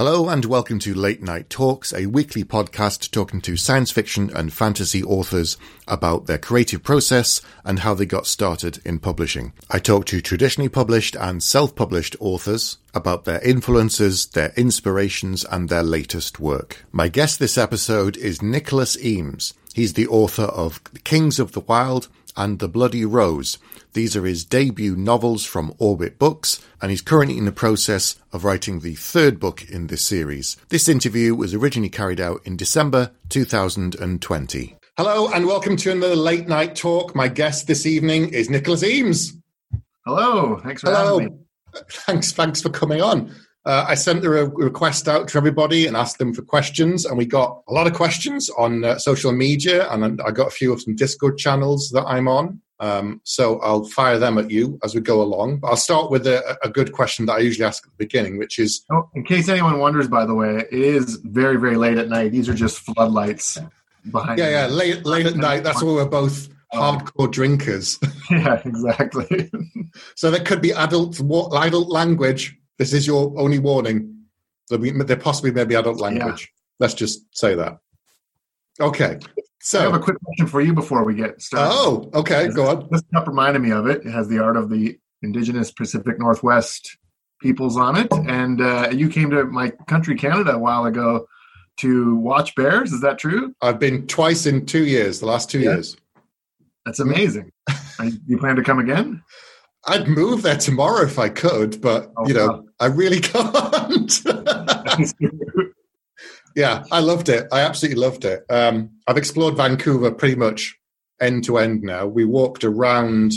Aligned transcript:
Hello 0.00 0.30
and 0.30 0.46
welcome 0.46 0.78
to 0.78 0.94
Late 0.94 1.22
Night 1.22 1.50
Talks, 1.50 1.92
a 1.92 2.06
weekly 2.06 2.42
podcast 2.42 3.10
talking 3.10 3.42
to 3.42 3.58
science 3.58 3.90
fiction 3.90 4.30
and 4.34 4.50
fantasy 4.50 5.04
authors 5.04 5.58
about 5.86 6.24
their 6.24 6.38
creative 6.38 6.82
process 6.82 7.42
and 7.66 7.80
how 7.80 7.92
they 7.92 8.06
got 8.06 8.26
started 8.26 8.80
in 8.86 8.98
publishing. 8.98 9.52
I 9.70 9.78
talk 9.78 10.06
to 10.06 10.22
traditionally 10.22 10.70
published 10.70 11.16
and 11.16 11.42
self-published 11.42 12.16
authors 12.18 12.78
about 12.94 13.26
their 13.26 13.42
influences, 13.42 14.24
their 14.24 14.54
inspirations, 14.56 15.44
and 15.44 15.68
their 15.68 15.82
latest 15.82 16.40
work. 16.40 16.82
My 16.90 17.08
guest 17.08 17.38
this 17.38 17.58
episode 17.58 18.16
is 18.16 18.40
Nicholas 18.40 18.96
Eames. 19.04 19.52
He's 19.74 19.92
the 19.92 20.08
author 20.08 20.44
of 20.44 20.80
Kings 21.04 21.38
of 21.38 21.52
the 21.52 21.60
Wyld 21.60 22.08
and 22.36 22.58
The 22.58 22.68
Bloody 22.68 23.04
Rose, 23.04 23.58
these 23.92 24.16
are 24.16 24.24
his 24.24 24.44
debut 24.44 24.94
novels 24.94 25.44
from 25.44 25.74
Orbit 25.78 26.18
Books, 26.18 26.60
and 26.80 26.90
he's 26.90 27.02
currently 27.02 27.36
in 27.36 27.44
the 27.44 27.52
process 27.52 28.16
of 28.32 28.44
writing 28.44 28.80
the 28.80 28.94
third 28.94 29.40
book 29.40 29.68
in 29.68 29.88
this 29.88 30.02
series. 30.02 30.56
This 30.68 30.88
interview 30.88 31.34
was 31.34 31.54
originally 31.54 31.88
carried 31.88 32.20
out 32.20 32.40
in 32.44 32.56
December 32.56 33.10
2020. 33.30 34.76
Hello, 34.96 35.28
and 35.32 35.46
welcome 35.46 35.76
to 35.78 35.90
another 35.90 36.14
late 36.14 36.46
night 36.46 36.76
talk. 36.76 37.14
My 37.14 37.28
guest 37.28 37.66
this 37.66 37.86
evening 37.86 38.28
is 38.34 38.50
Nicholas 38.50 38.82
Eames. 38.82 39.32
Hello, 40.06 40.58
thanks 40.62 40.82
for 40.82 40.90
Hello. 40.90 41.18
having 41.18 41.34
me. 41.34 41.40
Thanks, 41.90 42.32
thanks 42.32 42.60
for 42.60 42.68
coming 42.68 43.00
on. 43.00 43.32
Uh, 43.66 43.84
I 43.88 43.94
sent 43.94 44.24
a 44.24 44.30
request 44.30 45.06
out 45.06 45.28
to 45.28 45.38
everybody 45.38 45.86
and 45.86 45.96
asked 45.96 46.18
them 46.18 46.32
for 46.32 46.42
questions, 46.42 47.04
and 47.04 47.18
we 47.18 47.26
got 47.26 47.62
a 47.68 47.72
lot 47.72 47.86
of 47.86 47.92
questions 47.92 48.48
on 48.56 48.84
uh, 48.84 48.98
social 48.98 49.32
media, 49.32 49.90
and 49.90 50.20
I 50.22 50.30
got 50.30 50.48
a 50.48 50.50
few 50.50 50.72
of 50.72 50.80
some 50.80 50.96
Discord 50.96 51.36
channels 51.36 51.90
that 51.90 52.04
I'm 52.06 52.26
on. 52.26 52.60
Um, 52.80 53.20
so 53.24 53.60
I'll 53.60 53.84
fire 53.84 54.18
them 54.18 54.38
at 54.38 54.50
you 54.50 54.78
as 54.82 54.94
we 54.94 55.02
go 55.02 55.20
along. 55.20 55.58
But 55.58 55.68
I'll 55.68 55.76
start 55.76 56.10
with 56.10 56.26
a, 56.26 56.56
a, 56.64 56.70
good 56.70 56.92
question 56.92 57.26
that 57.26 57.34
I 57.34 57.40
usually 57.40 57.66
ask 57.66 57.84
at 57.84 57.90
the 57.90 57.96
beginning, 57.98 58.38
which 58.38 58.58
is 58.58 58.86
oh, 58.90 59.06
in 59.14 59.22
case 59.22 59.50
anyone 59.50 59.78
wonders, 59.78 60.08
by 60.08 60.24
the 60.24 60.34
way, 60.34 60.64
it 60.72 60.72
is 60.72 61.16
very, 61.24 61.58
very 61.58 61.76
late 61.76 61.98
at 61.98 62.08
night. 62.08 62.32
These 62.32 62.48
are 62.48 62.54
just 62.54 62.78
floodlights 62.78 63.58
behind. 64.10 64.38
Yeah, 64.38 64.48
yeah, 64.48 64.66
late, 64.68 65.04
late 65.04 65.26
at 65.26 65.36
night. 65.36 65.62
That's 65.62 65.82
why 65.82 65.92
we're 65.92 66.06
both 66.06 66.48
hardcore 66.72 67.30
drinkers. 67.30 67.98
yeah, 68.30 68.62
exactly. 68.64 69.50
so 70.14 70.30
there 70.30 70.42
could 70.42 70.62
be 70.62 70.72
adult 70.72 71.20
adult 71.20 71.88
language. 71.90 72.56
This 72.80 72.94
is 72.94 73.06
your 73.06 73.38
only 73.38 73.58
warning. 73.58 74.24
There 74.70 75.16
possibly 75.16 75.50
may 75.50 75.64
be 75.64 75.74
adult 75.74 76.00
language. 76.00 76.50
Yeah. 76.50 76.76
Let's 76.78 76.94
just 76.94 77.26
say 77.36 77.54
that. 77.54 77.76
Okay. 78.80 79.18
So 79.60 79.80
I 79.80 79.82
have 79.82 79.94
a 79.94 79.98
quick 79.98 80.16
question 80.24 80.46
for 80.46 80.62
you 80.62 80.72
before 80.72 81.04
we 81.04 81.14
get 81.14 81.42
started. 81.42 81.70
Oh, 81.70 82.10
okay, 82.14 82.48
go 82.48 82.68
on. 82.68 82.88
This 82.90 83.02
cup 83.12 83.28
reminded 83.28 83.60
me 83.60 83.70
of 83.70 83.86
it. 83.86 84.06
It 84.06 84.10
has 84.10 84.28
the 84.28 84.38
art 84.38 84.56
of 84.56 84.70
the 84.70 84.98
indigenous 85.20 85.70
Pacific 85.70 86.18
Northwest 86.18 86.96
peoples 87.42 87.76
on 87.76 87.98
it, 87.98 88.10
and 88.26 88.62
uh, 88.62 88.88
you 88.90 89.10
came 89.10 89.28
to 89.28 89.44
my 89.44 89.68
country, 89.86 90.16
Canada, 90.16 90.52
a 90.52 90.58
while 90.58 90.86
ago 90.86 91.26
to 91.80 92.16
watch 92.16 92.54
bears. 92.54 92.92
Is 92.92 93.02
that 93.02 93.18
true? 93.18 93.54
I've 93.60 93.78
been 93.78 94.06
twice 94.06 94.46
in 94.46 94.64
two 94.64 94.86
years. 94.86 95.20
The 95.20 95.26
last 95.26 95.50
two 95.50 95.60
yeah. 95.60 95.72
years. 95.72 95.98
That's 96.86 97.00
amazing. 97.00 97.52
you 98.26 98.38
plan 98.38 98.56
to 98.56 98.62
come 98.62 98.78
again? 98.78 99.22
I'd 99.86 100.08
move 100.08 100.40
there 100.40 100.56
tomorrow 100.56 101.04
if 101.04 101.18
I 101.18 101.28
could, 101.28 101.82
but 101.82 102.10
oh, 102.16 102.26
you 102.26 102.32
know, 102.32 102.46
wow. 102.46 102.64
I 102.80 102.86
really 102.86 103.20
can't. 103.20 104.20
yeah, 106.56 106.82
I 106.90 107.00
loved 107.00 107.28
it. 107.28 107.46
I 107.52 107.60
absolutely 107.60 108.00
loved 108.00 108.24
it. 108.24 108.44
Um, 108.48 108.90
I've 109.06 109.18
explored 109.18 109.56
Vancouver 109.56 110.10
pretty 110.10 110.36
much 110.36 110.76
end 111.20 111.44
to 111.44 111.58
end 111.58 111.82
now. 111.82 112.06
We 112.06 112.24
walked 112.24 112.64
around 112.64 113.34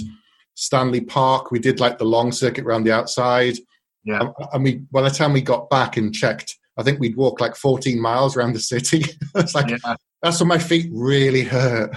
Stanley 0.55 1.01
Park. 1.01 1.51
We 1.51 1.59
did 1.59 1.79
like 1.79 1.97
the 1.97 2.05
long 2.05 2.31
circuit 2.31 2.65
around 2.65 2.85
the 2.85 2.93
outside. 2.93 3.55
Yeah. 4.05 4.29
And 4.53 4.63
we, 4.63 4.75
by 4.91 5.01
the 5.01 5.09
time 5.09 5.33
we 5.33 5.41
got 5.41 5.69
back 5.69 5.97
and 5.97 6.13
checked, 6.13 6.57
I 6.77 6.83
think 6.83 6.99
we'd 6.99 7.17
walk 7.17 7.39
like 7.39 7.55
14 7.55 8.01
miles 8.01 8.35
around 8.35 8.53
the 8.53 8.59
city. 8.59 9.05
it's 9.35 9.55
like, 9.55 9.69
yeah. 9.69 9.95
that's 10.21 10.39
when 10.39 10.47
my 10.47 10.57
feet 10.57 10.89
really 10.93 11.43
hurt. 11.43 11.95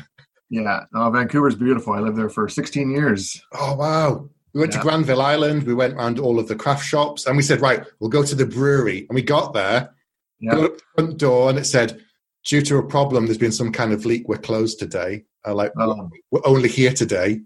Yeah. 0.50 0.84
No, 0.92 1.10
Vancouver's 1.10 1.56
beautiful. 1.56 1.94
I 1.94 2.00
lived 2.00 2.16
there 2.16 2.28
for 2.28 2.48
16 2.48 2.90
years. 2.90 3.40
Oh, 3.54 3.74
wow. 3.74 4.28
We 4.56 4.60
went 4.60 4.72
yeah. 4.72 4.78
to 4.78 4.84
Granville 4.84 5.20
Island. 5.20 5.64
We 5.64 5.74
went 5.74 5.92
around 5.92 6.18
all 6.18 6.38
of 6.38 6.48
the 6.48 6.56
craft 6.56 6.82
shops 6.82 7.26
and 7.26 7.36
we 7.36 7.42
said, 7.42 7.60
right, 7.60 7.84
we'll 8.00 8.08
go 8.08 8.24
to 8.24 8.34
the 8.34 8.46
brewery. 8.46 9.04
And 9.06 9.14
we 9.14 9.20
got 9.20 9.52
there 9.52 9.94
yeah. 10.40 10.68
front 10.94 11.18
door 11.18 11.50
and 11.50 11.58
it 11.58 11.66
said, 11.66 12.00
due 12.42 12.62
to 12.62 12.78
a 12.78 12.82
problem, 12.82 13.26
there's 13.26 13.36
been 13.36 13.52
some 13.52 13.70
kind 13.70 13.92
of 13.92 14.06
leak. 14.06 14.26
We're 14.28 14.38
closed 14.38 14.78
today. 14.78 15.24
I 15.44 15.50
like, 15.50 15.72
oh. 15.78 16.08
we're 16.30 16.40
only 16.46 16.70
here 16.70 16.94
today. 16.94 17.42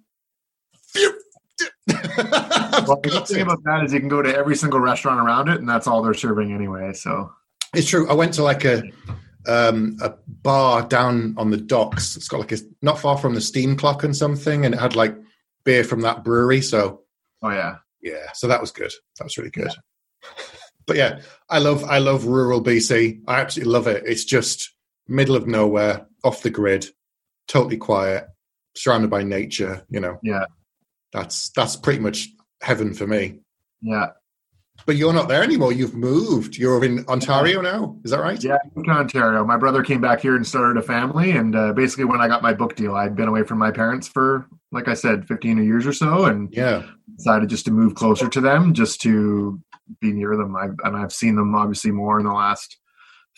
well, 0.95 3.01
the 3.03 3.25
thing 3.27 3.43
about 3.43 3.65
that 3.65 3.87
is 3.87 3.93
you 3.93 3.99
can 3.99 4.09
go 4.09 4.23
to 4.23 4.33
every 4.33 4.55
single 4.55 4.79
restaurant 4.79 5.19
around 5.19 5.49
it, 5.49 5.59
and 5.59 5.69
that's 5.69 5.89
all 5.89 6.03
they're 6.03 6.15
serving 6.15 6.53
anyway. 6.53 6.93
So 6.93 7.33
it's 7.75 7.89
true. 7.89 8.09
I 8.09 8.13
went 8.13 8.35
to 8.35 8.45
like 8.45 8.65
a 8.65 8.85
um, 9.49 9.97
a 10.01 10.15
bar 10.29 10.83
down 10.83 11.35
on 11.37 11.51
the 11.51 11.57
docks. 11.57 12.17
It's 12.17 12.29
got 12.29 12.39
like 12.39 12.53
a 12.53 12.59
not 12.83 13.01
far 13.01 13.19
from 13.19 13.35
the 13.35 13.41
steam 13.41 13.77
clock 13.77 14.05
and 14.05 14.17
something, 14.17 14.65
and 14.65 14.75
it 14.75 14.81
had 14.81 14.95
like 14.95 15.17
beer 15.65 15.85
from 15.85 16.01
that 16.03 16.25
brewery. 16.25 16.61
So, 16.61 17.03
oh 17.43 17.51
yeah, 17.51 17.77
yeah. 18.03 18.33
So 18.35 18.49
that 18.49 18.61
was 18.61 18.71
good. 18.71 18.93
That 19.19 19.25
was 19.25 19.37
really 19.39 19.51
good. 19.51 19.73
Yeah. 19.73 20.29
But 20.87 20.97
yeah, 20.97 21.21
I 21.49 21.61
love 21.61 21.85
I 21.85 21.99
love 21.99 22.25
rural 22.25 22.65
BC. 22.65 23.21
I 23.29 23.41
absolutely 23.43 23.73
love 23.73 23.87
it. 23.87 24.03
It's 24.07 24.25
just 24.25 24.75
middle 25.07 25.37
of 25.37 25.47
nowhere, 25.47 26.07
off 26.25 26.43
the 26.43 26.51
grid, 26.51 26.87
totally 27.47 27.77
quiet, 27.77 28.27
surrounded 28.75 29.09
by 29.09 29.23
nature. 29.23 29.87
You 29.89 30.01
know. 30.01 30.19
Yeah. 30.25 30.47
That's 31.13 31.51
that's 31.51 31.77
pretty 31.77 32.01
much 32.01 32.31
heaven 32.61 32.93
for 32.93 33.07
me. 33.07 33.39
Yeah. 33.81 34.09
But 34.87 34.97
you're 34.97 35.13
not 35.13 35.29
there 35.29 35.43
anymore. 35.43 35.73
You've 35.73 35.95
moved. 35.95 36.57
You're 36.57 36.83
in 36.85 37.05
Ontario 37.07 37.61
now. 37.61 37.97
Is 38.05 38.11
that 38.11 38.21
right? 38.21 38.43
Yeah, 38.43 38.55
I 38.55 38.69
moved 38.75 38.89
to 38.89 38.95
Ontario. 38.95 39.45
My 39.45 39.59
brother 39.59 39.83
came 39.83 40.01
back 40.01 40.21
here 40.21 40.37
and 40.37 40.47
started 40.47 40.79
a 40.79 40.83
family. 40.83 41.33
And 41.33 41.55
uh, 41.55 41.73
basically, 41.73 42.05
when 42.05 42.21
I 42.21 42.29
got 42.29 42.43
my 42.43 42.55
book 42.55 42.77
deal, 42.77 42.95
I'd 42.95 43.15
been 43.15 43.29
away 43.29 43.43
from 43.43 43.59
my 43.59 43.71
parents 43.71 44.09
for, 44.09 44.47
like 44.73 44.89
I 44.89 44.95
said, 44.95 45.27
15 45.27 45.63
years 45.65 45.87
or 45.87 45.93
so, 45.93 46.27
and 46.27 46.49
yeah, 46.53 46.85
decided 47.17 47.49
just 47.49 47.65
to 47.67 47.71
move 47.71 47.95
closer 47.95 48.29
to 48.29 48.41
them, 48.41 48.73
just 48.75 49.01
to 49.03 49.61
be 50.01 50.13
near 50.13 50.37
them. 50.37 50.57
I've, 50.57 50.77
and 50.85 50.97
I've 50.97 51.13
seen 51.13 51.37
them 51.37 51.55
obviously 51.55 51.91
more 51.91 52.19
in 52.19 52.27
the 52.27 52.33
last 52.33 52.79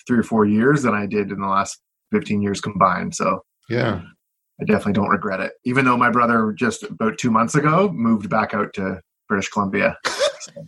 three 0.06 0.18
or 0.18 0.24
four 0.24 0.44
years 0.44 0.82
than 0.82 0.94
I 0.94 1.06
did 1.06 1.30
in 1.30 1.40
the 1.40 1.46
last 1.46 1.80
15 2.12 2.42
years 2.42 2.60
combined. 2.60 3.14
So 3.14 3.44
yeah, 3.68 4.02
I 4.60 4.64
definitely 4.64 4.94
don't 4.94 5.08
regret 5.08 5.40
it. 5.40 5.52
Even 5.64 5.84
though 5.84 5.96
my 5.96 6.10
brother 6.10 6.52
just 6.52 6.82
about 6.82 7.18
two 7.18 7.30
months 7.30 7.54
ago 7.54 7.90
moved 7.90 8.28
back 8.28 8.54
out 8.54 8.74
to 8.74 9.00
British 9.28 9.48
Columbia. 9.48 9.96
So 10.42 10.66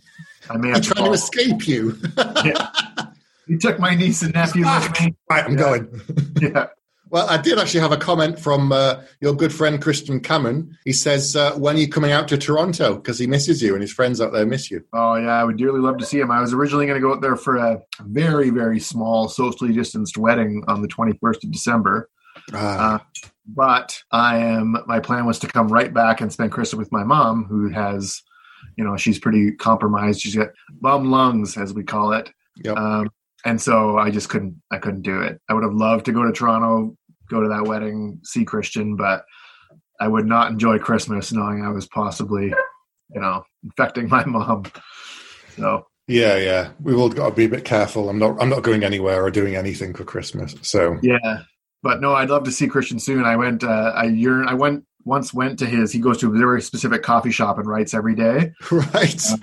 I 0.49 0.55
may 0.55 0.69
have 0.69 0.83
trying 0.83 1.03
to 1.03 1.11
escape 1.11 1.67
you. 1.67 1.97
yeah. 2.45 2.69
He 3.47 3.57
took 3.57 3.77
my 3.77 3.93
niece 3.93 4.21
and 4.21 4.33
nephew 4.33 4.65
with 4.65 5.01
me. 5.01 5.15
Right, 5.29 5.45
I'm 5.45 5.51
yeah. 5.51 5.57
going. 5.57 6.01
yeah. 6.41 6.67
Well, 7.09 7.29
I 7.29 7.37
did 7.37 7.59
actually 7.59 7.81
have 7.81 7.91
a 7.91 7.97
comment 7.97 8.39
from 8.39 8.71
uh, 8.71 9.01
your 9.21 9.33
good 9.33 9.53
friend 9.53 9.81
Christian 9.81 10.19
Cameron. 10.19 10.77
He 10.85 10.93
says, 10.93 11.35
uh, 11.35 11.53
"When 11.53 11.75
are 11.75 11.79
you 11.79 11.87
coming 11.87 12.11
out 12.11 12.27
to 12.29 12.37
Toronto? 12.37 12.95
Because 12.95 13.19
he 13.19 13.27
misses 13.27 13.61
you, 13.61 13.73
and 13.73 13.81
his 13.81 13.93
friends 13.93 14.19
out 14.19 14.33
there 14.33 14.45
miss 14.45 14.71
you." 14.71 14.83
Oh 14.93 15.15
yeah, 15.15 15.39
I 15.39 15.43
would 15.43 15.57
dearly 15.57 15.79
love 15.79 15.97
to 15.99 16.05
see 16.05 16.19
him. 16.19 16.31
I 16.31 16.41
was 16.41 16.53
originally 16.53 16.87
going 16.87 16.99
to 16.99 17.07
go 17.07 17.13
out 17.13 17.21
there 17.21 17.35
for 17.35 17.57
a 17.57 17.79
very, 18.01 18.49
very 18.49 18.79
small, 18.79 19.29
socially 19.29 19.71
distanced 19.71 20.17
wedding 20.17 20.63
on 20.67 20.81
the 20.81 20.87
21st 20.87 21.43
of 21.43 21.51
December. 21.51 22.09
Ah. 22.53 22.95
Uh, 22.95 22.99
but 23.47 24.01
I 24.11 24.37
am. 24.37 24.77
My 24.87 24.99
plan 24.99 25.25
was 25.25 25.39
to 25.39 25.47
come 25.47 25.67
right 25.67 25.93
back 25.93 26.21
and 26.21 26.33
spend 26.33 26.51
Christmas 26.51 26.79
with 26.79 26.91
my 26.91 27.03
mom, 27.03 27.45
who 27.45 27.69
has, 27.69 28.21
you 28.77 28.83
know, 28.83 28.97
she's 28.97 29.19
pretty 29.19 29.51
compromised. 29.51 30.21
She's 30.21 30.35
got 30.35 30.49
bum 30.81 31.11
lungs, 31.11 31.55
as 31.55 31.73
we 31.73 31.83
call 31.83 32.13
it. 32.13 32.31
Yep. 32.63 32.77
Um, 32.77 33.09
and 33.45 33.61
so 33.61 33.97
I 33.97 34.09
just 34.09 34.27
couldn't 34.27 34.61
I 34.71 34.79
couldn't 34.79 35.03
do 35.03 35.21
it. 35.21 35.39
I 35.47 35.53
would 35.53 35.63
have 35.63 35.73
loved 35.73 36.05
to 36.05 36.11
go 36.11 36.23
to 36.23 36.31
Toronto, 36.31 36.97
go 37.29 37.41
to 37.41 37.49
that 37.49 37.65
wedding, 37.65 38.19
see 38.23 38.43
Christian, 38.43 38.95
but 38.95 39.23
I 39.99 40.07
would 40.07 40.25
not 40.25 40.51
enjoy 40.51 40.79
Christmas 40.79 41.31
knowing 41.31 41.63
I 41.63 41.69
was 41.69 41.87
possibly, 41.87 42.47
you 43.13 43.21
know, 43.21 43.45
infecting 43.63 44.09
my 44.09 44.25
mom. 44.25 44.65
So 45.55 45.85
yeah, 46.07 46.37
yeah, 46.37 46.71
we've 46.81 46.97
all 46.97 47.09
got 47.09 47.29
to 47.29 47.35
be 47.35 47.45
a 47.45 47.49
bit 47.49 47.65
careful. 47.65 48.09
I'm 48.09 48.19
not 48.19 48.41
I'm 48.41 48.49
not 48.49 48.63
going 48.63 48.83
anywhere 48.83 49.23
or 49.23 49.31
doing 49.31 49.55
anything 49.55 49.93
for 49.93 50.03
Christmas. 50.03 50.55
So 50.63 50.97
yeah, 51.01 51.43
but 51.83 52.01
no, 52.01 52.13
I'd 52.13 52.29
love 52.29 52.43
to 52.45 52.51
see 52.51 52.67
Christian 52.67 52.99
soon. 52.99 53.25
I 53.25 53.35
went 53.35 53.63
uh, 53.63 53.93
I 53.95 54.05
yearn 54.05 54.47
I 54.47 54.55
went 54.55 54.85
once 55.05 55.35
went 55.35 55.59
to 55.59 55.67
his 55.67 55.91
he 55.91 55.99
goes 55.99 56.17
to 56.17 56.33
a 56.33 56.37
very 56.37 56.59
specific 56.63 57.03
coffee 57.03 57.29
shop 57.29 57.59
and 57.59 57.67
writes 57.67 57.93
every 57.93 58.15
day 58.15 58.51
right 58.71 59.21
uh, 59.29 59.37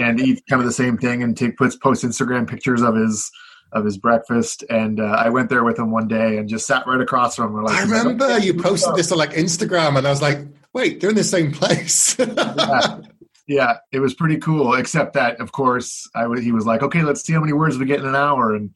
and 0.00 0.20
eats 0.20 0.40
kind 0.48 0.62
of 0.62 0.66
the 0.66 0.72
same 0.72 0.96
thing 0.96 1.24
and 1.24 1.36
take 1.36 1.56
puts 1.56 1.74
post 1.74 2.04
instagram 2.04 2.48
pictures 2.48 2.82
of 2.82 2.94
his 2.94 3.28
of 3.72 3.84
his 3.84 3.98
breakfast, 3.98 4.64
and 4.70 5.00
uh, 5.00 5.04
I 5.04 5.28
went 5.30 5.50
there 5.50 5.64
with 5.64 5.78
him 5.78 5.90
one 5.90 6.08
day 6.08 6.38
and 6.38 6.48
just 6.48 6.66
sat 6.66 6.86
right 6.86 7.00
across 7.00 7.36
from 7.36 7.54
him. 7.54 7.64
Like, 7.64 7.76
I 7.76 7.82
remember 7.82 8.38
you 8.38 8.54
posted 8.54 8.94
this 8.94 9.12
on 9.12 9.18
like 9.18 9.30
Instagram, 9.30 9.98
and 9.98 10.06
I 10.06 10.10
was 10.10 10.22
like, 10.22 10.40
"Wait, 10.72 11.00
they're 11.00 11.10
in 11.10 11.16
the 11.16 11.24
same 11.24 11.52
place." 11.52 12.16
yeah. 12.18 13.00
yeah, 13.46 13.76
it 13.92 14.00
was 14.00 14.14
pretty 14.14 14.38
cool. 14.38 14.74
Except 14.74 15.14
that, 15.14 15.40
of 15.40 15.52
course, 15.52 16.08
I 16.14 16.22
w- 16.22 16.42
he 16.42 16.52
was 16.52 16.66
like, 16.66 16.82
"Okay, 16.82 17.02
let's 17.02 17.22
see 17.22 17.32
how 17.32 17.40
many 17.40 17.52
words 17.52 17.78
we 17.78 17.86
get 17.86 18.00
in 18.00 18.06
an 18.06 18.16
hour." 18.16 18.54
And 18.54 18.70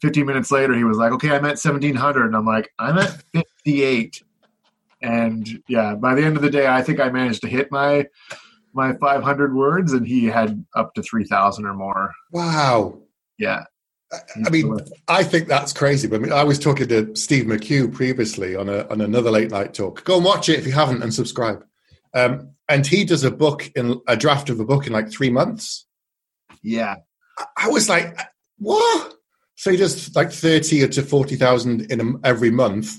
15 0.00 0.24
minutes 0.24 0.50
later, 0.50 0.74
he 0.74 0.84
was 0.84 0.96
like, 0.96 1.12
"Okay, 1.12 1.30
I'm 1.30 1.44
at 1.44 1.58
1700," 1.58 2.26
and 2.26 2.36
I'm 2.36 2.46
like, 2.46 2.70
"I'm 2.78 2.98
at 2.98 3.22
58." 3.32 4.22
And 5.02 5.62
yeah, 5.68 5.94
by 5.94 6.14
the 6.14 6.22
end 6.22 6.36
of 6.36 6.42
the 6.42 6.50
day, 6.50 6.66
I 6.66 6.82
think 6.82 7.00
I 7.00 7.10
managed 7.10 7.42
to 7.42 7.48
hit 7.48 7.70
my 7.70 8.06
my 8.72 8.94
500 8.94 9.54
words, 9.54 9.92
and 9.92 10.06
he 10.06 10.26
had 10.26 10.64
up 10.76 10.94
to 10.94 11.02
3,000 11.02 11.66
or 11.66 11.74
more. 11.74 12.12
Wow. 12.30 13.00
Yeah, 13.36 13.64
I 14.44 14.50
mean, 14.50 14.76
I 15.06 15.22
think 15.22 15.46
that's 15.46 15.72
crazy. 15.72 16.08
But 16.08 16.16
I, 16.16 16.18
mean, 16.18 16.32
I 16.32 16.44
was 16.44 16.58
talking 16.58 16.88
to 16.88 17.14
Steve 17.14 17.44
McHugh 17.44 17.92
previously 17.92 18.56
on 18.56 18.68
a 18.68 18.86
on 18.88 19.00
another 19.00 19.30
late 19.30 19.50
night 19.50 19.74
talk. 19.74 20.04
Go 20.04 20.16
and 20.16 20.24
watch 20.24 20.48
it 20.48 20.58
if 20.58 20.66
you 20.66 20.72
haven't, 20.72 21.02
and 21.02 21.14
subscribe. 21.14 21.64
Um, 22.12 22.50
and 22.68 22.86
he 22.86 23.04
does 23.04 23.22
a 23.22 23.30
book 23.30 23.70
in 23.76 24.00
a 24.08 24.16
draft 24.16 24.50
of 24.50 24.58
a 24.58 24.64
book 24.64 24.86
in 24.86 24.92
like 24.92 25.10
three 25.10 25.30
months. 25.30 25.86
Yeah, 26.62 26.96
I, 27.38 27.44
I 27.56 27.68
was 27.68 27.88
like, 27.88 28.18
what? 28.58 29.14
So 29.54 29.70
he 29.70 29.76
does 29.76 30.14
like 30.16 30.32
thirty 30.32 30.86
to 30.86 31.02
forty 31.02 31.36
thousand 31.36 31.92
in 31.92 32.00
a, 32.00 32.26
every 32.26 32.50
month. 32.50 32.96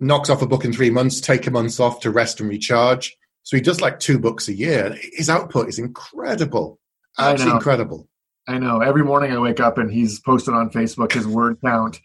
Knocks 0.00 0.30
off 0.30 0.42
a 0.42 0.46
book 0.46 0.64
in 0.64 0.72
three 0.72 0.90
months. 0.90 1.20
Take 1.20 1.46
a 1.46 1.50
month 1.50 1.78
off 1.78 2.00
to 2.00 2.10
rest 2.10 2.40
and 2.40 2.48
recharge. 2.48 3.16
So 3.42 3.56
he 3.56 3.62
does 3.62 3.80
like 3.80 3.98
two 3.98 4.18
books 4.18 4.48
a 4.48 4.54
year. 4.54 4.96
His 5.12 5.28
output 5.28 5.68
is 5.68 5.78
incredible. 5.78 6.78
Absolutely 7.18 7.56
incredible. 7.56 8.08
I 8.48 8.56
know. 8.58 8.80
Every 8.80 9.04
morning 9.04 9.30
I 9.30 9.38
wake 9.38 9.60
up 9.60 9.76
and 9.76 9.92
he's 9.92 10.18
posted 10.20 10.54
on 10.54 10.70
Facebook 10.70 11.12
his 11.12 11.26
word 11.26 11.58
count. 11.62 12.00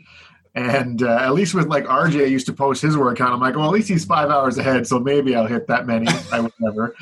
And 0.55 1.01
uh, 1.01 1.19
at 1.21 1.33
least 1.33 1.53
with 1.53 1.67
like 1.67 1.85
RJ 1.85 2.29
used 2.29 2.45
to 2.47 2.53
post 2.53 2.81
his 2.81 2.97
word 2.97 3.17
count. 3.17 3.33
I'm 3.33 3.39
like, 3.39 3.55
well, 3.55 3.65
at 3.65 3.71
least 3.71 3.87
he's 3.87 4.05
five 4.05 4.29
hours 4.29 4.57
ahead, 4.57 4.85
so 4.85 4.99
maybe 4.99 5.35
I'll 5.35 5.47
hit 5.47 5.67
that 5.67 5.87
many. 5.87 6.05
I 6.31 6.41
would 6.41 6.51
never. 6.59 6.95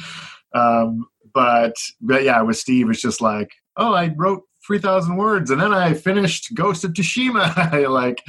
Um, 0.54 1.08
but 1.34 1.76
but 2.00 2.24
yeah, 2.24 2.42
with 2.44 2.58
Steve, 2.58 2.90
it's 2.90 3.02
just 3.02 3.20
like, 3.20 3.52
oh, 3.76 3.94
I 3.94 4.14
wrote 4.16 4.44
three 4.66 4.80
thousand 4.80 5.18
words, 5.18 5.52
and 5.52 5.60
then 5.60 5.74
I 5.74 5.94
finished 5.94 6.54
Ghost 6.54 6.86
of 6.86 6.94
Tsushima. 6.94 7.90
like, 7.90 8.22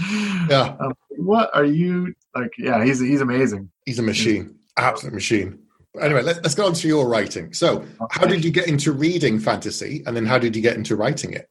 yeah, 0.48 0.76
um, 0.80 0.94
what 1.10 1.54
are 1.54 1.64
you 1.64 2.14
like? 2.34 2.50
Yeah, 2.58 2.84
he's 2.84 2.98
he's 2.98 3.20
amazing. 3.20 3.70
He's 3.86 4.00
a 4.00 4.02
machine, 4.02 4.56
absolute 4.76 5.14
machine 5.14 5.62
anyway, 6.00 6.22
let, 6.22 6.44
us 6.44 6.54
go 6.54 6.66
on 6.66 6.74
to 6.74 6.88
your 6.88 7.08
writing. 7.08 7.52
So, 7.52 7.78
okay. 7.78 7.88
how 8.10 8.26
did 8.26 8.44
you 8.44 8.50
get 8.50 8.68
into 8.68 8.92
reading 8.92 9.38
fantasy, 9.38 10.02
and 10.06 10.16
then 10.16 10.26
how 10.26 10.38
did 10.38 10.56
you 10.56 10.62
get 10.62 10.76
into 10.76 10.96
writing 10.96 11.32
it? 11.32 11.48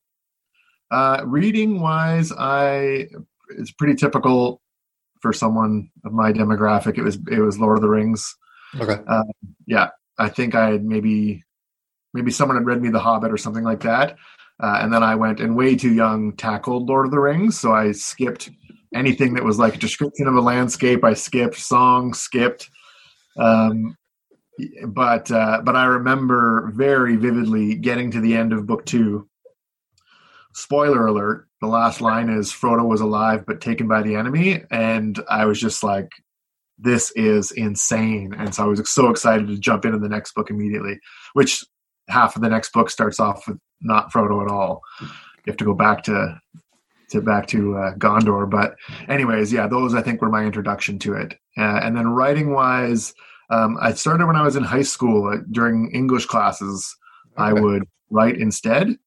Uh, 0.89 1.21
reading 1.25 1.79
wise, 1.79 2.31
I 2.31 3.07
it's 3.49 3.71
pretty 3.71 3.95
typical 3.95 4.61
for 5.21 5.33
someone 5.33 5.89
of 6.03 6.13
my 6.13 6.31
demographic. 6.31 6.97
It 6.97 7.03
was 7.03 7.17
it 7.29 7.39
was 7.39 7.59
Lord 7.59 7.77
of 7.77 7.81
the 7.81 7.89
Rings. 7.89 8.35
Okay. 8.79 8.97
Uh, 9.07 9.23
yeah, 9.67 9.89
I 10.17 10.29
think 10.29 10.55
I 10.55 10.71
had 10.71 10.83
maybe 10.83 11.43
maybe 12.13 12.31
someone 12.31 12.57
had 12.57 12.65
read 12.65 12.81
me 12.81 12.89
The 12.89 12.99
Hobbit 12.99 13.31
or 13.31 13.37
something 13.37 13.63
like 13.63 13.81
that, 13.81 14.17
uh, 14.61 14.79
and 14.81 14.93
then 14.93 15.03
I 15.03 15.15
went 15.15 15.39
and 15.39 15.55
way 15.55 15.75
too 15.75 15.93
young 15.93 16.33
tackled 16.35 16.89
Lord 16.89 17.05
of 17.05 17.11
the 17.11 17.19
Rings, 17.19 17.59
so 17.59 17.73
I 17.73 17.91
skipped 17.91 18.49
anything 18.93 19.33
that 19.35 19.43
was 19.43 19.57
like 19.57 19.75
a 19.75 19.79
description 19.79 20.27
of 20.27 20.35
a 20.35 20.41
landscape. 20.41 21.03
I 21.03 21.13
skipped 21.13 21.55
songs, 21.55 22.19
skipped. 22.19 22.69
Um, 23.37 23.95
but 24.87 25.31
uh, 25.31 25.61
but 25.63 25.75
I 25.75 25.85
remember 25.85 26.71
very 26.73 27.15
vividly 27.15 27.75
getting 27.75 28.11
to 28.11 28.21
the 28.21 28.35
end 28.35 28.53
of 28.53 28.65
book 28.65 28.85
two. 28.85 29.27
Spoiler 30.53 31.05
alert: 31.05 31.47
the 31.61 31.67
last 31.67 32.01
line 32.01 32.29
is 32.29 32.51
Frodo 32.51 32.87
was 32.87 33.01
alive 33.01 33.45
but 33.45 33.61
taken 33.61 33.87
by 33.87 34.01
the 34.01 34.15
enemy, 34.15 34.63
and 34.71 35.19
I 35.29 35.45
was 35.45 35.59
just 35.59 35.83
like, 35.83 36.09
"This 36.77 37.11
is 37.11 37.51
insane!" 37.51 38.33
And 38.37 38.53
so 38.53 38.63
I 38.63 38.67
was 38.67 38.89
so 38.91 39.09
excited 39.09 39.47
to 39.47 39.57
jump 39.57 39.85
into 39.85 39.99
the 39.99 40.09
next 40.09 40.33
book 40.33 40.49
immediately. 40.49 40.99
Which 41.33 41.63
half 42.09 42.35
of 42.35 42.41
the 42.41 42.49
next 42.49 42.73
book 42.73 42.89
starts 42.89 43.19
off 43.19 43.47
with 43.47 43.57
not 43.81 44.11
Frodo 44.11 44.43
at 44.43 44.51
all. 44.51 44.81
You 45.01 45.07
have 45.47 45.57
to 45.57 45.65
go 45.65 45.73
back 45.73 46.03
to 46.03 46.39
to 47.11 47.21
back 47.21 47.47
to 47.47 47.77
uh, 47.77 47.95
Gondor. 47.95 48.49
But 48.49 48.75
anyways, 49.07 49.51
yeah, 49.53 49.67
those 49.67 49.93
I 49.93 50.01
think 50.01 50.21
were 50.21 50.29
my 50.29 50.45
introduction 50.45 50.99
to 50.99 51.13
it. 51.13 51.33
Uh, 51.57 51.79
and 51.83 51.95
then 51.95 52.07
writing 52.07 52.53
wise 52.53 53.13
um, 53.51 53.77
I 53.79 53.93
started 53.93 54.25
when 54.25 54.35
I 54.35 54.43
was 54.43 54.55
in 54.55 54.63
high 54.63 54.81
school 54.81 55.27
uh, 55.27 55.37
during 55.51 55.91
English 55.91 56.25
classes. 56.25 56.95
Okay. 57.33 57.43
I 57.43 57.53
would 57.53 57.83
write 58.09 58.37
instead, 58.37 58.97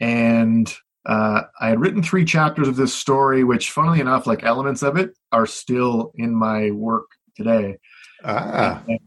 and 0.00 0.72
uh, 1.04 1.42
I 1.60 1.68
had 1.68 1.80
written 1.80 2.02
three 2.02 2.24
chapters 2.24 2.68
of 2.68 2.76
this 2.76 2.94
story, 2.94 3.44
which, 3.44 3.70
funnily 3.70 4.00
enough, 4.00 4.26
like 4.26 4.44
elements 4.44 4.82
of 4.82 4.96
it 4.96 5.10
are 5.32 5.46
still 5.46 6.12
in 6.16 6.34
my 6.34 6.70
work 6.70 7.06
today. 7.36 7.78
Ah. 8.24 8.82
And 8.86 8.98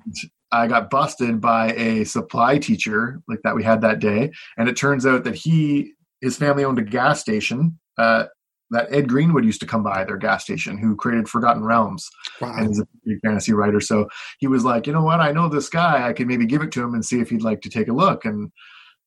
I 0.51 0.67
got 0.67 0.89
busted 0.89 1.39
by 1.39 1.73
a 1.73 2.03
supply 2.03 2.57
teacher 2.57 3.21
like 3.27 3.39
that 3.43 3.55
we 3.55 3.63
had 3.63 3.81
that 3.81 3.99
day, 3.99 4.31
and 4.57 4.67
it 4.67 4.75
turns 4.75 5.05
out 5.05 5.23
that 5.23 5.35
he 5.35 5.93
his 6.19 6.37
family 6.37 6.63
owned 6.63 6.79
a 6.79 6.83
gas 6.83 7.19
station 7.19 7.79
uh, 7.97 8.25
that 8.71 8.91
Ed 8.91 9.07
Greenwood 9.07 9.45
used 9.45 9.59
to 9.61 9.67
come 9.67 9.83
by 9.83 10.03
their 10.03 10.17
gas 10.17 10.43
station, 10.43 10.77
who 10.77 10.95
created 10.95 11.29
Forgotten 11.29 11.63
Realms, 11.63 12.09
wow. 12.39 12.55
and 12.57 12.71
is 12.71 12.79
a 12.79 12.87
fantasy 13.23 13.53
writer. 13.53 13.79
So 13.79 14.07
he 14.39 14.47
was 14.47 14.65
like, 14.65 14.87
you 14.87 14.93
know 14.93 15.03
what, 15.03 15.19
I 15.19 15.31
know 15.31 15.47
this 15.47 15.69
guy. 15.69 16.07
I 16.07 16.13
could 16.13 16.27
maybe 16.27 16.45
give 16.45 16.61
it 16.61 16.71
to 16.73 16.83
him 16.83 16.93
and 16.93 17.05
see 17.05 17.19
if 17.19 17.29
he'd 17.29 17.43
like 17.43 17.61
to 17.61 17.69
take 17.69 17.87
a 17.87 17.93
look. 17.93 18.25
And 18.25 18.51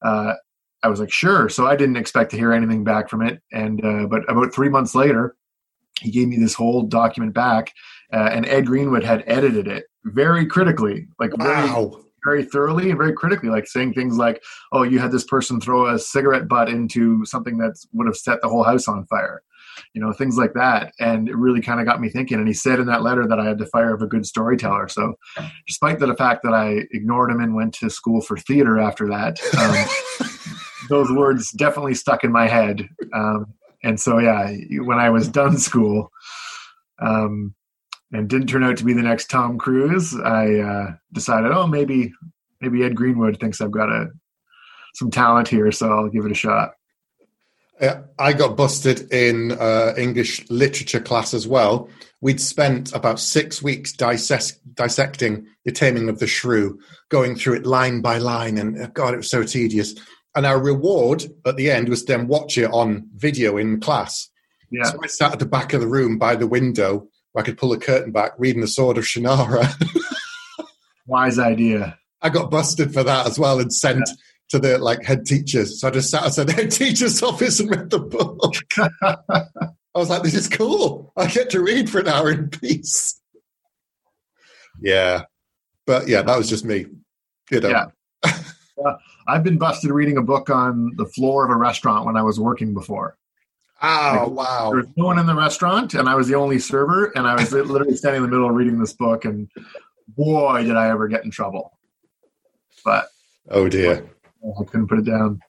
uh, 0.04 0.34
I 0.82 0.88
was 0.88 1.00
like, 1.00 1.10
sure. 1.10 1.48
So 1.48 1.66
I 1.66 1.76
didn't 1.76 1.96
expect 1.96 2.30
to 2.32 2.36
hear 2.36 2.52
anything 2.52 2.84
back 2.84 3.08
from 3.08 3.22
it. 3.22 3.40
And 3.52 3.84
uh, 3.84 4.06
but 4.06 4.30
about 4.30 4.54
three 4.54 4.68
months 4.68 4.94
later, 4.94 5.34
he 6.00 6.10
gave 6.10 6.28
me 6.28 6.38
this 6.38 6.54
whole 6.54 6.82
document 6.82 7.34
back, 7.34 7.72
uh, 8.12 8.28
and 8.32 8.46
Ed 8.46 8.66
Greenwood 8.66 9.04
had 9.04 9.24
edited 9.26 9.68
it 9.68 9.84
very 10.04 10.44
critically, 10.44 11.06
like 11.18 11.36
wow. 11.38 11.44
very 11.44 12.04
very 12.24 12.44
thoroughly 12.44 12.88
and 12.90 12.98
very 12.98 13.12
critically, 13.12 13.50
like 13.50 13.66
saying 13.66 13.92
things 13.92 14.16
like, 14.16 14.42
"Oh, 14.72 14.82
you 14.82 14.98
had 14.98 15.12
this 15.12 15.24
person 15.24 15.60
throw 15.60 15.86
a 15.86 15.98
cigarette 15.98 16.48
butt 16.48 16.68
into 16.68 17.24
something 17.24 17.58
that 17.58 17.74
would 17.92 18.06
have 18.06 18.16
set 18.16 18.40
the 18.40 18.48
whole 18.48 18.64
house 18.64 18.88
on 18.88 19.06
fire," 19.06 19.42
you 19.94 20.00
know, 20.00 20.12
things 20.12 20.36
like 20.36 20.54
that. 20.54 20.92
And 20.98 21.28
it 21.28 21.36
really 21.36 21.60
kind 21.60 21.80
of 21.80 21.86
got 21.86 22.00
me 22.00 22.08
thinking. 22.08 22.38
And 22.38 22.48
he 22.48 22.54
said 22.54 22.80
in 22.80 22.86
that 22.86 23.02
letter 23.02 23.26
that 23.28 23.38
I 23.38 23.46
had 23.46 23.58
the 23.58 23.66
fire 23.66 23.94
of 23.94 24.02
a 24.02 24.06
good 24.06 24.26
storyteller. 24.26 24.88
So, 24.88 25.14
despite 25.66 26.00
the 26.00 26.14
fact 26.14 26.42
that 26.42 26.52
I 26.52 26.86
ignored 26.90 27.30
him 27.30 27.40
and 27.40 27.54
went 27.54 27.74
to 27.74 27.88
school 27.88 28.20
for 28.20 28.36
theater 28.36 28.78
after 28.78 29.08
that, 29.08 29.40
um, 29.56 30.28
those 30.88 31.10
words 31.12 31.52
definitely 31.52 31.94
stuck 31.94 32.24
in 32.24 32.32
my 32.32 32.48
head. 32.48 32.88
Um, 33.12 33.46
and 33.82 34.00
so, 34.00 34.18
yeah, 34.18 34.52
when 34.82 34.98
I 34.98 35.10
was 35.10 35.28
done 35.28 35.58
school, 35.58 36.10
um, 37.00 37.54
and 38.12 38.28
didn't 38.28 38.46
turn 38.46 38.64
out 38.64 38.76
to 38.76 38.84
be 38.84 38.92
the 38.92 39.02
next 39.02 39.28
Tom 39.28 39.58
Cruise, 39.58 40.14
I 40.14 40.54
uh, 40.56 40.92
decided, 41.12 41.50
oh, 41.50 41.66
maybe 41.66 42.12
maybe 42.60 42.84
Ed 42.84 42.94
Greenwood 42.94 43.38
thinks 43.40 43.60
I've 43.60 43.70
got 43.70 43.90
a 43.90 44.08
some 44.94 45.10
talent 45.10 45.48
here, 45.48 45.72
so 45.72 45.90
I'll 45.90 46.08
give 46.08 46.24
it 46.24 46.32
a 46.32 46.36
shot. 46.36 46.72
I 47.80 48.32
got 48.32 48.56
busted 48.56 49.12
in 49.12 49.52
uh, 49.52 49.94
English 49.96 50.48
literature 50.48 51.00
class 51.00 51.34
as 51.34 51.46
well. 51.48 51.88
We'd 52.20 52.40
spent 52.40 52.94
about 52.94 53.18
six 53.18 53.62
weeks 53.62 53.92
dissect, 53.92 54.58
dissecting 54.74 55.46
the 55.64 55.72
Taming 55.72 56.08
of 56.08 56.20
the 56.20 56.26
Shrew, 56.26 56.78
going 57.08 57.34
through 57.34 57.56
it 57.56 57.66
line 57.66 58.00
by 58.00 58.18
line, 58.18 58.58
and 58.58 58.80
uh, 58.80 58.86
God, 58.88 59.14
it 59.14 59.18
was 59.18 59.30
so 59.30 59.42
tedious. 59.42 59.94
And 60.36 60.46
our 60.46 60.58
reward 60.58 61.24
at 61.44 61.56
the 61.56 61.70
end 61.70 61.88
was 61.88 62.04
then 62.04 62.28
watch 62.28 62.58
it 62.58 62.70
on 62.70 63.08
video 63.14 63.56
in 63.56 63.80
class. 63.80 64.30
Yeah. 64.70 64.84
So 64.84 64.98
I 65.02 65.06
sat 65.08 65.32
at 65.32 65.38
the 65.38 65.46
back 65.46 65.72
of 65.72 65.80
the 65.80 65.88
room 65.88 66.18
by 66.18 66.36
the 66.36 66.46
window 66.46 67.08
where 67.32 67.42
I 67.42 67.44
could 67.44 67.58
pull 67.58 67.70
the 67.70 67.78
curtain 67.78 68.12
back, 68.12 68.32
reading 68.38 68.60
the 68.60 68.68
Sword 68.68 68.98
of 68.98 69.04
Shannara. 69.04 69.72
Wise 71.06 71.38
idea. 71.38 71.98
I 72.22 72.30
got 72.30 72.50
busted 72.50 72.94
for 72.94 73.02
that 73.02 73.26
as 73.26 73.38
well 73.38 73.60
and 73.60 73.72
sent 73.72 74.08
yeah 74.08 74.14
to 74.54 74.68
the 74.68 74.78
like 74.78 75.02
head 75.02 75.26
teachers. 75.26 75.80
So 75.80 75.88
I 75.88 75.90
just 75.90 76.10
sat 76.10 76.22
outside 76.22 76.46
the 76.46 76.52
head 76.54 76.70
teacher's 76.70 77.22
office 77.22 77.60
and 77.60 77.70
read 77.70 77.90
the 77.90 77.98
book. 77.98 78.54
I 79.94 79.98
was 79.98 80.10
like, 80.10 80.22
this 80.22 80.34
is 80.34 80.48
cool. 80.48 81.12
I 81.16 81.26
get 81.26 81.50
to 81.50 81.60
read 81.60 81.90
for 81.90 82.00
an 82.00 82.08
hour 82.08 82.30
in 82.30 82.50
peace. 82.50 83.20
Yeah. 84.80 85.24
But 85.86 86.08
yeah, 86.08 86.22
that 86.22 86.38
was 86.38 86.48
just 86.48 86.64
me. 86.64 86.86
You 87.50 87.60
know. 87.60 87.90
Yeah. 88.24 88.38
I've 89.28 89.42
been 89.42 89.58
busted 89.58 89.90
reading 89.90 90.16
a 90.16 90.22
book 90.22 90.50
on 90.50 90.92
the 90.96 91.06
floor 91.06 91.44
of 91.44 91.50
a 91.50 91.56
restaurant 91.56 92.06
when 92.06 92.16
I 92.16 92.22
was 92.22 92.38
working 92.38 92.74
before. 92.74 93.16
Oh, 93.82 94.26
like, 94.28 94.30
wow. 94.30 94.70
There 94.70 94.78
was 94.78 94.86
no 94.96 95.06
one 95.06 95.18
in 95.18 95.26
the 95.26 95.34
restaurant, 95.34 95.94
and 95.94 96.08
I 96.08 96.14
was 96.14 96.28
the 96.28 96.34
only 96.34 96.58
server, 96.58 97.06
and 97.16 97.26
I 97.26 97.34
was 97.34 97.52
literally 97.52 97.96
standing 97.96 98.22
in 98.22 98.30
the 98.30 98.36
middle 98.36 98.50
reading 98.50 98.78
this 98.78 98.92
book, 98.92 99.24
and 99.24 99.48
boy, 100.08 100.62
did 100.64 100.76
I 100.76 100.88
ever 100.88 101.08
get 101.08 101.24
in 101.24 101.30
trouble. 101.30 101.78
But 102.84 103.08
oh 103.50 103.68
dear. 103.68 104.13
I 104.44 104.64
couldn't 104.64 104.88
put 104.88 104.98
it 104.98 105.06
down. 105.06 105.40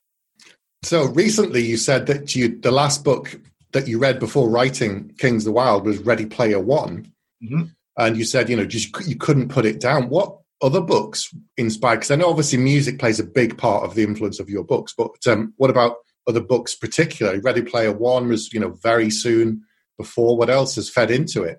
So 0.83 1.05
recently, 1.05 1.63
you 1.63 1.77
said 1.77 2.05
that 2.07 2.35
you 2.35 2.59
the 2.59 2.71
last 2.71 3.03
book 3.03 3.39
that 3.73 3.87
you 3.87 3.99
read 3.99 4.19
before 4.19 4.49
writing 4.49 5.13
Kings 5.17 5.45
of 5.45 5.53
the 5.53 5.59
Wyld 5.59 5.83
was 5.83 5.99
Ready 5.99 6.25
Player 6.25 6.59
One, 6.59 7.11
mm-hmm. 7.43 7.63
and 7.97 8.17
you 8.17 8.23
said 8.23 8.49
you 8.49 8.55
know 8.55 8.65
just 8.65 8.95
you 9.07 9.15
couldn't 9.15 9.49
put 9.49 9.65
it 9.65 9.79
down. 9.79 10.09
What 10.09 10.37
other 10.61 10.81
books 10.81 11.33
inspired? 11.57 11.97
Because 11.97 12.11
I 12.11 12.15
know 12.15 12.29
obviously 12.29 12.59
music 12.59 12.99
plays 12.99 13.19
a 13.19 13.25
big 13.25 13.57
part 13.57 13.83
of 13.83 13.95
the 13.95 14.03
influence 14.03 14.39
of 14.39 14.49
your 14.49 14.63
books, 14.63 14.93
but 14.95 15.11
um, 15.27 15.53
what 15.57 15.69
about 15.69 15.97
other 16.27 16.41
books 16.41 16.75
particularly? 16.75 17.39
Ready 17.39 17.63
Player 17.63 17.91
One 17.91 18.27
was 18.27 18.53
you 18.53 18.59
know 18.59 18.77
very 18.81 19.09
soon 19.09 19.63
before. 19.97 20.37
What 20.37 20.49
else 20.49 20.75
has 20.75 20.89
fed 20.89 21.09
into 21.09 21.43
it? 21.43 21.57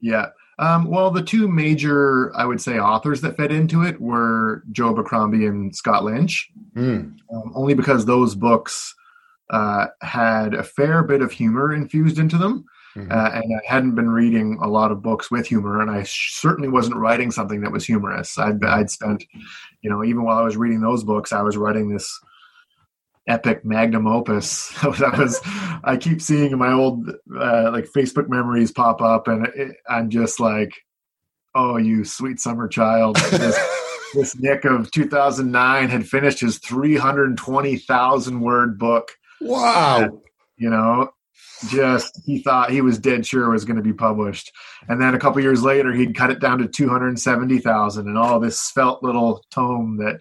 Yeah. 0.00 0.28
Um, 0.58 0.86
well, 0.86 1.10
the 1.10 1.22
two 1.22 1.46
major, 1.46 2.36
I 2.36 2.44
would 2.44 2.60
say, 2.60 2.78
authors 2.78 3.20
that 3.20 3.36
fed 3.36 3.52
into 3.52 3.82
it 3.82 4.00
were 4.00 4.64
Joe 4.72 4.90
Abercrombie 4.90 5.46
and 5.46 5.74
Scott 5.74 6.04
Lynch, 6.04 6.50
mm. 6.74 7.14
um, 7.32 7.52
only 7.54 7.74
because 7.74 8.04
those 8.04 8.34
books 8.34 8.94
uh, 9.50 9.86
had 10.02 10.54
a 10.54 10.64
fair 10.64 11.02
bit 11.04 11.22
of 11.22 11.30
humor 11.30 11.72
infused 11.72 12.18
into 12.18 12.36
them. 12.38 12.64
Mm-hmm. 12.96 13.12
Uh, 13.12 13.30
and 13.34 13.54
I 13.54 13.72
hadn't 13.72 13.94
been 13.94 14.10
reading 14.10 14.58
a 14.60 14.66
lot 14.66 14.90
of 14.90 15.02
books 15.02 15.30
with 15.30 15.46
humor, 15.46 15.80
and 15.80 15.90
I 15.90 16.02
certainly 16.04 16.68
wasn't 16.68 16.96
writing 16.96 17.30
something 17.30 17.60
that 17.60 17.70
was 17.70 17.84
humorous. 17.84 18.36
I'd, 18.36 18.64
I'd 18.64 18.90
spent, 18.90 19.24
you 19.82 19.90
know, 19.90 20.02
even 20.02 20.24
while 20.24 20.38
I 20.38 20.42
was 20.42 20.56
reading 20.56 20.80
those 20.80 21.04
books, 21.04 21.32
I 21.32 21.42
was 21.42 21.56
writing 21.56 21.88
this 21.88 22.18
epic 23.28 23.64
magnum 23.64 24.06
opus. 24.06 24.68
that 24.82 25.16
was 25.16 25.40
I 25.84 25.96
keep 25.96 26.20
seeing 26.20 26.56
my 26.58 26.72
old 26.72 27.08
uh, 27.08 27.70
like 27.70 27.86
Facebook 27.94 28.28
memories 28.28 28.72
pop 28.72 29.00
up, 29.00 29.28
and 29.28 29.46
it, 29.54 29.76
I'm 29.88 30.10
just 30.10 30.40
like, 30.40 30.72
oh, 31.54 31.76
you 31.76 32.04
sweet 32.04 32.40
summer 32.40 32.66
child. 32.66 33.16
This, 33.16 33.58
this 34.14 34.36
Nick 34.38 34.64
of 34.64 34.90
2009 34.90 35.88
had 35.88 36.08
finished 36.08 36.40
his 36.40 36.58
320,000 36.58 38.40
word 38.40 38.78
book. 38.78 39.12
Wow. 39.40 40.00
And, 40.00 40.12
you 40.56 40.70
know, 40.70 41.10
just 41.68 42.20
he 42.24 42.40
thought 42.40 42.70
he 42.70 42.80
was 42.80 42.98
dead 42.98 43.26
sure 43.26 43.44
it 43.44 43.52
was 43.52 43.64
going 43.64 43.76
to 43.76 43.82
be 43.82 43.92
published 43.92 44.52
and 44.88 45.02
then 45.02 45.14
a 45.14 45.18
couple 45.18 45.42
years 45.42 45.62
later 45.62 45.92
he'd 45.92 46.14
cut 46.14 46.30
it 46.30 46.40
down 46.40 46.58
to 46.58 46.68
270000 46.68 48.06
and 48.06 48.16
all 48.16 48.38
this 48.38 48.70
felt 48.70 49.02
little 49.02 49.44
tome 49.50 49.96
that 49.96 50.20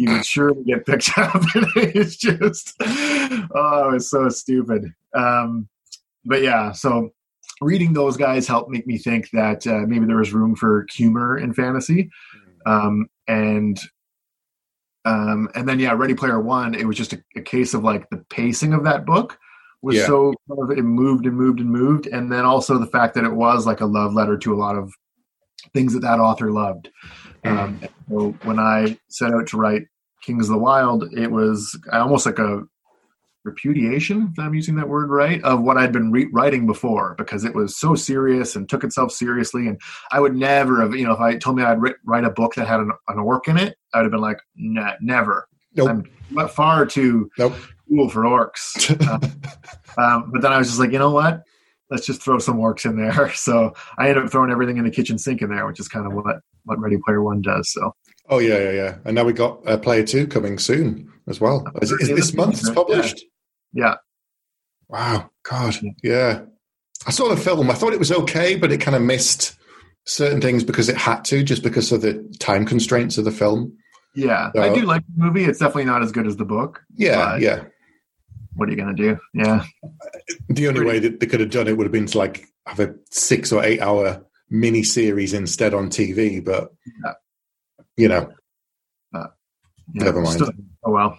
he 0.00 0.10
would 0.10 0.24
surely 0.24 0.64
get 0.64 0.86
picked 0.86 1.10
up 1.18 1.42
it's 1.76 2.16
just 2.16 2.74
oh 2.80 3.88
it 3.88 3.92
was 3.92 4.08
so 4.08 4.30
stupid. 4.30 4.94
Um, 5.14 5.68
but 6.24 6.40
yeah 6.40 6.72
so 6.72 7.10
reading 7.60 7.92
those 7.92 8.16
guys 8.16 8.46
helped 8.46 8.70
make 8.70 8.86
me 8.86 8.96
think 8.96 9.28
that 9.32 9.66
uh, 9.66 9.80
maybe 9.86 10.06
there 10.06 10.16
was 10.16 10.32
room 10.32 10.56
for 10.56 10.86
humor 10.90 11.36
in 11.36 11.52
fantasy. 11.52 12.10
Um, 12.64 13.08
and 13.28 13.78
um, 15.04 15.50
and 15.54 15.68
then 15.68 15.78
yeah 15.78 15.92
ready 15.92 16.14
player 16.14 16.40
one 16.40 16.74
it 16.74 16.86
was 16.86 16.96
just 16.96 17.12
a, 17.12 17.22
a 17.36 17.42
case 17.42 17.74
of 17.74 17.84
like 17.84 18.08
the 18.08 18.24
pacing 18.30 18.72
of 18.72 18.84
that 18.84 19.04
book 19.04 19.38
was 19.82 19.96
yeah. 19.96 20.06
so 20.06 20.32
kind 20.48 20.62
of, 20.62 20.78
it 20.78 20.82
moved 20.82 21.26
and 21.26 21.36
moved 21.36 21.60
and 21.60 21.70
moved. 21.70 22.06
And 22.06 22.32
then 22.32 22.46
also 22.46 22.78
the 22.78 22.86
fact 22.86 23.14
that 23.14 23.24
it 23.24 23.32
was 23.32 23.66
like 23.66 23.80
a 23.80 23.86
love 23.86 24.14
letter 24.14 24.38
to 24.38 24.54
a 24.54 24.56
lot 24.56 24.76
of 24.76 24.92
things 25.74 25.92
that 25.92 26.00
that 26.00 26.20
author 26.20 26.50
loved. 26.50 26.88
Mm. 27.44 27.58
um, 27.58 27.80
so 28.08 28.30
when 28.42 28.58
i 28.58 28.98
set 29.08 29.32
out 29.32 29.46
to 29.46 29.56
write 29.56 29.82
kings 30.22 30.48
of 30.48 30.56
the 30.56 30.60
Wyld 30.60 31.16
it 31.16 31.30
was 31.30 31.78
almost 31.92 32.26
like 32.26 32.38
a 32.38 32.62
repudiation 33.44 34.28
if 34.32 34.38
i'm 34.38 34.52
using 34.52 34.74
that 34.74 34.88
word 34.88 35.08
right 35.08 35.42
of 35.44 35.62
what 35.62 35.78
i'd 35.78 35.92
been 35.92 36.12
re- 36.12 36.28
writing 36.30 36.66
before 36.66 37.14
because 37.16 37.42
it 37.42 37.54
was 37.54 37.74
so 37.74 37.94
serious 37.94 38.54
and 38.54 38.68
took 38.68 38.84
itself 38.84 39.10
seriously 39.10 39.66
and 39.66 39.80
i 40.12 40.20
would 40.20 40.36
never 40.36 40.82
have 40.82 40.94
you 40.94 41.06
know 41.06 41.12
if 41.12 41.20
i 41.20 41.36
told 41.38 41.56
me 41.56 41.62
i'd 41.62 41.78
write 42.04 42.24
a 42.24 42.30
book 42.30 42.54
that 42.54 42.68
had 42.68 42.80
an, 42.80 42.92
an 43.08 43.18
orc 43.18 43.48
in 43.48 43.56
it 43.56 43.78
i'd 43.94 44.02
have 44.02 44.10
been 44.10 44.20
like 44.20 44.38
nah, 44.56 44.92
never 45.00 45.48
nope. 45.74 46.04
i'm 46.36 46.48
far 46.48 46.84
too 46.84 47.30
nope 47.38 47.54
cool 47.90 48.08
for 48.08 48.22
orcs. 48.22 48.90
um, 49.08 50.02
um, 50.02 50.30
but 50.30 50.42
then 50.42 50.52
I 50.52 50.58
was 50.58 50.68
just 50.68 50.80
like, 50.80 50.92
you 50.92 50.98
know 50.98 51.10
what? 51.10 51.42
Let's 51.90 52.06
just 52.06 52.22
throw 52.22 52.38
some 52.38 52.58
orcs 52.58 52.84
in 52.84 52.96
there. 52.96 53.32
So 53.34 53.74
I 53.98 54.08
ended 54.08 54.24
up 54.24 54.30
throwing 54.30 54.50
everything 54.50 54.78
in 54.78 54.84
the 54.84 54.90
kitchen 54.90 55.18
sink 55.18 55.42
in 55.42 55.50
there, 55.50 55.66
which 55.66 55.80
is 55.80 55.88
kind 55.88 56.06
of 56.06 56.12
what 56.12 56.40
what 56.64 56.78
Ready 56.78 56.98
Player 57.04 57.22
One 57.22 57.42
does. 57.42 57.72
So. 57.72 57.94
Oh 58.30 58.38
yeah, 58.38 58.58
yeah, 58.58 58.70
yeah. 58.70 58.98
And 59.04 59.14
now 59.14 59.24
we 59.24 59.32
got 59.32 59.66
uh, 59.66 59.76
Player 59.76 60.04
Two 60.04 60.26
coming 60.26 60.58
soon 60.58 61.12
as 61.26 61.40
well. 61.40 61.66
Is, 61.82 61.92
is 61.92 62.08
this 62.08 62.34
month 62.34 62.60
it's 62.60 62.70
published? 62.70 63.22
Yeah. 63.72 63.84
yeah. 63.84 63.94
Wow. 64.88 65.30
God. 65.42 65.76
Yeah. 66.02 66.42
I 67.06 67.10
saw 67.10 67.28
the 67.28 67.36
film. 67.36 67.70
I 67.70 67.74
thought 67.74 67.92
it 67.92 67.98
was 67.98 68.12
okay, 68.12 68.56
but 68.56 68.72
it 68.72 68.80
kind 68.80 68.96
of 68.96 69.02
missed 69.02 69.56
certain 70.06 70.40
things 70.40 70.64
because 70.64 70.88
it 70.88 70.96
had 70.96 71.24
to, 71.26 71.42
just 71.42 71.62
because 71.62 71.92
of 71.92 72.02
the 72.02 72.22
time 72.38 72.64
constraints 72.66 73.18
of 73.18 73.24
the 73.24 73.30
film. 73.30 73.76
Yeah, 74.14 74.50
so, 74.54 74.62
I 74.62 74.74
do 74.74 74.82
like 74.82 75.02
the 75.06 75.24
movie. 75.24 75.44
It's 75.44 75.60
definitely 75.60 75.84
not 75.84 76.02
as 76.02 76.10
good 76.10 76.26
as 76.26 76.36
the 76.36 76.44
book. 76.44 76.82
Yeah, 76.96 77.36
yeah 77.36 77.64
what 78.54 78.68
are 78.68 78.72
you 78.72 78.76
going 78.76 78.94
to 78.94 79.02
do? 79.02 79.18
Yeah. 79.32 79.64
The 80.48 80.68
only 80.68 80.84
way 80.84 80.98
that 80.98 81.20
they 81.20 81.26
could 81.26 81.40
have 81.40 81.50
done 81.50 81.68
it 81.68 81.76
would 81.76 81.84
have 81.84 81.92
been 81.92 82.06
to 82.06 82.18
like 82.18 82.46
have 82.66 82.80
a 82.80 82.94
six 83.10 83.52
or 83.52 83.64
eight 83.64 83.80
hour 83.80 84.24
mini 84.50 84.82
series 84.82 85.32
instead 85.32 85.74
on 85.74 85.88
TV, 85.88 86.44
but 86.44 86.70
yeah. 87.04 87.12
You 88.00 88.08
know, 88.08 88.32
uh, 89.14 89.26
yeah, 89.94 90.04
never 90.04 90.20
mind. 90.20 90.36
Still, 90.36 90.52
oh 90.84 90.92
well. 90.92 91.18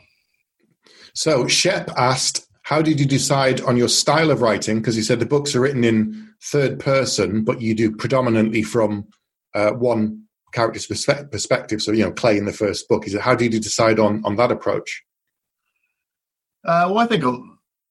So 1.13 1.47
Shep 1.47 1.89
asked, 1.97 2.47
"How 2.63 2.81
did 2.81 2.99
you 2.99 3.05
decide 3.05 3.61
on 3.61 3.77
your 3.77 3.89
style 3.89 4.31
of 4.31 4.41
writing?" 4.41 4.79
Because 4.79 4.95
he 4.95 5.03
said 5.03 5.19
the 5.19 5.25
books 5.25 5.55
are 5.55 5.61
written 5.61 5.83
in 5.83 6.33
third 6.43 6.79
person, 6.79 7.43
but 7.43 7.61
you 7.61 7.75
do 7.75 7.95
predominantly 7.95 8.63
from 8.63 9.07
uh, 9.53 9.71
one 9.71 10.23
character's 10.53 10.87
perspective. 10.87 11.81
So 11.81 11.91
you 11.91 12.03
know, 12.03 12.11
Clay 12.11 12.37
in 12.37 12.45
the 12.45 12.53
first 12.53 12.89
book. 12.89 13.03
He 13.05 13.11
said, 13.11 13.21
"How 13.21 13.35
did 13.35 13.53
you 13.53 13.59
decide 13.59 13.99
on 13.99 14.23
on 14.25 14.35
that 14.37 14.51
approach?" 14.51 15.03
Uh, 16.65 16.85
well, 16.89 16.99
I 16.99 17.07
think 17.07 17.23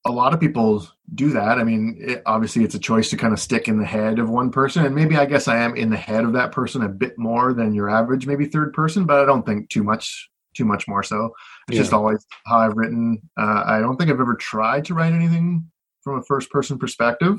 a, 0.05 0.13
lot 0.13 0.35
of 0.35 0.41
people 0.41 0.87
do 1.15 1.31
that. 1.31 1.59
I 1.59 1.65
mean, 1.65 1.97
it, 2.01 2.23
obviously, 2.27 2.65
it's 2.65 2.75
a 2.75 2.81
choice 2.81 3.11
to 3.11 3.17
kind 3.17 3.33
of 3.33 3.41
stick 3.41 3.69
in 3.69 3.79
the 3.79 3.87
head 3.87 4.19
of 4.19 4.29
one 4.29 4.51
person, 4.51 4.85
and 4.85 4.95
maybe 4.95 5.17
I 5.17 5.27
guess 5.27 5.49
I 5.49 5.59
am 5.59 5.77
in 5.77 5.91
the 5.91 5.97
head 5.97 6.25
of 6.25 6.33
that 6.35 6.53
person 6.53 6.83
a 6.83 6.89
bit 6.89 7.19
more 7.19 7.53
than 7.53 7.75
your 7.75 7.91
average, 7.91 8.27
maybe 8.27 8.47
third 8.47 8.73
person, 8.73 9.05
but 9.05 9.21
I 9.21 9.25
don't 9.25 9.45
think 9.45 9.69
too 9.71 9.83
much, 9.83 10.31
too 10.57 10.65
much 10.65 10.87
more 10.89 11.03
so. 11.03 11.33
It's 11.69 11.77
yeah. 11.77 11.83
just 11.83 11.93
always 11.93 12.25
how 12.47 12.59
I've 12.59 12.77
written. 12.77 13.21
Uh, 13.39 13.63
I 13.67 13.81
don't 13.81 13.97
think 13.97 14.11
I've 14.11 14.21
ever 14.21 14.35
tried 14.35 14.85
to 14.87 14.95
write 14.95 15.13
anything 15.13 15.71
from 16.03 16.19
a 16.19 16.23
first 16.23 16.51
person 16.51 16.79
perspective. 16.79 17.39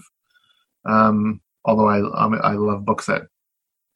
Um, 0.85 1.41
although 1.65 1.87
I 1.87 1.99
I 1.99 2.53
love 2.53 2.85
books 2.85 3.05
that 3.05 3.23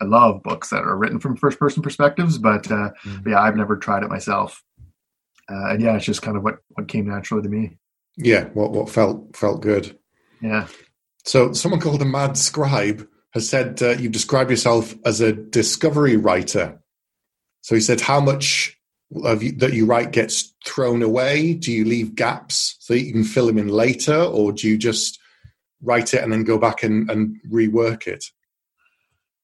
I 0.01 0.05
love 0.05 0.43
books 0.43 0.69
that 0.69 0.83
are 0.83 0.97
written 0.97 1.19
from 1.19 1.37
first 1.37 1.57
person 1.57 1.81
perspectives, 1.81 2.37
but, 2.37 2.69
uh, 2.69 2.91
mm-hmm. 2.91 3.23
but 3.23 3.29
yeah, 3.29 3.41
I've 3.41 3.55
never 3.55 3.77
tried 3.77 4.03
it 4.03 4.09
myself 4.09 4.61
uh, 5.49 5.69
and 5.69 5.81
yeah, 5.81 5.95
it's 5.95 6.05
just 6.05 6.21
kind 6.21 6.37
of 6.37 6.43
what 6.43 6.57
what 6.69 6.87
came 6.87 7.07
naturally 7.07 7.43
to 7.43 7.49
me. 7.49 7.77
Yeah, 8.17 8.45
what 8.53 8.71
what 8.71 8.89
felt 8.89 9.35
felt 9.35 9.61
good. 9.61 9.97
Yeah. 10.41 10.67
So 11.25 11.53
someone 11.53 11.81
called 11.81 12.01
a 12.01 12.05
mad 12.05 12.37
scribe 12.37 13.07
has 13.33 13.49
said 13.49 13.81
uh, 13.81 13.91
you 13.91 14.09
describe 14.09 14.49
yourself 14.49 14.95
as 15.05 15.21
a 15.21 15.33
discovery 15.33 16.15
writer. 16.15 16.79
So 17.61 17.75
he 17.75 17.81
said, 17.81 17.99
how 17.99 18.21
much 18.21 18.79
of 19.23 19.43
you, 19.43 19.51
that 19.53 19.73
you 19.73 19.85
write 19.85 20.11
gets 20.11 20.53
thrown 20.65 21.01
away? 21.01 21.53
Do 21.53 21.71
you 21.71 21.83
leave 21.83 22.15
gaps 22.15 22.77
so 22.79 22.93
you 22.93 23.11
can 23.11 23.23
fill 23.23 23.47
them 23.47 23.57
in 23.57 23.67
later, 23.67 24.15
or 24.15 24.51
do 24.51 24.67
you 24.67 24.77
just 24.77 25.19
write 25.81 26.13
it 26.13 26.23
and 26.23 26.31
then 26.31 26.43
go 26.43 26.57
back 26.57 26.83
and, 26.83 27.09
and 27.09 27.37
rework 27.51 28.07
it? 28.07 28.23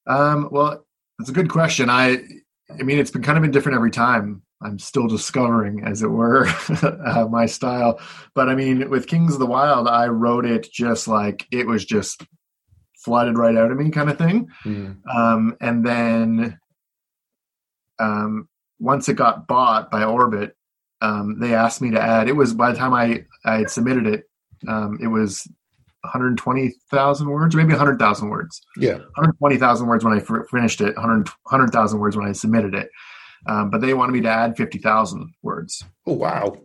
Um, 0.06 0.48
well, 0.50 0.86
it's 1.18 1.28
a 1.30 1.34
good 1.34 1.50
question. 1.50 1.90
I, 1.90 2.22
I 2.70 2.82
mean, 2.82 2.98
it's 2.98 3.10
been 3.10 3.22
kind 3.22 3.36
of 3.36 3.42
been 3.42 3.50
different 3.50 3.76
every 3.76 3.90
time. 3.90 4.42
I'm 4.64 4.78
still 4.78 5.08
discovering, 5.08 5.84
as 5.84 6.02
it 6.02 6.08
were, 6.08 6.46
uh, 6.82 7.26
my 7.30 7.46
style. 7.46 8.00
But 8.34 8.48
I 8.48 8.54
mean, 8.54 8.88
with 8.90 9.06
Kings 9.06 9.34
of 9.34 9.40
the 9.40 9.46
Wyld, 9.46 9.88
I 9.88 10.06
wrote 10.06 10.46
it 10.46 10.68
just 10.72 11.08
like 11.08 11.46
it 11.50 11.66
was 11.66 11.84
just 11.84 12.24
flooded 12.96 13.36
right 13.36 13.56
out 13.56 13.70
of 13.70 13.78
me, 13.78 13.90
kind 13.90 14.10
of 14.10 14.18
thing. 14.18 14.48
Mm. 14.64 14.96
Um, 15.12 15.56
and 15.60 15.84
then 15.84 16.58
um, 17.98 18.48
once 18.78 19.08
it 19.08 19.14
got 19.14 19.46
bought 19.46 19.90
by 19.90 20.04
Orbit, 20.04 20.56
um, 21.00 21.38
they 21.40 21.54
asked 21.54 21.82
me 21.82 21.90
to 21.90 22.00
add. 22.00 22.28
It 22.28 22.36
was 22.36 22.54
by 22.54 22.72
the 22.72 22.78
time 22.78 22.94
I 22.94 23.24
I 23.44 23.58
had 23.58 23.70
submitted 23.70 24.06
it, 24.06 24.24
um, 24.68 24.98
it 25.02 25.08
was 25.08 25.48
120,000 26.02 27.28
words, 27.28 27.54
maybe 27.54 27.70
100,000 27.70 28.28
words. 28.28 28.60
Yeah, 28.76 28.98
120,000 29.14 29.86
words 29.86 30.04
when 30.04 30.14
I 30.14 30.18
f- 30.18 30.48
finished 30.50 30.80
it. 30.80 30.96
100,000 30.96 31.98
words 31.98 32.16
when 32.16 32.26
I 32.26 32.32
submitted 32.32 32.74
it 32.74 32.88
um, 33.46 33.70
but 33.70 33.80
they 33.80 33.94
wanted 33.94 34.12
me 34.12 34.20
to 34.22 34.28
add 34.28 34.56
50,000 34.56 35.32
words. 35.42 35.84
Oh, 36.06 36.14
wow. 36.14 36.56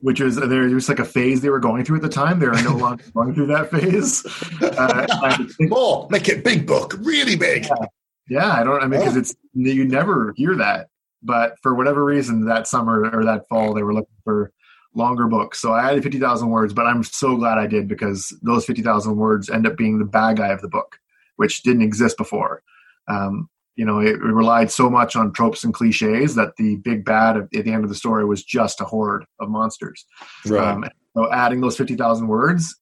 Which 0.00 0.20
was 0.20 0.36
there 0.36 0.62
was 0.68 0.88
like 0.88 0.98
a 0.98 1.04
phase 1.04 1.40
they 1.40 1.48
were 1.48 1.60
going 1.60 1.84
through 1.84 1.96
at 1.96 2.02
the 2.02 2.08
time. 2.08 2.38
They 2.38 2.46
are 2.46 2.62
no 2.62 2.76
longer 2.76 3.04
going 3.14 3.34
through 3.34 3.46
that 3.46 3.70
phase. 3.70 4.24
Uh, 4.60 5.46
More, 5.60 6.08
make 6.10 6.28
it 6.28 6.44
big 6.44 6.66
book, 6.66 6.94
really 7.00 7.36
big. 7.36 7.64
Yeah, 7.64 7.86
yeah 8.28 8.52
I 8.52 8.64
don't. 8.64 8.82
I 8.82 8.86
mean, 8.86 9.00
because 9.00 9.16
it's 9.16 9.34
you 9.54 9.84
never 9.84 10.34
hear 10.36 10.56
that. 10.56 10.88
But 11.22 11.54
for 11.62 11.74
whatever 11.74 12.04
reason, 12.04 12.44
that 12.46 12.66
summer 12.66 13.08
or 13.10 13.24
that 13.24 13.48
fall, 13.48 13.72
they 13.72 13.82
were 13.82 13.94
looking 13.94 14.16
for 14.24 14.52
longer 14.94 15.26
books. 15.26 15.60
So 15.60 15.72
I 15.72 15.90
added 15.90 16.02
50,000 16.02 16.50
words, 16.50 16.72
but 16.72 16.86
I'm 16.86 17.02
so 17.02 17.36
glad 17.36 17.58
I 17.58 17.66
did 17.66 17.88
because 17.88 18.36
those 18.42 18.64
50,000 18.64 19.16
words 19.16 19.50
end 19.50 19.66
up 19.66 19.76
being 19.76 19.98
the 19.98 20.04
bad 20.04 20.36
guy 20.36 20.48
of 20.48 20.60
the 20.60 20.68
book, 20.68 20.98
which 21.36 21.62
didn't 21.62 21.82
exist 21.82 22.16
before. 22.16 22.62
Um, 23.08 23.48
you 23.76 23.84
know, 23.84 23.98
it, 23.98 24.20
relied 24.20 24.70
so 24.70 24.88
much 24.88 25.16
on 25.16 25.32
tropes 25.32 25.64
and 25.64 25.74
cliches 25.74 26.34
that 26.36 26.56
the 26.56 26.76
big 26.76 27.04
bad 27.04 27.36
at 27.36 27.50
the 27.50 27.72
end 27.72 27.84
of 27.84 27.90
the 27.90 27.96
story 27.96 28.24
was 28.24 28.44
just 28.44 28.80
a 28.80 28.84
horde 28.84 29.24
of 29.40 29.48
monsters. 29.48 30.04
Right. 30.46 30.64
Um, 30.66 30.84
so 31.16 31.30
adding 31.32 31.60
those 31.60 31.76
50,000 31.76 32.28
words 32.28 32.76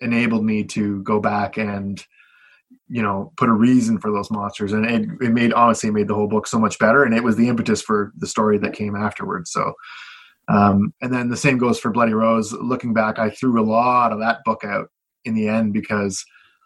enabled 0.00 0.44
me 0.44 0.64
to 0.64 1.02
go 1.02 1.20
back 1.20 1.58
and, 1.58 2.04
you 2.88 3.02
know, 3.02 3.32
put 3.36 3.48
a 3.48 3.52
reason 3.52 3.98
for 3.98 4.12
those 4.12 4.30
monsters. 4.30 4.72
And 4.72 4.84
it, 4.84 5.08
it 5.20 5.32
made, 5.32 5.52
honestly, 5.52 5.88
it 5.88 5.92
made 5.92 6.08
the 6.08 6.14
whole 6.14 6.28
book 6.28 6.46
so 6.46 6.58
much 6.58 6.78
better. 6.78 7.02
And 7.02 7.14
it 7.14 7.24
was 7.24 7.36
the 7.36 7.48
impetus 7.48 7.82
for 7.82 8.12
the 8.16 8.26
story 8.26 8.58
that 8.58 8.74
came 8.74 8.94
afterwards. 8.94 9.50
So, 9.50 9.74
um, 10.48 10.94
and 11.02 11.12
then 11.12 11.28
the 11.28 11.36
same 11.36 11.58
goes 11.58 11.78
for 11.78 11.90
Bloody 11.90 12.14
Rose. 12.14 12.52
Looking 12.52 12.94
back, 12.94 13.18
I 13.18 13.30
threw 13.30 13.60
a 13.60 13.64
lot 13.64 14.12
of 14.12 14.20
that 14.20 14.38
book 14.44 14.64
out 14.64 14.88
in 15.24 15.34
the 15.34 15.48
end 15.48 15.72
because 15.72 16.24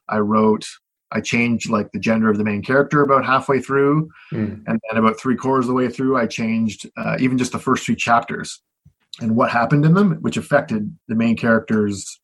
I 0.09 0.19
wrote 0.19 0.67
I 1.13 1.21
changed 1.21 1.71
like 1.71 1.93
the 1.93 1.99
gender 1.99 2.31
of 2.31 2.39
the 2.39 2.45
main 2.45 2.63
character 2.63 3.03
about 3.03 3.25
halfway 3.25 3.61
through, 3.61 4.11
mm. 4.33 4.63
and 4.67 4.81
then 4.89 4.97
about 4.97 5.21
three 5.21 5.37
quarters 5.37 5.67
of 5.67 5.69
the 5.69 5.75
way 5.75 5.89
through, 5.89 6.17
I 6.17 6.27
changed 6.27 6.91
uh, 6.97 7.17
even 7.21 7.39
just 7.39 7.53
the 7.53 7.59
first 7.59 7.85
three 7.85 7.97
chapters 7.97 8.63
and 9.21 9.37
what 9.37 9.51
happened 9.51 9.85
in 9.85 9.95
them, 9.95 10.19
which 10.23 10.37
affected 10.37 10.97
the 11.09 11.15
main 11.15 11.37
character's 11.37 12.21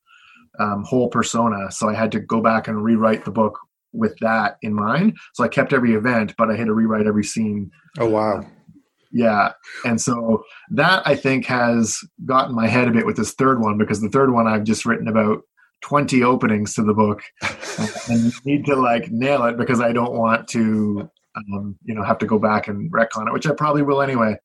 um, 0.59 0.85
whole 0.85 1.09
persona. 1.09 1.71
So 1.71 1.89
I 1.89 1.95
had 1.95 2.13
to 2.13 2.21
go 2.21 2.41
back 2.41 2.67
and 2.67 2.83
rewrite 2.83 3.25
the 3.25 3.31
book 3.31 3.59
with 3.93 4.17
that 4.21 4.57
in 4.63 4.75
mind. 4.75 5.17
So 5.35 5.45
I 5.45 5.49
kept 5.49 5.73
every 5.73 5.95
event, 5.95 6.35
but 6.37 6.51
I 6.51 6.57
had 6.57 6.67
to 6.67 6.75
rewrite 6.75 7.07
every 7.07 7.25
scene. 7.25 7.71
Oh 7.99 8.09
wow! 8.09 8.45
Yeah. 9.11 9.53
And 9.85 10.01
so 10.01 10.45
that 10.71 11.03
I 11.07 11.15
think 11.15 11.47
has 11.47 11.99
gotten 12.25 12.55
my 12.55 12.67
head 12.67 12.89
a 12.89 12.93
bit 12.93 13.07
with 13.07 13.17
this 13.17 13.35
third 13.35 13.61
one 13.61 13.79
because 13.79 14.01
the 14.01 14.11
third 14.11 14.33
one 14.33 14.47
I've 14.47 14.65
just 14.65 14.85
written 14.85 15.09
about 15.09 15.43
20 15.83 16.23
openings 16.23 16.75
to 16.75 16.83
the 16.83 16.95
book 16.95 17.23
and 18.09 18.33
need 18.45 18.65
to 18.67 18.75
like 18.75 19.11
nail 19.11 19.45
it 19.45 19.57
because 19.57 19.81
I 19.81 19.93
don't 19.93 20.15
want 20.15 20.49
to, 20.49 21.11
um, 21.37 21.77
you 21.85 21.95
know, 21.95 22.03
have 22.03 22.19
to 22.19 22.27
go 22.27 22.39
back 22.39 22.69
and 22.69 22.93
wreck 22.93 23.17
on 23.17 23.29
it, 23.29 23.33
which 23.33 23.47
I 23.47 23.53
probably 23.53 23.83
will 23.83 24.03
anyway. 24.03 24.37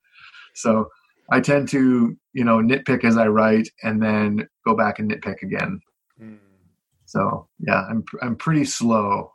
So 0.54 0.90
I 1.32 1.40
tend 1.40 1.70
to, 1.70 2.16
you 2.34 2.44
know, 2.44 2.58
nitpick 2.58 3.04
as 3.04 3.18
I 3.18 3.28
write 3.28 3.70
and 3.84 4.02
then 4.02 4.48
go 4.66 4.76
back 4.76 5.00
and 5.00 5.12
nitpick 5.12 5.42
again. 5.42 5.80
Mm. 6.22 6.38
So 7.06 7.48
yeah, 7.60 7.86
I'm 7.90 8.04
I'm 8.22 8.36
pretty 8.36 8.66
slow. 8.66 9.32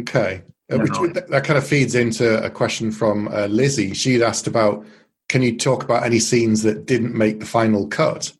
Okay, 0.00 0.42
uh, 0.70 0.78
which, 0.78 1.14
that 1.14 1.44
kind 1.44 1.56
of 1.56 1.66
feeds 1.66 1.94
into 1.94 2.42
a 2.44 2.50
question 2.50 2.90
from 2.90 3.28
uh, 3.28 3.46
Lizzie. 3.46 3.94
She'd 3.94 4.22
asked 4.22 4.46
about, 4.46 4.84
can 5.28 5.42
you 5.42 5.56
talk 5.56 5.82
about 5.82 6.02
any 6.02 6.18
scenes 6.18 6.62
that 6.62 6.84
didn't 6.84 7.14
make 7.14 7.40
the 7.40 7.46
final 7.46 7.86
cut? 7.86 8.32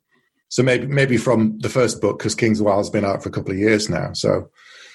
So 0.49 0.63
maybe 0.63 0.87
maybe 0.87 1.17
from 1.17 1.59
the 1.59 1.69
first 1.69 2.01
book 2.01 2.19
because 2.19 2.35
Kings 2.35 2.61
Wyld's 2.61 2.89
been 2.89 3.05
out 3.05 3.21
for 3.21 3.29
a 3.29 3.31
couple 3.31 3.51
of 3.51 3.57
years 3.57 3.89
now. 3.89 4.13
So 4.13 4.49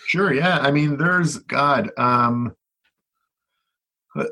sure, 0.07 0.33
yeah. 0.33 0.59
I 0.59 0.71
mean, 0.71 0.97
there's 0.97 1.39
God. 1.39 1.91
Um, 1.99 2.57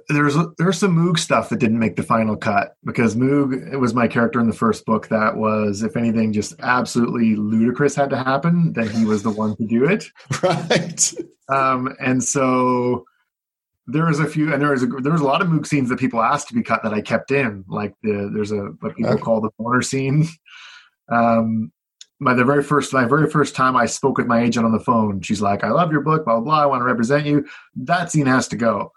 there's 0.09 0.37
there's 0.59 0.79
some 0.79 0.95
Moog 0.95 1.19
stuff 1.19 1.49
that 1.49 1.59
didn't 1.59 1.79
make 1.79 1.97
the 1.97 2.03
final 2.03 2.37
cut 2.37 2.77
because 2.85 3.17
Moog 3.17 3.73
it 3.73 3.79
was 3.79 3.95
my 3.95 4.09
character 4.09 4.39
in 4.39 4.47
the 4.47 4.57
first 4.57 4.85
book 4.85 5.09
that 5.09 5.37
was 5.37 5.83
if 5.83 5.97
anything 5.97 6.33
just 6.33 6.55
absolutely 6.61 7.35
ludicrous 7.35 7.95
had 7.95 8.11
to 8.11 8.19
happen 8.23 8.75
then 8.75 8.91
he 8.91 9.07
was 9.07 9.23
the 9.23 9.31
one 9.31 9.57
to 9.57 9.67
do 9.67 9.87
it 9.87 10.05
right 10.43 11.15
um, 11.49 11.95
and 11.99 12.23
so 12.23 13.07
there 13.87 14.05
was 14.05 14.21
a 14.21 14.27
few 14.27 14.53
and 14.53 14.61
there 14.61 14.71
was 14.71 14.83
a 14.83 14.87
there 14.87 15.13
was 15.13 15.23
a 15.23 15.27
lot 15.27 15.41
of 15.41 15.49
Moog 15.49 15.67
scenes 15.67 15.89
that 15.89 15.99
people 15.99 16.21
asked 16.21 16.49
to 16.49 16.55
be 16.55 16.63
cut 16.63 16.83
that 16.83 16.93
I 16.93 17.01
kept 17.01 17.31
in 17.31 17.65
like 17.67 17.95
the 18.03 18.31
there's 18.33 18.53
a 18.53 18.73
what 18.81 18.97
people 18.97 19.13
okay. 19.13 19.23
call 19.23 19.41
the 19.41 19.51
boner 19.59 19.81
scene 19.81 20.29
um 21.11 21.73
my 22.19 22.35
the 22.35 22.45
very 22.45 22.63
first 22.63 22.93
my 22.93 23.05
very 23.05 23.29
first 23.29 23.55
time 23.55 23.77
I 23.77 23.87
spoke 23.87 24.19
with 24.19 24.27
my 24.27 24.43
agent 24.43 24.67
on 24.67 24.73
the 24.73 24.81
phone 24.81 25.21
she's 25.23 25.41
like 25.41 25.65
I 25.65 25.71
love 25.71 25.93
your 25.93 26.03
book 26.03 26.25
blah 26.25 26.35
blah, 26.35 26.45
blah 26.45 26.63
I 26.63 26.67
want 26.67 26.81
to 26.81 26.85
represent 26.85 27.27
you 27.27 27.47
that 27.77 28.11
scene 28.11 28.27
has 28.27 28.49
to 28.49 28.57
go 28.57 28.93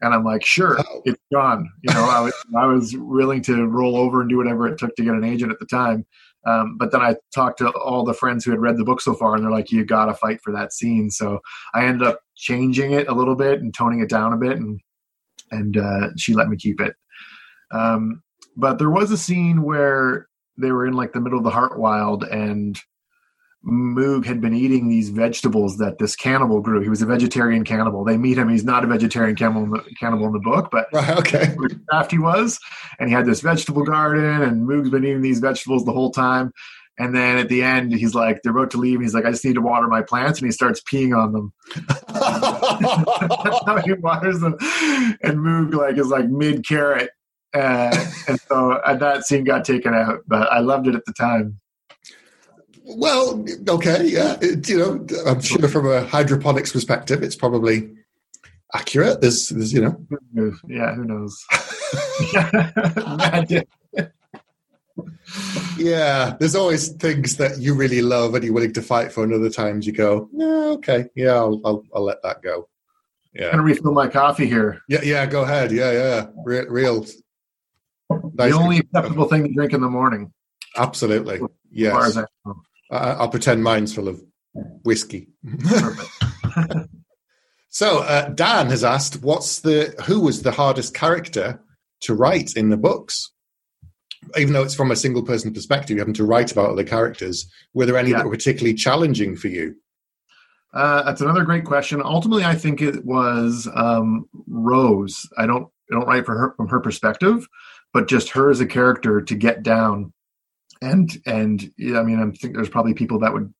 and 0.00 0.14
I'm 0.14 0.24
like, 0.24 0.44
sure, 0.44 0.78
oh. 0.80 1.02
it's 1.04 1.20
gone. 1.32 1.70
You 1.82 1.94
know, 1.94 2.08
I 2.08 2.20
was 2.20 2.34
I 2.56 2.66
was 2.66 2.96
willing 2.96 3.42
to 3.42 3.66
roll 3.66 3.96
over 3.96 4.20
and 4.20 4.30
do 4.30 4.38
whatever 4.38 4.66
it 4.66 4.78
took 4.78 4.94
to 4.96 5.04
get 5.04 5.14
an 5.14 5.24
agent 5.24 5.52
at 5.52 5.58
the 5.58 5.66
time. 5.66 6.06
Um, 6.46 6.78
but 6.78 6.90
then 6.90 7.02
I 7.02 7.16
talked 7.34 7.58
to 7.58 7.70
all 7.70 8.04
the 8.04 8.14
friends 8.14 8.44
who 8.44 8.50
had 8.50 8.60
read 8.60 8.78
the 8.78 8.84
book 8.84 9.00
so 9.00 9.14
far, 9.14 9.34
and 9.34 9.44
they're 9.44 9.50
like, 9.50 9.70
"You 9.70 9.84
got 9.84 10.06
to 10.06 10.14
fight 10.14 10.40
for 10.42 10.52
that 10.52 10.72
scene." 10.72 11.10
So 11.10 11.40
I 11.74 11.84
ended 11.84 12.06
up 12.06 12.20
changing 12.34 12.92
it 12.92 13.08
a 13.08 13.14
little 13.14 13.36
bit 13.36 13.60
and 13.60 13.74
toning 13.74 14.00
it 14.00 14.08
down 14.08 14.32
a 14.32 14.38
bit, 14.38 14.56
and 14.56 14.80
and 15.50 15.76
uh, 15.76 16.08
she 16.16 16.34
let 16.34 16.48
me 16.48 16.56
keep 16.56 16.80
it. 16.80 16.94
Um, 17.72 18.22
but 18.56 18.78
there 18.78 18.90
was 18.90 19.10
a 19.10 19.18
scene 19.18 19.62
where 19.62 20.28
they 20.60 20.72
were 20.72 20.86
in 20.86 20.94
like 20.94 21.12
the 21.12 21.20
middle 21.20 21.38
of 21.38 21.44
the 21.44 21.50
Heartwyld, 21.50 22.30
and 22.32 22.80
Moog 23.64 24.24
had 24.24 24.40
been 24.40 24.54
eating 24.54 24.88
these 24.88 25.10
vegetables 25.10 25.78
that 25.78 25.98
this 25.98 26.16
cannibal 26.16 26.60
grew. 26.60 26.80
He 26.80 26.88
was 26.88 27.02
a 27.02 27.06
vegetarian 27.06 27.64
cannibal. 27.64 28.04
They 28.04 28.16
meet 28.16 28.38
him. 28.38 28.48
He's 28.48 28.64
not 28.64 28.84
a 28.84 28.86
vegetarian 28.86 29.36
cannibal 29.36 29.64
in 29.64 29.70
the, 29.70 29.84
cannibal 29.98 30.26
in 30.26 30.32
the 30.32 30.38
book, 30.38 30.70
but 30.72 30.86
right, 30.92 31.18
okay, 31.18 31.54
craft 31.88 32.10
he 32.10 32.18
was. 32.18 32.58
And 32.98 33.10
he 33.10 33.14
had 33.14 33.26
this 33.26 33.40
vegetable 33.40 33.84
garden, 33.84 34.42
and 34.42 34.66
Moog's 34.66 34.90
been 34.90 35.04
eating 35.04 35.20
these 35.20 35.40
vegetables 35.40 35.84
the 35.84 35.92
whole 35.92 36.10
time. 36.10 36.52
And 36.98 37.14
then 37.14 37.38
at 37.38 37.48
the 37.48 37.62
end, 37.62 37.94
he's 37.94 38.14
like, 38.14 38.42
they're 38.42 38.54
about 38.54 38.72
to 38.72 38.76
leave. 38.76 39.00
he's 39.00 39.14
like, 39.14 39.24
I 39.24 39.30
just 39.30 39.44
need 39.44 39.54
to 39.54 39.62
water 39.62 39.88
my 39.88 40.02
plants. 40.02 40.38
And 40.38 40.46
he 40.46 40.52
starts 40.52 40.82
peeing 40.82 41.16
on 41.16 41.32
them. 41.32 41.52
That's 42.08 43.64
how 43.64 43.82
he 43.82 43.94
waters 43.94 44.40
them. 44.40 44.56
And 45.22 45.38
Moog 45.38 45.72
like 45.72 45.96
is 45.96 46.08
like 46.08 46.28
mid 46.28 46.66
carrot. 46.68 47.10
Uh, 47.52 48.06
and 48.28 48.40
so 48.40 48.72
uh, 48.72 48.94
that 48.96 49.24
scene 49.24 49.44
got 49.44 49.64
taken 49.64 49.94
out, 49.94 50.20
but 50.26 50.50
I 50.52 50.60
loved 50.60 50.86
it 50.86 50.94
at 50.94 51.04
the 51.04 51.12
time. 51.12 51.60
Well, 52.84 53.44
okay, 53.68 54.06
yeah. 54.06 54.36
It, 54.40 54.68
you 54.68 54.78
know, 54.78 55.06
I'm 55.26 55.40
sure 55.40 55.68
from 55.68 55.90
a 55.90 56.02
hydroponics 56.04 56.72
perspective, 56.72 57.22
it's 57.22 57.36
probably 57.36 57.90
accurate. 58.74 59.20
There's, 59.20 59.48
there's 59.48 59.72
you 59.72 59.82
know, 59.82 60.52
yeah, 60.68 60.94
who 60.94 61.04
knows? 61.04 61.44
yeah, 65.76 66.36
there's 66.38 66.54
always 66.54 66.88
things 66.94 67.36
that 67.36 67.58
you 67.58 67.74
really 67.74 68.02
love 68.02 68.34
and 68.34 68.44
you're 68.44 68.54
willing 68.54 68.72
to 68.74 68.82
fight 68.82 69.12
for, 69.12 69.24
and 69.24 69.32
other 69.32 69.50
times 69.50 69.86
you 69.86 69.92
go, 69.92 70.28
yeah, 70.32 70.46
okay, 70.46 71.06
yeah, 71.14 71.34
I'll, 71.34 71.60
I'll, 71.64 71.84
I'll 71.94 72.04
let 72.04 72.22
that 72.22 72.42
go. 72.42 72.68
Yeah, 73.34 73.52
gonna 73.52 73.62
refill 73.62 73.92
my 73.92 74.08
coffee 74.08 74.46
here. 74.46 74.80
Yeah, 74.88 75.02
yeah, 75.04 75.26
go 75.26 75.42
ahead. 75.42 75.70
Yeah, 75.70 75.92
yeah, 75.92 76.26
real. 76.44 76.66
real 76.66 77.06
nice 78.34 78.52
the 78.52 78.58
only 78.58 78.78
acceptable 78.78 79.26
thing 79.26 79.44
to 79.44 79.52
drink 79.52 79.72
in 79.72 79.80
the 79.80 79.88
morning. 79.88 80.32
Absolutely. 80.76 81.40
Yes. 81.70 82.18
I'll 82.90 83.28
pretend 83.28 83.62
mine's 83.62 83.94
full 83.94 84.08
of 84.08 84.20
whiskey. 84.82 85.28
so 87.68 88.00
uh, 88.00 88.28
Dan 88.30 88.68
has 88.68 88.82
asked, 88.84 89.22
"What's 89.22 89.60
the 89.60 89.94
who 90.06 90.20
was 90.20 90.42
the 90.42 90.50
hardest 90.50 90.94
character 90.94 91.60
to 92.02 92.14
write 92.14 92.56
in 92.56 92.70
the 92.70 92.76
books?" 92.76 93.30
Even 94.36 94.52
though 94.52 94.62
it's 94.62 94.74
from 94.74 94.90
a 94.90 94.96
single 94.96 95.22
person 95.22 95.54
perspective, 95.54 95.96
you 95.96 96.00
having 96.00 96.14
to 96.14 96.24
write 96.24 96.52
about 96.52 96.70
other 96.70 96.84
characters. 96.84 97.50
Were 97.72 97.86
there 97.86 97.96
any 97.96 98.10
yeah. 98.10 98.18
that 98.18 98.26
were 98.26 98.32
particularly 98.32 98.74
challenging 98.74 99.36
for 99.36 99.48
you? 99.48 99.76
Uh, 100.74 101.02
that's 101.02 101.20
another 101.20 101.44
great 101.44 101.64
question. 101.64 102.02
Ultimately, 102.04 102.44
I 102.44 102.54
think 102.54 102.80
it 102.82 103.04
was 103.04 103.68
um, 103.74 104.28
Rose. 104.46 105.28
I 105.38 105.46
don't 105.46 105.68
I 105.90 105.94
don't 105.94 106.06
write 106.06 106.26
for 106.26 106.36
her 106.36 106.54
from 106.56 106.68
her 106.68 106.80
perspective, 106.80 107.46
but 107.92 108.08
just 108.08 108.30
her 108.30 108.50
as 108.50 108.60
a 108.60 108.66
character 108.66 109.20
to 109.20 109.34
get 109.34 109.62
down 109.62 110.12
and 110.82 111.10
and 111.26 111.70
yeah, 111.76 112.00
I 112.00 112.02
mean, 112.02 112.20
I 112.20 112.36
think 112.36 112.54
there's 112.54 112.68
probably 112.68 112.94
people 112.94 113.18
that 113.20 113.32
would. 113.32 113.52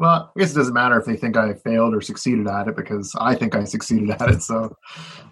Well, 0.00 0.32
I 0.36 0.40
guess 0.40 0.52
it 0.52 0.56
doesn't 0.56 0.74
matter 0.74 0.98
if 0.98 1.06
they 1.06 1.16
think 1.16 1.36
I 1.36 1.54
failed 1.54 1.94
or 1.94 2.00
succeeded 2.00 2.48
at 2.48 2.66
it 2.66 2.74
because 2.74 3.14
I 3.20 3.36
think 3.36 3.54
I 3.54 3.62
succeeded 3.62 4.10
at 4.10 4.28
it. 4.28 4.42
So, 4.42 4.76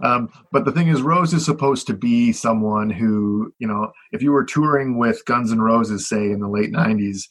um, 0.02 0.28
but 0.52 0.64
the 0.64 0.70
thing 0.70 0.86
is, 0.86 1.02
Rose 1.02 1.34
is 1.34 1.44
supposed 1.44 1.88
to 1.88 1.94
be 1.94 2.32
someone 2.32 2.88
who, 2.88 3.52
you 3.58 3.66
know, 3.66 3.90
if 4.12 4.22
you 4.22 4.30
were 4.30 4.44
touring 4.44 4.98
with 4.98 5.24
Guns 5.24 5.50
N' 5.50 5.60
Roses, 5.60 6.08
say 6.08 6.30
in 6.30 6.40
the 6.40 6.48
late 6.48 6.72
'90s, 6.72 7.22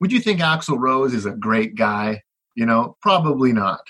would 0.00 0.12
you 0.12 0.20
think 0.20 0.40
Axl 0.40 0.78
Rose 0.78 1.14
is 1.14 1.26
a 1.26 1.32
great 1.32 1.74
guy? 1.74 2.22
You 2.54 2.66
know, 2.66 2.96
probably 3.02 3.52
not. 3.52 3.80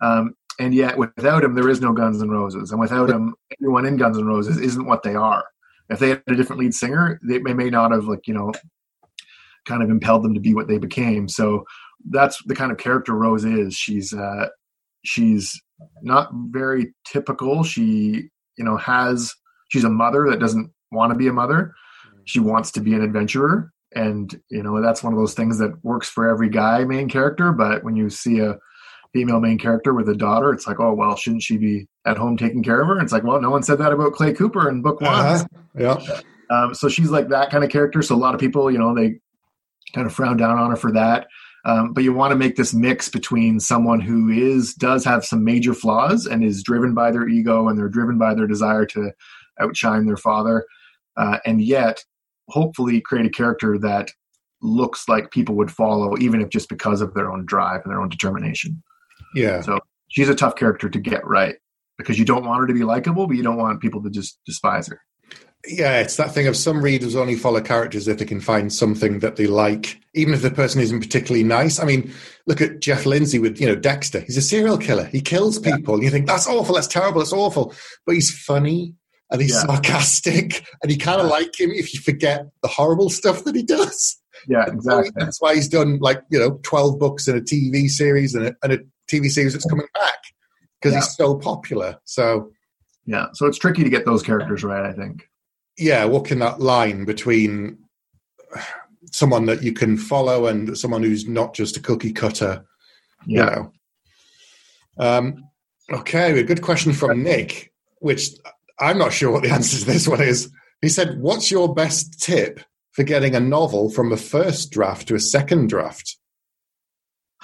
Um, 0.00 0.34
and 0.58 0.74
yet, 0.74 0.98
without 0.98 1.44
him, 1.44 1.54
there 1.54 1.68
is 1.68 1.80
no 1.80 1.92
Guns 1.92 2.22
N' 2.22 2.30
Roses, 2.30 2.70
and 2.70 2.80
without 2.80 3.10
him, 3.10 3.34
everyone 3.60 3.86
in 3.86 3.96
Guns 3.96 4.18
N' 4.18 4.26
Roses 4.26 4.58
isn't 4.58 4.86
what 4.86 5.02
they 5.02 5.14
are 5.14 5.44
if 5.90 5.98
they 5.98 6.10
had 6.10 6.22
a 6.26 6.34
different 6.34 6.60
lead 6.60 6.74
singer, 6.74 7.20
they 7.22 7.38
may 7.38 7.70
not 7.70 7.92
have 7.92 8.04
like 8.04 8.26
you 8.26 8.34
know 8.34 8.52
kind 9.66 9.82
of 9.82 9.90
impelled 9.90 10.22
them 10.22 10.34
to 10.34 10.40
be 10.40 10.54
what 10.54 10.68
they 10.68 10.78
became. 10.78 11.28
So 11.28 11.64
that's 12.10 12.42
the 12.44 12.54
kind 12.54 12.70
of 12.70 12.78
character 12.78 13.14
Rose 13.14 13.44
is. 13.44 13.74
She's 13.74 14.12
uh, 14.12 14.48
she's 15.04 15.60
not 16.02 16.30
very 16.32 16.94
typical. 17.06 17.64
She 17.64 18.28
you 18.56 18.64
know 18.64 18.76
has 18.76 19.34
she's 19.68 19.84
a 19.84 19.90
mother 19.90 20.26
that 20.30 20.40
doesn't 20.40 20.70
want 20.92 21.12
to 21.12 21.18
be 21.18 21.28
a 21.28 21.32
mother. 21.32 21.74
She 22.24 22.40
wants 22.40 22.70
to 22.72 22.80
be 22.80 22.92
an 22.92 23.02
adventurer, 23.02 23.72
and 23.94 24.38
you 24.50 24.62
know 24.62 24.82
that's 24.82 25.02
one 25.02 25.12
of 25.12 25.18
those 25.18 25.34
things 25.34 25.58
that 25.58 25.82
works 25.82 26.08
for 26.08 26.28
every 26.28 26.50
guy 26.50 26.84
main 26.84 27.08
character. 27.08 27.52
But 27.52 27.82
when 27.84 27.96
you 27.96 28.10
see 28.10 28.40
a 28.40 28.58
female 29.12 29.40
main 29.40 29.58
character 29.58 29.94
with 29.94 30.08
a 30.08 30.14
daughter, 30.14 30.52
it's 30.52 30.66
like, 30.66 30.80
oh 30.80 30.92
well, 30.92 31.16
shouldn't 31.16 31.42
she 31.42 31.56
be 31.56 31.86
at 32.04 32.16
home 32.16 32.36
taking 32.36 32.62
care 32.62 32.80
of 32.80 32.88
her? 32.88 32.94
And 32.94 33.02
it's 33.02 33.12
like, 33.12 33.24
well, 33.24 33.40
no 33.40 33.50
one 33.50 33.62
said 33.62 33.78
that 33.78 33.92
about 33.92 34.12
Clay 34.12 34.32
Cooper 34.32 34.68
in 34.68 34.82
book 34.82 35.00
one. 35.00 35.12
Uh-huh. 35.12 35.44
Yeah. 35.78 36.20
Um, 36.50 36.74
so 36.74 36.88
she's 36.88 37.10
like 37.10 37.28
that 37.28 37.50
kind 37.50 37.64
of 37.64 37.70
character. 37.70 38.02
So 38.02 38.14
a 38.14 38.16
lot 38.16 38.34
of 38.34 38.40
people, 38.40 38.70
you 38.70 38.78
know, 38.78 38.94
they 38.94 39.20
kind 39.94 40.06
of 40.06 40.12
frown 40.12 40.36
down 40.36 40.58
on 40.58 40.70
her 40.70 40.76
for 40.76 40.92
that. 40.92 41.26
Um, 41.64 41.92
but 41.92 42.04
you 42.04 42.12
want 42.12 42.30
to 42.30 42.36
make 42.36 42.56
this 42.56 42.72
mix 42.72 43.08
between 43.08 43.60
someone 43.60 44.00
who 44.00 44.30
is 44.30 44.74
does 44.74 45.04
have 45.04 45.24
some 45.24 45.44
major 45.44 45.74
flaws 45.74 46.24
and 46.26 46.44
is 46.44 46.62
driven 46.62 46.94
by 46.94 47.10
their 47.10 47.28
ego 47.28 47.68
and 47.68 47.78
they're 47.78 47.88
driven 47.88 48.16
by 48.16 48.34
their 48.34 48.46
desire 48.46 48.86
to 48.86 49.12
outshine 49.60 50.06
their 50.06 50.16
father, 50.16 50.64
uh, 51.16 51.38
and 51.44 51.60
yet 51.60 52.04
hopefully 52.48 53.00
create 53.00 53.26
a 53.26 53.30
character 53.30 53.76
that 53.78 54.10
looks 54.62 55.08
like 55.08 55.30
people 55.30 55.54
would 55.56 55.70
follow, 55.70 56.16
even 56.18 56.40
if 56.40 56.48
just 56.48 56.68
because 56.68 57.00
of 57.00 57.12
their 57.14 57.30
own 57.30 57.44
drive 57.44 57.82
and 57.84 57.92
their 57.92 58.00
own 58.00 58.08
determination. 58.08 58.82
Yeah. 59.34 59.60
So 59.62 59.78
she's 60.08 60.28
a 60.28 60.34
tough 60.34 60.56
character 60.56 60.88
to 60.88 60.98
get 60.98 61.26
right 61.26 61.56
because 61.96 62.18
you 62.18 62.24
don't 62.24 62.44
want 62.44 62.60
her 62.60 62.66
to 62.66 62.74
be 62.74 62.84
likable, 62.84 63.26
but 63.26 63.36
you 63.36 63.42
don't 63.42 63.56
want 63.56 63.80
people 63.80 64.02
to 64.02 64.10
just 64.10 64.38
despise 64.46 64.88
her. 64.88 65.00
Yeah, 65.66 65.98
it's 65.98 66.16
that 66.16 66.32
thing 66.32 66.46
of 66.46 66.56
some 66.56 66.80
readers 66.80 67.16
only 67.16 67.34
follow 67.34 67.60
characters 67.60 68.06
if 68.06 68.18
they 68.18 68.24
can 68.24 68.40
find 68.40 68.72
something 68.72 69.18
that 69.18 69.36
they 69.36 69.48
like, 69.48 70.00
even 70.14 70.32
if 70.32 70.40
the 70.40 70.52
person 70.52 70.80
isn't 70.80 71.00
particularly 71.00 71.42
nice. 71.42 71.80
I 71.80 71.84
mean, 71.84 72.12
look 72.46 72.60
at 72.60 72.80
Jeff 72.80 73.04
Lindsay 73.04 73.40
with, 73.40 73.60
you 73.60 73.66
know, 73.66 73.74
Dexter. 73.74 74.20
He's 74.20 74.36
a 74.36 74.42
serial 74.42 74.78
killer. 74.78 75.04
He 75.06 75.20
kills 75.20 75.58
people. 75.58 75.94
Yeah. 75.94 75.94
And 75.94 76.02
you 76.04 76.10
think, 76.10 76.26
that's 76.28 76.46
awful, 76.46 76.76
that's 76.76 76.86
terrible, 76.86 77.18
that's 77.18 77.32
awful. 77.32 77.74
But 78.06 78.14
he's 78.14 78.30
funny 78.30 78.94
and 79.30 79.40
he's 79.40 79.50
yeah. 79.50 79.62
sarcastic 79.62 80.64
and 80.82 80.92
you 80.92 80.98
kind 80.98 81.20
of 81.20 81.26
yeah. 81.26 81.32
like 81.32 81.60
him 81.60 81.70
if 81.72 81.92
you 81.92 82.00
forget 82.00 82.46
the 82.62 82.68
horrible 82.68 83.10
stuff 83.10 83.42
that 83.44 83.56
he 83.56 83.64
does. 83.64 84.16
Yeah, 84.46 84.64
exactly. 84.66 85.10
That's 85.16 85.40
why 85.40 85.56
he's 85.56 85.68
done 85.68 85.98
like, 85.98 86.22
you 86.30 86.38
know, 86.38 86.60
12 86.62 86.98
books 87.00 87.26
and 87.26 87.36
a 87.36 87.40
TV 87.40 87.88
series 87.88 88.34
and 88.34 88.46
a, 88.46 88.56
and 88.62 88.72
a 88.74 88.78
TV 89.10 89.28
series 89.28 89.52
that's 89.52 89.64
coming 89.64 89.88
back 89.94 90.18
because 90.80 90.94
he's 90.94 91.16
so 91.16 91.36
popular. 91.36 91.98
So 92.04 92.52
yeah. 93.08 93.28
So 93.32 93.46
it's 93.46 93.58
tricky 93.58 93.84
to 93.84 93.90
get 93.90 94.04
those 94.04 94.22
characters 94.22 94.62
right. 94.62 94.84
I 94.84 94.92
think. 94.92 95.28
Yeah, 95.78 96.04
walking 96.04 96.40
that 96.40 96.60
line 96.60 97.04
between 97.04 97.78
someone 99.12 99.46
that 99.46 99.62
you 99.62 99.72
can 99.72 99.96
follow 99.96 100.46
and 100.46 100.76
someone 100.76 101.02
who's 101.02 101.26
not 101.26 101.54
just 101.54 101.76
a 101.76 101.80
cookie 101.80 102.12
cutter. 102.12 102.64
Yeah. 103.26 103.38
You 103.38 103.50
know. 103.50 103.72
Um, 104.98 105.44
okay, 105.90 106.38
a 106.38 106.42
good 106.42 106.60
question 106.60 106.92
from 106.92 107.22
Nick, 107.22 107.72
which 108.00 108.30
I'm 108.78 108.98
not 108.98 109.12
sure 109.12 109.30
what 109.30 109.42
the 109.42 109.50
answer 109.50 109.78
to 109.78 109.86
this 109.86 110.06
one 110.06 110.20
is. 110.20 110.50
He 110.82 110.90
said, 110.90 111.20
"What's 111.20 111.50
your 111.50 111.74
best 111.74 112.20
tip 112.20 112.60
for 112.92 113.04
getting 113.04 113.34
a 113.34 113.40
novel 113.40 113.90
from 113.90 114.12
a 114.12 114.16
first 114.18 114.70
draft 114.70 115.08
to 115.08 115.14
a 115.14 115.20
second 115.20 115.70
draft?" 115.70 116.17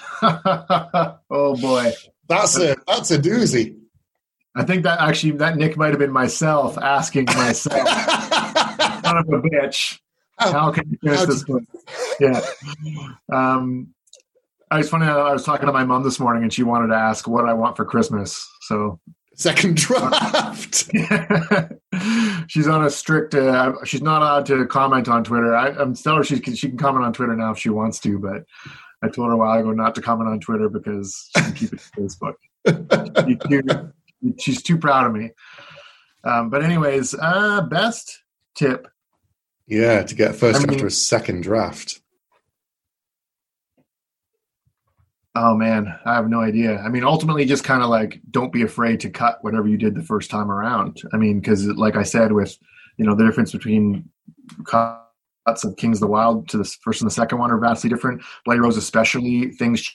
oh 0.22 1.56
boy, 1.60 1.92
that's 2.28 2.58
a 2.58 2.76
that's 2.86 3.10
a 3.10 3.18
doozy. 3.18 3.76
I 4.56 4.64
think 4.64 4.84
that 4.84 5.00
actually 5.00 5.32
that 5.32 5.56
Nick 5.56 5.76
might 5.76 5.90
have 5.90 5.98
been 5.98 6.12
myself 6.12 6.78
asking 6.78 7.26
myself, 7.26 7.88
"Son 9.04 9.16
of 9.16 9.28
a 9.28 9.42
bitch, 9.42 9.98
how, 10.38 10.52
how 10.52 10.72
can 10.72 10.90
you 10.90 10.98
finish 11.02 11.22
this 11.22 11.44
book?" 11.44 11.62
Yeah. 12.20 12.40
Um, 13.32 13.94
I 14.70 14.78
was 14.78 14.88
funny. 14.88 15.06
I 15.06 15.32
was 15.32 15.44
talking 15.44 15.66
to 15.66 15.72
my 15.72 15.84
mom 15.84 16.02
this 16.02 16.18
morning, 16.18 16.42
and 16.42 16.52
she 16.52 16.62
wanted 16.62 16.88
to 16.88 16.96
ask 16.96 17.28
what 17.28 17.48
I 17.48 17.52
want 17.52 17.76
for 17.76 17.84
Christmas. 17.84 18.48
So 18.62 19.00
second 19.36 19.76
draft. 19.76 20.90
she's 22.48 22.68
on 22.68 22.84
a 22.84 22.90
strict. 22.90 23.34
Uh, 23.34 23.74
she's 23.84 24.02
not 24.02 24.22
allowed 24.22 24.46
to 24.46 24.66
comment 24.66 25.08
on 25.08 25.24
Twitter. 25.24 25.54
I, 25.54 25.70
am 25.80 25.94
telling 25.94 26.18
her 26.18 26.24
she 26.24 26.40
can, 26.40 26.54
she 26.54 26.68
can 26.68 26.78
comment 26.78 27.04
on 27.04 27.12
Twitter 27.12 27.36
now 27.36 27.52
if 27.52 27.58
she 27.58 27.70
wants 27.70 27.98
to, 28.00 28.18
but 28.18 28.44
I 29.04 29.08
told 29.08 29.28
her 29.28 29.34
a 29.34 29.36
while 29.36 29.58
ago 29.58 29.72
not 29.72 29.94
to 29.96 30.00
comment 30.00 30.30
on 30.30 30.40
Twitter 30.40 30.68
because 30.70 31.28
she 31.36 31.42
can 31.42 31.52
keep 31.52 31.72
it 31.74 31.80
to 31.80 32.00
Facebook. 32.00 32.34
too, 33.48 33.92
she's 34.38 34.62
too 34.62 34.78
proud 34.78 35.06
of 35.06 35.12
me. 35.12 35.30
Um, 36.24 36.48
but 36.48 36.62
anyways, 36.62 37.14
uh, 37.14 37.60
best 37.62 38.22
tip. 38.54 38.88
Yeah, 39.66 40.02
to 40.02 40.14
get 40.14 40.36
first 40.36 40.62
I 40.62 40.66
mean, 40.66 40.74
after 40.74 40.86
a 40.86 40.90
second 40.90 41.42
draft. 41.42 42.00
Oh 45.34 45.54
man, 45.54 45.98
I 46.06 46.14
have 46.14 46.28
no 46.28 46.40
idea. 46.40 46.78
I 46.78 46.88
mean, 46.88 47.04
ultimately, 47.04 47.44
just 47.44 47.64
kind 47.64 47.82
of 47.82 47.90
like 47.90 48.20
don't 48.30 48.52
be 48.52 48.62
afraid 48.62 49.00
to 49.00 49.10
cut 49.10 49.38
whatever 49.42 49.68
you 49.68 49.76
did 49.76 49.94
the 49.94 50.02
first 50.02 50.30
time 50.30 50.50
around. 50.50 51.02
I 51.12 51.18
mean, 51.18 51.40
because 51.40 51.66
like 51.66 51.96
I 51.96 52.04
said, 52.04 52.32
with 52.32 52.56
you 52.96 53.04
know 53.04 53.14
the 53.14 53.24
difference 53.24 53.52
between 53.52 54.08
cuts 55.46 55.64
of 55.64 55.76
Kings 55.76 55.98
of 55.98 56.08
the 56.08 56.12
Wyld 56.12 56.48
to 56.48 56.58
the 56.58 56.64
first 56.82 57.00
and 57.00 57.10
the 57.10 57.14
second 57.14 57.38
one 57.38 57.50
are 57.50 57.58
vastly 57.58 57.90
different. 57.90 58.22
Bloody 58.44 58.60
Rose, 58.60 58.76
especially, 58.76 59.50
things 59.52 59.90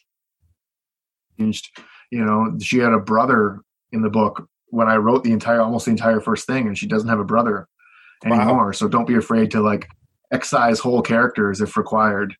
changed. 1.37 1.69
You 2.11 2.25
know, 2.25 2.57
she 2.61 2.79
had 2.79 2.93
a 2.93 2.99
brother 2.99 3.61
in 3.91 4.01
the 4.01 4.09
book 4.09 4.47
when 4.67 4.87
I 4.87 4.95
wrote 4.95 5.23
the 5.23 5.31
entire, 5.31 5.61
almost 5.61 5.85
the 5.85 5.91
entire 5.91 6.19
first 6.19 6.47
thing, 6.47 6.67
and 6.67 6.77
she 6.77 6.87
doesn't 6.87 7.09
have 7.09 7.19
a 7.19 7.25
brother 7.25 7.67
anymore. 8.25 8.67
Wow. 8.67 8.71
So 8.71 8.87
don't 8.87 9.07
be 9.07 9.15
afraid 9.15 9.51
to 9.51 9.61
like 9.61 9.87
excise 10.31 10.79
whole 10.79 11.01
characters 11.01 11.61
if 11.61 11.77
required 11.77 12.35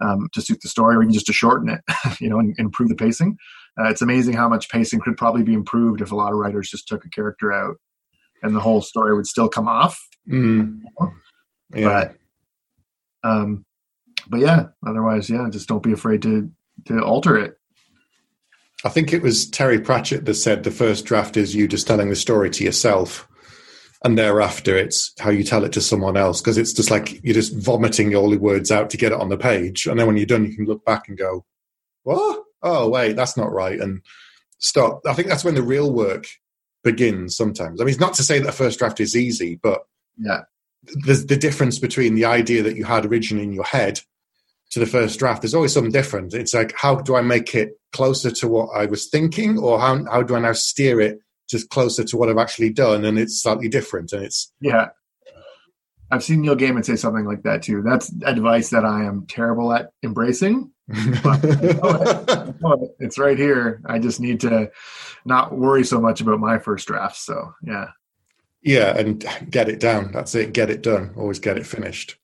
um, 0.00 0.28
to 0.32 0.40
suit 0.40 0.60
the 0.62 0.68
story, 0.68 0.96
or 0.96 1.02
even 1.02 1.12
just 1.12 1.26
to 1.26 1.32
shorten 1.32 1.68
it, 1.68 1.80
you 2.20 2.28
know, 2.28 2.38
and, 2.38 2.54
and 2.58 2.66
improve 2.66 2.88
the 2.88 2.94
pacing. 2.94 3.36
Uh, 3.78 3.88
it's 3.88 4.02
amazing 4.02 4.34
how 4.34 4.48
much 4.48 4.68
pacing 4.68 5.00
could 5.00 5.16
probably 5.16 5.42
be 5.42 5.54
improved 5.54 6.00
if 6.00 6.12
a 6.12 6.16
lot 6.16 6.32
of 6.32 6.38
writers 6.38 6.70
just 6.70 6.88
took 6.88 7.04
a 7.04 7.10
character 7.10 7.52
out, 7.52 7.76
and 8.42 8.54
the 8.54 8.60
whole 8.60 8.80
story 8.80 9.14
would 9.14 9.26
still 9.26 9.48
come 9.48 9.68
off. 9.68 10.00
Mm. 10.28 10.80
Yeah. 11.74 11.84
But, 11.84 12.16
um, 13.24 13.64
but 14.28 14.40
yeah, 14.40 14.66
otherwise, 14.86 15.30
yeah, 15.30 15.48
just 15.50 15.68
don't 15.68 15.82
be 15.82 15.92
afraid 15.92 16.22
to 16.22 16.50
to 16.86 17.02
alter 17.02 17.36
it. 17.36 17.58
I 18.84 18.88
think 18.88 19.12
it 19.12 19.22
was 19.22 19.48
Terry 19.50 19.80
Pratchett 19.80 20.24
that 20.24 20.34
said 20.34 20.62
the 20.62 20.70
first 20.70 21.04
draft 21.04 21.36
is 21.36 21.54
you 21.54 21.66
just 21.66 21.86
telling 21.86 22.10
the 22.10 22.16
story 22.16 22.50
to 22.50 22.64
yourself 22.64 23.28
and 24.04 24.16
thereafter 24.16 24.76
it's 24.76 25.12
how 25.18 25.30
you 25.30 25.42
tell 25.42 25.64
it 25.64 25.72
to 25.72 25.80
someone 25.80 26.16
else 26.16 26.40
because 26.40 26.56
it's 26.56 26.72
just 26.72 26.90
like 26.90 27.22
you're 27.24 27.34
just 27.34 27.56
vomiting 27.56 28.14
all 28.14 28.30
the 28.30 28.36
words 28.36 28.70
out 28.70 28.90
to 28.90 28.96
get 28.96 29.10
it 29.10 29.20
on 29.20 29.28
the 29.28 29.36
page 29.36 29.86
and 29.86 29.98
then 29.98 30.06
when 30.06 30.16
you're 30.16 30.26
done 30.26 30.44
you 30.44 30.54
can 30.54 30.66
look 30.66 30.84
back 30.84 31.08
and 31.08 31.18
go 31.18 31.44
what? 32.04 32.44
Oh 32.62 32.88
wait 32.88 33.16
that's 33.16 33.36
not 33.36 33.52
right 33.52 33.80
and 33.80 34.02
stop. 34.58 35.00
I 35.06 35.14
think 35.14 35.28
that's 35.28 35.44
when 35.44 35.54
the 35.54 35.62
real 35.62 35.92
work 35.92 36.26
begins 36.84 37.36
sometimes. 37.36 37.80
I 37.80 37.84
mean 37.84 37.90
it's 37.90 38.00
not 38.00 38.14
to 38.14 38.22
say 38.22 38.38
that 38.38 38.46
the 38.46 38.52
first 38.52 38.78
draft 38.78 39.00
is 39.00 39.16
easy 39.16 39.58
but 39.60 39.80
yeah 40.16 40.42
there's 41.04 41.26
the 41.26 41.36
difference 41.36 41.78
between 41.78 42.14
the 42.14 42.24
idea 42.24 42.62
that 42.62 42.76
you 42.76 42.84
had 42.84 43.06
originally 43.06 43.44
in 43.44 43.52
your 43.52 43.64
head 43.64 44.00
to 44.70 44.78
the 44.78 44.86
first 44.86 45.18
draft 45.18 45.42
there's 45.42 45.54
always 45.54 45.72
something 45.72 45.92
different 45.92 46.34
it's 46.34 46.54
like 46.54 46.72
how 46.76 46.96
do 46.96 47.16
i 47.16 47.20
make 47.20 47.54
it 47.54 47.72
closer 47.92 48.30
to 48.30 48.46
what 48.48 48.68
i 48.76 48.86
was 48.86 49.08
thinking 49.08 49.58
or 49.58 49.78
how, 49.80 50.04
how 50.04 50.22
do 50.22 50.34
i 50.34 50.38
now 50.38 50.52
steer 50.52 51.00
it 51.00 51.20
just 51.48 51.70
closer 51.70 52.04
to 52.04 52.16
what 52.16 52.28
I've 52.28 52.38
actually 52.38 52.70
done, 52.70 53.04
and 53.04 53.18
it's 53.18 53.42
slightly 53.42 53.68
different. 53.68 54.12
And 54.12 54.24
it's 54.24 54.52
yeah. 54.60 54.88
I've 56.10 56.24
seen 56.24 56.40
Neil 56.40 56.56
Gaiman 56.56 56.84
say 56.84 56.96
something 56.96 57.26
like 57.26 57.42
that 57.42 57.62
too. 57.62 57.82
That's 57.82 58.10
advice 58.22 58.70
that 58.70 58.84
I 58.84 59.04
am 59.04 59.26
terrible 59.26 59.72
at 59.72 59.90
embracing. 60.02 60.70
But 61.22 61.40
it's 62.98 63.18
right 63.18 63.36
here. 63.36 63.82
I 63.84 63.98
just 63.98 64.20
need 64.20 64.40
to 64.40 64.70
not 65.26 65.56
worry 65.56 65.84
so 65.84 66.00
much 66.00 66.22
about 66.22 66.40
my 66.40 66.58
first 66.58 66.88
draft. 66.88 67.16
So 67.16 67.52
yeah, 67.62 67.88
yeah, 68.62 68.96
and 68.96 69.24
get 69.50 69.68
it 69.68 69.80
down. 69.80 70.12
That's 70.12 70.34
it. 70.34 70.52
Get 70.52 70.70
it 70.70 70.82
done. 70.82 71.12
Always 71.16 71.38
get 71.38 71.58
it 71.58 71.66
finished. 71.66 72.16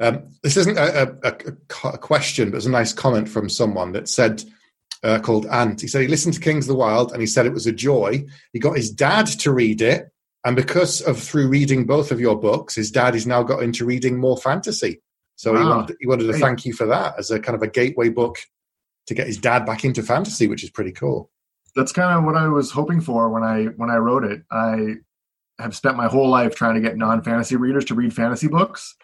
Um, 0.00 0.30
this 0.42 0.56
isn't 0.56 0.78
a, 0.78 1.14
a, 1.22 1.92
a, 1.92 1.98
question, 1.98 2.50
but 2.50 2.56
it's 2.56 2.66
a 2.66 2.70
nice 2.70 2.92
comment 2.92 3.28
from 3.28 3.50
someone 3.50 3.92
that 3.92 4.08
said 4.08 4.42
uh, 5.02 5.18
called 5.18 5.44
Ant. 5.46 5.80
He 5.80 5.88
said 5.88 6.00
he 6.00 6.08
listened 6.08 6.34
to 6.34 6.40
Kings 6.40 6.66
of 6.68 6.74
the 6.74 6.82
Wyld 6.82 7.12
and 7.12 7.20
he 7.20 7.26
said 7.26 7.44
it 7.44 7.52
was 7.52 7.66
a 7.66 7.72
joy. 7.72 8.24
He 8.52 8.58
got 8.58 8.76
his 8.76 8.90
dad 8.90 9.26
to 9.26 9.52
read 9.52 9.82
it, 9.82 10.10
and 10.44 10.56
because 10.56 11.02
of 11.02 11.18
through 11.18 11.48
reading 11.48 11.84
both 11.84 12.12
of 12.12 12.20
your 12.20 12.38
books, 12.38 12.74
his 12.74 12.90
dad 12.90 13.14
has 13.14 13.26
now 13.26 13.42
got 13.42 13.62
into 13.62 13.84
reading 13.84 14.18
more 14.18 14.38
fantasy. 14.38 15.02
So 15.36 15.52
wow. 15.52 15.58
he 15.58 15.64
wanted 15.64 15.96
he 16.00 16.06
wanted 16.06 16.26
to 16.26 16.38
thank 16.38 16.64
you 16.64 16.72
for 16.72 16.86
that 16.86 17.14
as 17.18 17.30
a 17.30 17.40
kind 17.40 17.56
of 17.56 17.62
a 17.62 17.68
gateway 17.68 18.08
book 18.08 18.38
to 19.06 19.14
get 19.14 19.26
his 19.26 19.38
dad 19.38 19.66
back 19.66 19.84
into 19.84 20.02
fantasy, 20.02 20.46
which 20.46 20.64
is 20.64 20.70
pretty 20.70 20.92
cool. 20.92 21.30
That's 21.76 21.92
kind 21.92 22.18
of 22.18 22.24
what 22.24 22.36
I 22.36 22.48
was 22.48 22.70
hoping 22.70 23.00
for 23.00 23.28
when 23.28 23.42
I 23.42 23.64
when 23.76 23.90
I 23.90 23.96
wrote 23.96 24.24
it. 24.24 24.42
I 24.50 24.96
have 25.60 25.76
spent 25.76 25.96
my 25.96 26.06
whole 26.06 26.28
life 26.28 26.54
trying 26.54 26.74
to 26.74 26.80
get 26.80 26.96
non 26.96 27.22
fantasy 27.22 27.56
readers 27.56 27.84
to 27.86 27.94
read 27.94 28.14
fantasy 28.14 28.48
books. 28.48 28.94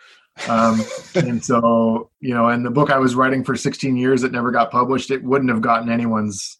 Um, 0.48 0.80
and 1.14 1.44
so, 1.44 2.10
you 2.20 2.34
know, 2.34 2.48
and 2.48 2.64
the 2.64 2.70
book 2.70 2.90
I 2.90 2.98
was 2.98 3.14
writing 3.14 3.44
for 3.44 3.56
16 3.56 3.96
years 3.96 4.22
that 4.22 4.32
never 4.32 4.50
got 4.50 4.70
published, 4.70 5.10
it 5.10 5.22
wouldn't 5.22 5.50
have 5.50 5.62
gotten 5.62 5.90
anyone's 5.90 6.58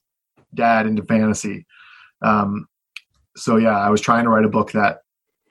dad 0.54 0.87
into 0.87 1.02
fantasy. 1.02 1.66
Um, 2.22 2.66
so 3.37 3.56
yeah, 3.56 3.78
I 3.78 3.90
was 3.90 4.00
trying 4.00 4.24
to 4.24 4.30
write 4.30 4.44
a 4.44 4.50
book 4.50 4.72
that, 4.72 5.00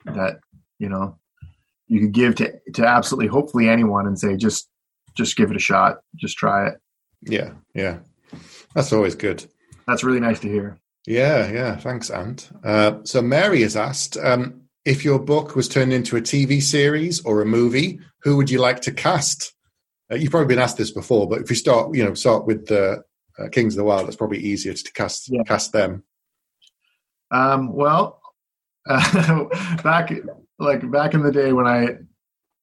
that, 0.06 0.38
you 0.78 0.88
know, 0.88 1.18
you 1.88 2.00
could 2.00 2.12
give 2.12 2.34
to, 2.36 2.52
to 2.74 2.86
absolutely, 2.86 3.28
hopefully 3.28 3.68
anyone 3.68 4.06
and 4.06 4.18
say, 4.18 4.36
just, 4.36 4.68
just 5.16 5.36
give 5.36 5.50
it 5.50 5.56
a 5.56 5.60
shot. 5.60 5.98
Just 6.16 6.36
try 6.36 6.68
it. 6.68 6.74
Yeah. 7.22 7.52
Yeah. 7.74 7.98
That's 8.74 8.92
always 8.92 9.14
good. 9.14 9.44
That's 9.86 10.04
really 10.04 10.20
nice 10.20 10.40
to 10.40 10.48
hear. 10.48 10.78
Yeah. 11.06 11.50
Yeah. 11.50 11.76
Thanks, 11.76 12.10
Ant. 12.10 12.50
Uh, 12.64 12.98
so 13.04 13.22
Mary 13.22 13.62
has 13.62 13.76
asked, 13.76 14.16
um, 14.16 14.62
if 14.84 15.04
your 15.04 15.18
book 15.18 15.56
was 15.56 15.68
turned 15.68 15.92
into 15.92 16.16
a 16.16 16.20
TV 16.20 16.62
series 16.62 17.20
or 17.24 17.42
a 17.42 17.46
movie, 17.46 18.00
who 18.22 18.36
would 18.36 18.50
you 18.50 18.58
like 18.58 18.80
to 18.82 18.92
cast? 18.92 19.52
Uh, 20.10 20.14
you've 20.14 20.30
probably 20.30 20.46
been 20.54 20.62
asked 20.62 20.76
this 20.76 20.92
before, 20.92 21.28
but 21.28 21.40
if 21.40 21.48
we 21.48 21.56
start, 21.56 21.94
you 21.94 22.04
know, 22.04 22.14
start 22.14 22.46
with 22.46 22.66
the 22.66 23.02
uh, 23.38 23.48
Kings 23.50 23.74
of 23.74 23.78
the 23.78 23.84
Wyld, 23.84 24.06
it's 24.06 24.16
probably 24.16 24.38
easier 24.38 24.72
to 24.72 24.92
cast 24.92 25.28
yeah. 25.30 25.42
cast 25.42 25.72
them. 25.72 26.04
Um, 27.30 27.72
well, 27.72 28.20
uh, 28.88 29.44
back 29.82 30.12
like 30.58 30.88
back 30.90 31.14
in 31.14 31.22
the 31.22 31.32
day 31.32 31.52
when 31.52 31.66
I 31.66 31.98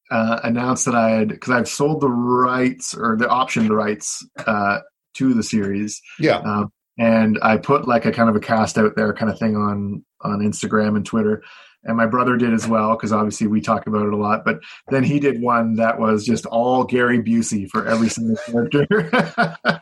uh, 0.10 0.39
announced 0.43 0.86
that 0.86 0.95
I 0.95 1.10
had 1.12 1.29
because 1.29 1.51
I've 1.51 1.67
sold 1.67 2.01
the 2.01 2.10
rights 2.10 2.93
or 2.95 3.17
the 3.17 3.27
option 3.27 3.71
rights 3.71 4.25
uh, 4.45 4.79
to 5.15 5.34
the 5.34 5.43
series. 5.43 6.01
Yeah. 6.19 6.38
Um, 6.38 6.71
and 6.97 7.39
I 7.41 7.58
put 7.58 7.88
like 7.88 8.06
a 8.06 8.12
kind 8.12 8.29
of 8.29 8.36
a 8.36 8.39
cast 8.39 8.77
out 8.77 8.95
there 8.95 9.13
kind 9.13 9.32
of 9.32 9.39
thing 9.39 9.56
on 9.56 10.03
on 10.21 10.39
Instagram 10.39 10.95
and 10.95 11.06
Twitter 11.06 11.43
and 11.86 11.97
my 11.97 12.06
brother 12.06 12.38
did 12.38 12.53
as 12.53 12.67
well 12.67 12.95
because 12.95 13.12
obviously 13.12 13.47
we 13.47 13.62
talk 13.62 13.88
about 13.88 14.06
it 14.08 14.13
a 14.13 14.17
lot. 14.17 14.45
But 14.45 14.60
then 14.89 15.03
he 15.03 15.19
did 15.19 15.41
one 15.41 15.75
that 15.75 15.99
was 15.99 16.25
just 16.25 16.45
all 16.45 16.84
Gary 16.84 17.19
Busey 17.19 17.69
for 17.69 17.88
every 17.88 18.10
single 18.10 18.38
character, 18.45 19.82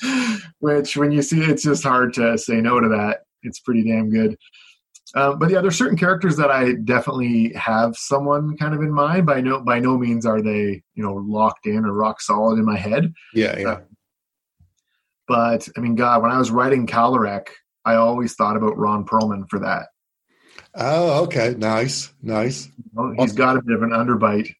which 0.60 0.96
when 0.96 1.12
you 1.12 1.22
see 1.22 1.42
it, 1.42 1.50
it's 1.50 1.64
just 1.64 1.82
hard 1.82 2.14
to 2.14 2.38
say 2.38 2.60
no 2.60 2.80
to 2.80 2.88
that. 2.88 3.20
It's 3.42 3.60
pretty 3.60 3.84
damn 3.84 4.10
good. 4.10 4.36
Um, 5.14 5.40
but 5.40 5.50
yeah, 5.50 5.60
there's 5.60 5.76
certain 5.76 5.98
characters 5.98 6.36
that 6.36 6.52
I 6.52 6.74
definitely 6.84 7.52
have 7.54 7.96
someone 7.96 8.56
kind 8.56 8.74
of 8.74 8.80
in 8.80 8.92
mind. 8.92 9.26
By 9.26 9.40
no 9.40 9.60
by 9.60 9.80
no 9.80 9.98
means 9.98 10.24
are 10.24 10.40
they 10.40 10.82
you 10.94 11.02
know 11.02 11.14
locked 11.14 11.66
in 11.66 11.84
or 11.84 11.92
rock 11.92 12.20
solid 12.20 12.60
in 12.60 12.64
my 12.64 12.76
head. 12.76 13.12
Yeah, 13.34 13.58
yeah. 13.58 13.68
Uh, 13.68 13.80
but 15.30 15.68
I 15.76 15.80
mean, 15.80 15.94
God, 15.94 16.22
when 16.22 16.32
I 16.32 16.38
was 16.38 16.50
writing 16.50 16.86
Kallorek, 16.86 17.46
I 17.84 17.94
always 17.94 18.34
thought 18.34 18.56
about 18.56 18.76
Ron 18.76 19.06
Perlman 19.06 19.48
for 19.48 19.60
that 19.60 19.86
Oh, 20.74 21.24
okay. 21.24 21.54
Nice. 21.58 22.12
Nice. 22.22 22.68
Well, 22.92 23.14
he's 23.18 23.32
got 23.32 23.56
a 23.56 23.62
bit 23.62 23.74
of 23.74 23.82
an 23.82 23.90
underbite 23.90 24.54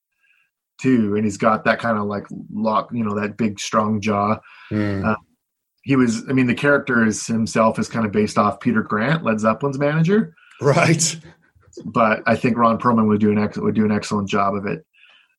too, 0.81 1.15
and 1.15 1.25
he's 1.25 1.37
got 1.37 1.65
that 1.65 1.79
kind 1.79 1.99
of 1.99 2.07
like 2.07 2.27
lock, 2.53 2.91
you 2.93 3.05
know, 3.05 3.19
that 3.21 3.37
big 3.37 3.61
strong 3.61 4.01
jaw. 4.01 4.39
Mm. 4.71 5.07
Uh, 5.07 5.17
he 5.83 5.97
was, 5.97 6.25
I 6.29 6.33
mean, 6.33 6.47
the 6.47 6.55
character 6.55 7.07
is 7.07 7.27
himself 7.27 7.79
is 7.79 7.89
kind 7.89 8.05
of 8.05 8.13
based 8.13 8.39
off 8.39 8.61
Peter 8.61 8.83
Grant, 8.83 9.25
Led 9.25 9.37
Zeppelin's 9.37 9.79
manager. 9.79 10.35
Right. 10.61 11.19
But 11.85 12.23
I 12.27 12.37
think 12.37 12.57
Ron 12.57 12.79
Perlman 12.79 13.07
would 13.07 13.21
do 13.21 13.31
an 13.31 13.39
ex- 13.39 13.57
would 13.57 13.75
do 13.75 13.85
an 13.85 13.93
excellent 13.93 14.29
job 14.29 14.55
of 14.55 14.67
it. 14.67 14.85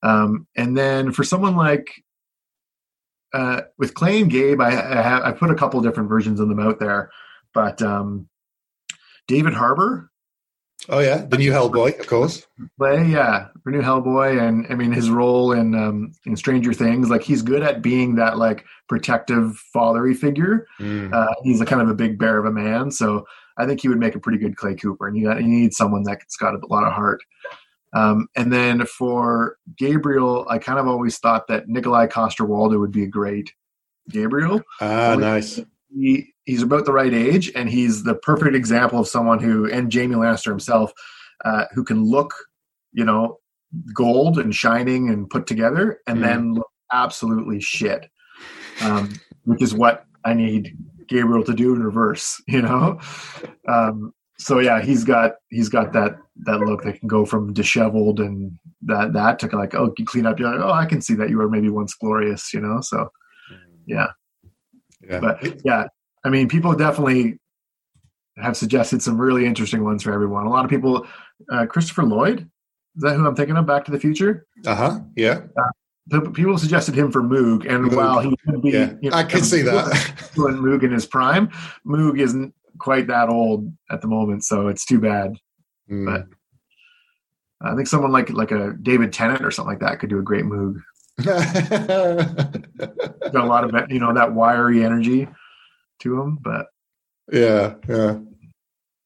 Um, 0.01 0.47
and 0.55 0.75
then 0.75 1.11
for 1.11 1.23
someone 1.23 1.55
like 1.55 1.91
uh, 3.33 3.61
with 3.77 3.93
Clay 3.93 4.21
and 4.21 4.29
Gabe, 4.29 4.61
I, 4.61 4.69
I, 4.69 5.01
have, 5.01 5.23
I 5.23 5.31
put 5.31 5.51
a 5.51 5.55
couple 5.55 5.81
different 5.81 6.09
versions 6.09 6.39
of 6.39 6.49
them 6.49 6.59
out 6.59 6.79
there, 6.79 7.11
but 7.53 7.81
um, 7.81 8.27
David 9.27 9.53
Harbour. 9.53 10.09
Oh 10.89 10.99
yeah, 10.99 11.17
the 11.17 11.37
new 11.37 11.51
Hellboy, 11.51 11.99
of 11.99 12.07
course. 12.07 12.47
Play, 12.79 13.05
yeah, 13.05 13.49
the 13.63 13.71
new 13.71 13.81
Hellboy, 13.81 14.41
and 14.41 14.65
I 14.67 14.73
mean 14.73 14.91
his 14.91 15.11
role 15.11 15.51
in 15.51 15.75
um, 15.75 16.11
in 16.25 16.35
Stranger 16.35 16.73
Things. 16.73 17.07
Like 17.07 17.21
he's 17.21 17.43
good 17.43 17.61
at 17.61 17.83
being 17.83 18.15
that 18.15 18.39
like 18.39 18.65
protective 18.89 19.55
fathery 19.73 20.15
figure. 20.15 20.65
Mm. 20.79 21.13
Uh, 21.13 21.35
he's 21.43 21.61
a 21.61 21.67
kind 21.67 21.83
of 21.83 21.89
a 21.89 21.93
big 21.93 22.17
bear 22.17 22.39
of 22.39 22.45
a 22.45 22.51
man, 22.51 22.89
so 22.89 23.27
I 23.57 23.67
think 23.67 23.81
he 23.81 23.89
would 23.89 23.99
make 23.99 24.15
a 24.15 24.19
pretty 24.19 24.39
good 24.39 24.57
Clay 24.57 24.73
Cooper. 24.73 25.07
And 25.07 25.15
you, 25.15 25.25
got, 25.25 25.41
you 25.41 25.47
need 25.47 25.73
someone 25.73 26.01
that's 26.01 26.35
got 26.35 26.55
a 26.55 26.67
lot 26.67 26.83
of 26.83 26.93
heart. 26.93 27.21
Um, 27.93 28.27
and 28.35 28.51
then 28.51 28.85
for 28.85 29.57
Gabriel, 29.77 30.45
I 30.49 30.57
kind 30.57 30.79
of 30.79 30.87
always 30.87 31.17
thought 31.17 31.47
that 31.47 31.67
Nikolaj 31.67 32.09
Coster-Waldau 32.09 32.79
would 32.79 32.91
be 32.91 33.03
a 33.03 33.07
great 33.07 33.53
Gabriel. 34.09 34.61
Ah, 34.79 35.15
nice. 35.19 35.59
He, 35.93 36.33
he's 36.45 36.63
about 36.63 36.85
the 36.85 36.93
right 36.93 37.13
age, 37.13 37.51
and 37.53 37.69
he's 37.69 38.03
the 38.03 38.15
perfect 38.15 38.55
example 38.55 38.99
of 38.99 39.07
someone 39.07 39.39
who, 39.39 39.69
and 39.69 39.91
Jamie 39.91 40.15
Lannister 40.15 40.47
himself, 40.47 40.93
uh, 41.43 41.65
who 41.73 41.83
can 41.83 42.03
look, 42.03 42.33
you 42.93 43.03
know, 43.03 43.39
gold 43.93 44.37
and 44.37 44.55
shining 44.55 45.09
and 45.09 45.29
put 45.29 45.47
together, 45.47 45.99
and 46.07 46.19
mm. 46.19 46.21
then 46.21 46.53
look 46.55 46.69
absolutely 46.91 47.59
shit, 47.59 48.09
um, 48.81 49.13
which 49.43 49.61
is 49.61 49.73
what 49.73 50.05
I 50.23 50.33
need 50.33 50.77
Gabriel 51.07 51.43
to 51.43 51.53
do 51.53 51.75
in 51.75 51.83
reverse. 51.83 52.41
You 52.47 52.61
know, 52.61 52.99
um, 53.67 54.13
so 54.41 54.57
yeah, 54.59 54.81
he's 54.81 55.03
got 55.03 55.33
he's 55.49 55.69
got 55.69 55.93
that 55.93 56.17
that 56.43 56.59
look 56.59 56.83
that 56.83 56.99
can 56.99 57.07
go 57.07 57.25
from 57.25 57.53
disheveled 57.53 58.19
and 58.19 58.57
that 58.81 59.13
that 59.13 59.37
to 59.39 59.47
like 59.55 59.75
oh 59.75 59.93
you 59.97 60.05
clean 60.05 60.25
up 60.25 60.39
you're 60.39 60.51
like 60.51 60.65
oh 60.65 60.73
I 60.73 60.85
can 60.85 61.01
see 61.01 61.13
that 61.15 61.29
you 61.29 61.37
were 61.37 61.47
maybe 61.47 61.69
once 61.69 61.93
glorious 61.93 62.51
you 62.51 62.59
know 62.59 62.81
so 62.81 63.11
yeah 63.85 64.07
yeah 65.07 65.19
but 65.19 65.63
yeah 65.63 65.87
I 66.25 66.29
mean 66.29 66.47
people 66.47 66.73
definitely 66.73 67.37
have 68.37 68.57
suggested 68.57 69.03
some 69.03 69.21
really 69.21 69.45
interesting 69.45 69.83
ones 69.83 70.01
for 70.01 70.11
everyone 70.11 70.47
a 70.47 70.49
lot 70.49 70.65
of 70.65 70.71
people 70.71 71.05
uh, 71.51 71.67
Christopher 71.67 72.03
Lloyd 72.03 72.39
is 72.95 73.03
that 73.03 73.15
who 73.15 73.27
I'm 73.27 73.35
thinking 73.35 73.57
of 73.57 73.67
Back 73.67 73.85
to 73.85 73.91
the 73.91 73.99
Future 73.99 74.47
uh 74.65 74.75
huh 74.75 74.99
yeah 75.15 75.41
uh, 75.59 76.21
people 76.33 76.57
suggested 76.57 76.95
him 76.95 77.11
for 77.11 77.21
Moog, 77.21 77.69
and 77.69 77.85
Moog. 77.85 77.95
while 77.95 78.19
he 78.19 78.35
could 78.37 78.61
be, 78.63 78.71
yeah. 78.71 78.93
you 79.01 79.11
know, 79.11 79.15
I 79.15 79.23
can 79.23 79.43
see 79.43 79.61
that. 79.61 79.85
Moog 80.35 80.83
in 80.83 80.91
his 80.91 81.05
prime, 81.05 81.47
Moog 81.85 82.19
isn't 82.19 82.53
quite 82.79 83.07
that 83.07 83.29
old 83.29 83.71
at 83.89 84.01
the 84.01 84.07
moment, 84.07 84.43
so 84.43 84.67
it's 84.67 84.85
too 84.85 84.99
bad. 84.99 85.35
Mm. 85.89 86.05
But 86.05 86.27
I 87.61 87.75
think 87.75 87.87
someone 87.87 88.11
like 88.11 88.29
like 88.31 88.51
a 88.51 88.73
David 88.81 89.13
Tennant 89.13 89.45
or 89.45 89.51
something 89.51 89.71
like 89.71 89.81
that 89.81 89.99
could 89.99 90.09
do 90.09 90.19
a 90.19 90.23
great 90.23 90.45
Moog. 90.45 90.81
Got 91.23 92.55
a 93.35 93.45
lot 93.45 93.63
of 93.63 93.91
you 93.91 93.99
know 93.99 94.13
that 94.13 94.33
wiry 94.33 94.83
energy 94.83 95.27
to 95.99 96.21
him, 96.21 96.39
but 96.41 96.67
yeah, 97.31 97.75
yeah. 97.87 98.17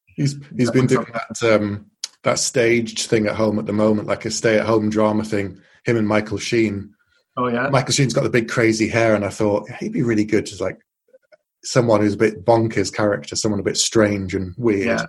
He's 0.06 0.36
he's 0.56 0.70
been 0.70 0.86
doing 0.86 1.06
that 1.12 1.54
um, 1.54 1.90
that 2.22 2.38
staged 2.38 3.00
thing 3.00 3.26
at 3.26 3.36
home 3.36 3.58
at 3.58 3.66
the 3.66 3.72
moment, 3.72 4.08
like 4.08 4.24
a 4.24 4.30
stay 4.30 4.58
at 4.58 4.66
home 4.66 4.88
drama 4.88 5.24
thing. 5.24 5.60
Him 5.84 5.96
and 5.96 6.08
Michael 6.08 6.38
Sheen. 6.38 6.94
Oh 7.36 7.48
yeah, 7.48 7.68
Michael 7.68 7.92
Sheen's 7.92 8.14
got 8.14 8.24
the 8.24 8.30
big 8.30 8.48
crazy 8.48 8.88
hair, 8.88 9.14
and 9.14 9.24
I 9.24 9.28
thought 9.28 9.70
he'd 9.72 9.92
be 9.92 10.02
really 10.02 10.24
good 10.24 10.46
to 10.46 10.62
like 10.62 10.78
someone 11.66 12.00
who's 12.00 12.14
a 12.14 12.18
bit 12.18 12.44
bonkers 12.44 12.92
character, 12.92 13.36
someone 13.36 13.60
a 13.60 13.64
bit 13.64 13.76
strange 13.76 14.34
and 14.34 14.54
weird. 14.56 14.86
Yeah. 14.86 15.06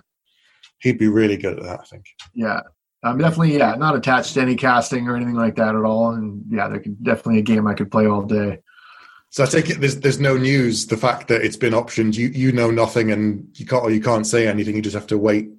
He'd 0.80 0.98
be 0.98 1.08
really 1.08 1.36
good 1.36 1.58
at 1.58 1.64
that, 1.64 1.80
I 1.80 1.84
think. 1.84 2.06
Yeah. 2.34 2.60
I'm 3.02 3.18
definitely, 3.18 3.56
yeah, 3.56 3.74
not 3.76 3.94
attached 3.94 4.34
to 4.34 4.40
any 4.40 4.56
casting 4.56 5.08
or 5.08 5.16
anything 5.16 5.36
like 5.36 5.56
that 5.56 5.76
at 5.76 5.84
all. 5.84 6.10
And 6.10 6.42
yeah, 6.50 6.68
there 6.68 6.80
could 6.80 7.02
definitely 7.02 7.38
a 7.38 7.42
game 7.42 7.66
I 7.66 7.74
could 7.74 7.90
play 7.90 8.06
all 8.06 8.22
day. 8.22 8.58
So 9.30 9.44
I 9.44 9.46
take 9.46 9.68
it 9.68 9.80
there's 9.80 10.00
there's 10.00 10.18
no 10.18 10.36
news. 10.38 10.86
The 10.86 10.96
fact 10.96 11.28
that 11.28 11.42
it's 11.42 11.56
been 11.56 11.74
optioned, 11.74 12.16
you 12.16 12.28
you 12.28 12.50
know 12.50 12.70
nothing, 12.70 13.10
and 13.10 13.46
you 13.54 13.66
can't 13.66 13.84
or 13.84 13.90
you 13.90 14.00
can't 14.00 14.26
say 14.26 14.48
anything. 14.48 14.74
You 14.74 14.82
just 14.82 14.94
have 14.94 15.06
to 15.08 15.18
wait. 15.18 15.50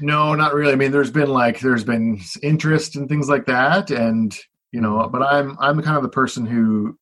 No, 0.00 0.34
not 0.34 0.52
really. 0.52 0.72
I 0.72 0.76
mean, 0.76 0.90
there's 0.90 1.12
been 1.12 1.30
like 1.30 1.60
there's 1.60 1.84
been 1.84 2.20
interest 2.42 2.96
and 2.96 3.08
things 3.08 3.28
like 3.28 3.46
that, 3.46 3.90
and 3.90 4.36
you 4.72 4.80
know, 4.80 5.08
but 5.08 5.22
I'm 5.22 5.56
I'm 5.60 5.80
kind 5.82 5.96
of 5.96 6.02
the 6.02 6.08
person 6.08 6.44
who 6.44 6.98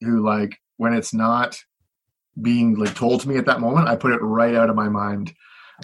who 0.00 0.24
like 0.24 0.58
when 0.78 0.94
it's 0.94 1.14
not 1.14 1.56
being 2.40 2.76
like 2.76 2.94
told 2.94 3.20
to 3.22 3.28
me 3.28 3.36
at 3.36 3.46
that 3.46 3.60
moment, 3.60 3.88
I 3.88 3.96
put 3.96 4.12
it 4.12 4.18
right 4.18 4.54
out 4.54 4.70
of 4.70 4.76
my 4.76 4.88
mind. 4.88 5.34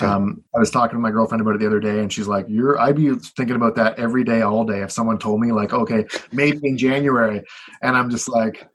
Um, 0.00 0.44
I 0.54 0.60
was 0.60 0.70
talking 0.70 0.96
to 0.96 1.00
my 1.00 1.10
girlfriend 1.10 1.40
about 1.40 1.56
it 1.56 1.58
the 1.58 1.66
other 1.66 1.80
day, 1.80 1.98
and 1.98 2.12
she's 2.12 2.28
like, 2.28 2.46
"You're." 2.48 2.78
I'd 2.78 2.96
be 2.96 3.12
thinking 3.14 3.56
about 3.56 3.74
that 3.74 3.98
every 3.98 4.22
day, 4.22 4.40
all 4.40 4.64
day. 4.64 4.82
If 4.82 4.92
someone 4.92 5.18
told 5.18 5.40
me, 5.40 5.50
like, 5.52 5.72
"Okay, 5.72 6.06
maybe 6.32 6.60
in 6.62 6.78
January," 6.78 7.42
and 7.82 7.96
I'm 7.96 8.08
just 8.08 8.28
like, 8.28 8.70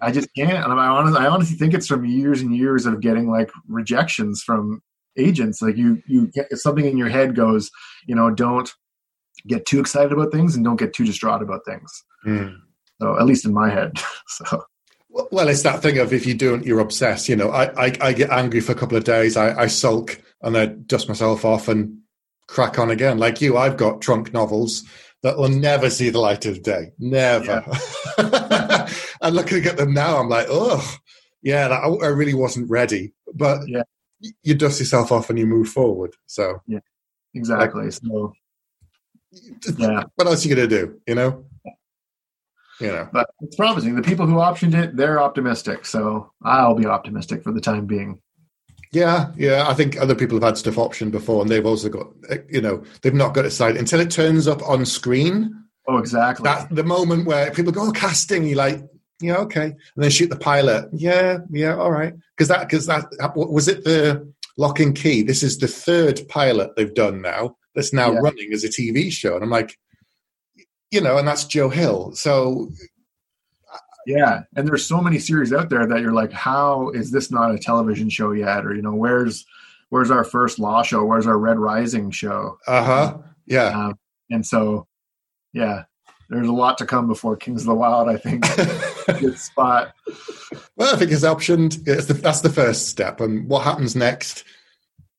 I 0.00 0.12
just 0.12 0.28
can't. 0.34 0.64
And 0.64 0.80
I 0.80 0.86
honestly, 0.86 1.18
I 1.18 1.26
honestly 1.26 1.56
think 1.56 1.74
it's 1.74 1.86
from 1.86 2.04
years 2.04 2.40
and 2.40 2.56
years 2.56 2.86
of 2.86 3.00
getting 3.00 3.30
like 3.30 3.50
rejections 3.68 4.42
from 4.42 4.82
agents. 5.16 5.62
Like 5.62 5.76
you, 5.76 6.02
you 6.06 6.30
something 6.52 6.84
in 6.84 6.96
your 6.96 7.08
head 7.08 7.34
goes, 7.34 7.70
you 8.06 8.14
know, 8.14 8.30
don't 8.30 8.72
get 9.46 9.66
too 9.66 9.80
excited 9.80 10.12
about 10.12 10.32
things 10.32 10.54
and 10.54 10.64
don't 10.64 10.78
get 10.78 10.94
too 10.94 11.04
distraught 11.04 11.42
about 11.42 11.64
things. 11.66 12.04
Mm. 12.26 12.56
So 13.00 13.18
at 13.18 13.26
least 13.26 13.44
in 13.44 13.52
my 13.52 13.70
head. 13.70 13.98
so 14.28 14.64
well, 15.12 15.48
it's 15.48 15.62
that 15.62 15.82
thing 15.82 15.98
of 15.98 16.12
if 16.12 16.26
you 16.26 16.34
don't, 16.34 16.64
you're 16.64 16.80
obsessed. 16.80 17.28
You 17.28 17.36
know, 17.36 17.50
I, 17.50 17.86
I, 17.86 17.96
I 18.00 18.12
get 18.12 18.30
angry 18.30 18.60
for 18.60 18.72
a 18.72 18.76
couple 18.76 18.96
of 18.96 19.04
days, 19.04 19.36
I, 19.36 19.62
I 19.62 19.66
sulk 19.66 20.20
and 20.42 20.54
then 20.54 20.84
dust 20.86 21.08
myself 21.08 21.44
off 21.44 21.68
and 21.68 21.98
crack 22.48 22.78
on 22.78 22.90
again. 22.90 23.18
Like 23.18 23.40
you, 23.40 23.56
I've 23.56 23.76
got 23.76 24.00
trunk 24.00 24.32
novels 24.32 24.84
that 25.22 25.36
will 25.36 25.48
never 25.48 25.90
see 25.90 26.10
the 26.10 26.18
light 26.18 26.46
of 26.46 26.62
day. 26.62 26.92
Never. 26.98 27.64
Yeah. 28.18 28.88
and 29.20 29.36
looking 29.36 29.64
at 29.66 29.76
them 29.76 29.94
now, 29.94 30.18
I'm 30.18 30.28
like, 30.28 30.46
oh, 30.48 30.96
yeah, 31.42 31.68
that, 31.68 31.82
I 31.82 32.06
really 32.08 32.34
wasn't 32.34 32.70
ready. 32.70 33.12
But 33.34 33.68
yeah. 33.68 33.82
you 34.42 34.54
dust 34.54 34.80
yourself 34.80 35.12
off 35.12 35.30
and 35.30 35.38
you 35.38 35.46
move 35.46 35.68
forward. 35.68 36.14
So, 36.26 36.60
yeah, 36.66 36.80
exactly. 37.34 37.84
Like, 37.84 37.92
so, 37.92 38.32
yeah. 39.76 40.04
What 40.16 40.26
else 40.26 40.44
are 40.44 40.48
you 40.48 40.54
going 40.56 40.68
to 40.68 40.86
do? 40.86 41.00
You 41.06 41.14
know? 41.14 41.44
You 42.82 42.92
know. 42.92 43.08
But 43.12 43.30
it's 43.40 43.56
promising. 43.56 43.94
The 43.94 44.02
people 44.02 44.26
who 44.26 44.36
optioned 44.36 44.74
it, 44.74 44.96
they're 44.96 45.20
optimistic. 45.20 45.86
So 45.86 46.30
I'll 46.42 46.74
be 46.74 46.86
optimistic 46.86 47.42
for 47.42 47.52
the 47.52 47.60
time 47.60 47.86
being. 47.86 48.20
Yeah, 48.92 49.32
yeah. 49.36 49.64
I 49.66 49.74
think 49.74 49.98
other 49.98 50.14
people 50.14 50.36
have 50.36 50.44
had 50.44 50.58
stuff 50.58 50.74
optioned 50.74 51.12
before, 51.12 51.40
and 51.40 51.50
they've 51.50 51.64
also 51.64 51.88
got, 51.88 52.08
you 52.48 52.60
know, 52.60 52.84
they've 53.00 53.14
not 53.14 53.32
got 53.32 53.46
it 53.46 53.50
signed 53.50 53.78
until 53.78 54.00
it 54.00 54.10
turns 54.10 54.46
up 54.46 54.62
on 54.68 54.84
screen. 54.84 55.64
Oh, 55.88 55.96
exactly. 55.96 56.44
That's 56.44 56.66
the 56.72 56.84
moment 56.84 57.26
where 57.26 57.50
people 57.50 57.72
go, 57.72 57.88
oh, 57.88 57.92
casting. 57.92 58.44
You're 58.44 58.58
like, 58.58 58.82
yeah, 59.20 59.36
okay, 59.38 59.64
and 59.64 59.76
then 59.96 60.10
shoot 60.10 60.28
the 60.28 60.36
pilot. 60.36 60.90
Yeah, 60.92 61.38
yeah, 61.50 61.76
all 61.76 61.90
right. 61.90 62.12
Because 62.36 62.48
that, 62.48 62.68
because 62.68 62.86
that 62.86 63.06
was 63.34 63.68
it. 63.68 63.84
The 63.84 64.30
Locke 64.58 64.80
and 64.80 64.94
Key. 64.94 65.22
This 65.22 65.42
is 65.42 65.58
the 65.58 65.68
third 65.68 66.20
pilot 66.28 66.76
they've 66.76 66.94
done 66.94 67.22
now. 67.22 67.56
That's 67.74 67.94
now 67.94 68.12
yeah. 68.12 68.18
running 68.18 68.52
as 68.52 68.62
a 68.62 68.68
TV 68.68 69.10
show, 69.10 69.34
and 69.34 69.42
I'm 69.42 69.50
like, 69.50 69.78
you 70.92 71.00
know, 71.00 71.18
and 71.18 71.26
that's 71.26 71.44
Joe 71.44 71.68
Hill. 71.68 72.12
So 72.14 72.68
yeah, 74.06 74.42
and 74.56 74.66
there's 74.68 74.86
so 74.86 75.00
many 75.00 75.18
series 75.18 75.52
out 75.52 75.70
there 75.70 75.86
that 75.86 76.00
you're 76.00 76.12
like, 76.12 76.32
how 76.32 76.90
is 76.90 77.10
this 77.10 77.30
not 77.30 77.54
a 77.54 77.58
television 77.58 78.08
show 78.08 78.32
yet? 78.32 78.64
Or 78.64 78.74
you 78.74 78.82
know, 78.82 78.94
where's 78.94 79.44
where's 79.88 80.10
our 80.10 80.24
first 80.24 80.58
Law 80.58 80.82
show? 80.82 81.04
Where's 81.04 81.26
our 81.26 81.38
Red 81.38 81.58
Rising 81.58 82.10
show? 82.10 82.58
Uh 82.66 82.84
huh. 82.84 83.18
Yeah. 83.46 83.68
Um, 83.68 83.98
and 84.30 84.46
so, 84.46 84.86
yeah, 85.52 85.84
there's 86.28 86.48
a 86.48 86.52
lot 86.52 86.78
to 86.78 86.86
come 86.86 87.06
before 87.06 87.36
Kings 87.36 87.62
of 87.62 87.68
the 87.68 87.74
Wyld. 87.74 88.08
I 88.08 88.16
think 88.16 88.44
good 89.20 89.38
spot. 89.38 89.94
Well, 90.76 90.94
I 90.94 90.98
think 90.98 91.10
it's 91.10 91.24
optioned. 91.24 91.86
It's 91.86 92.06
the, 92.06 92.14
that's 92.14 92.40
the 92.40 92.50
first 92.50 92.88
step, 92.88 93.20
and 93.20 93.48
what 93.48 93.64
happens 93.64 93.96
next? 93.96 94.44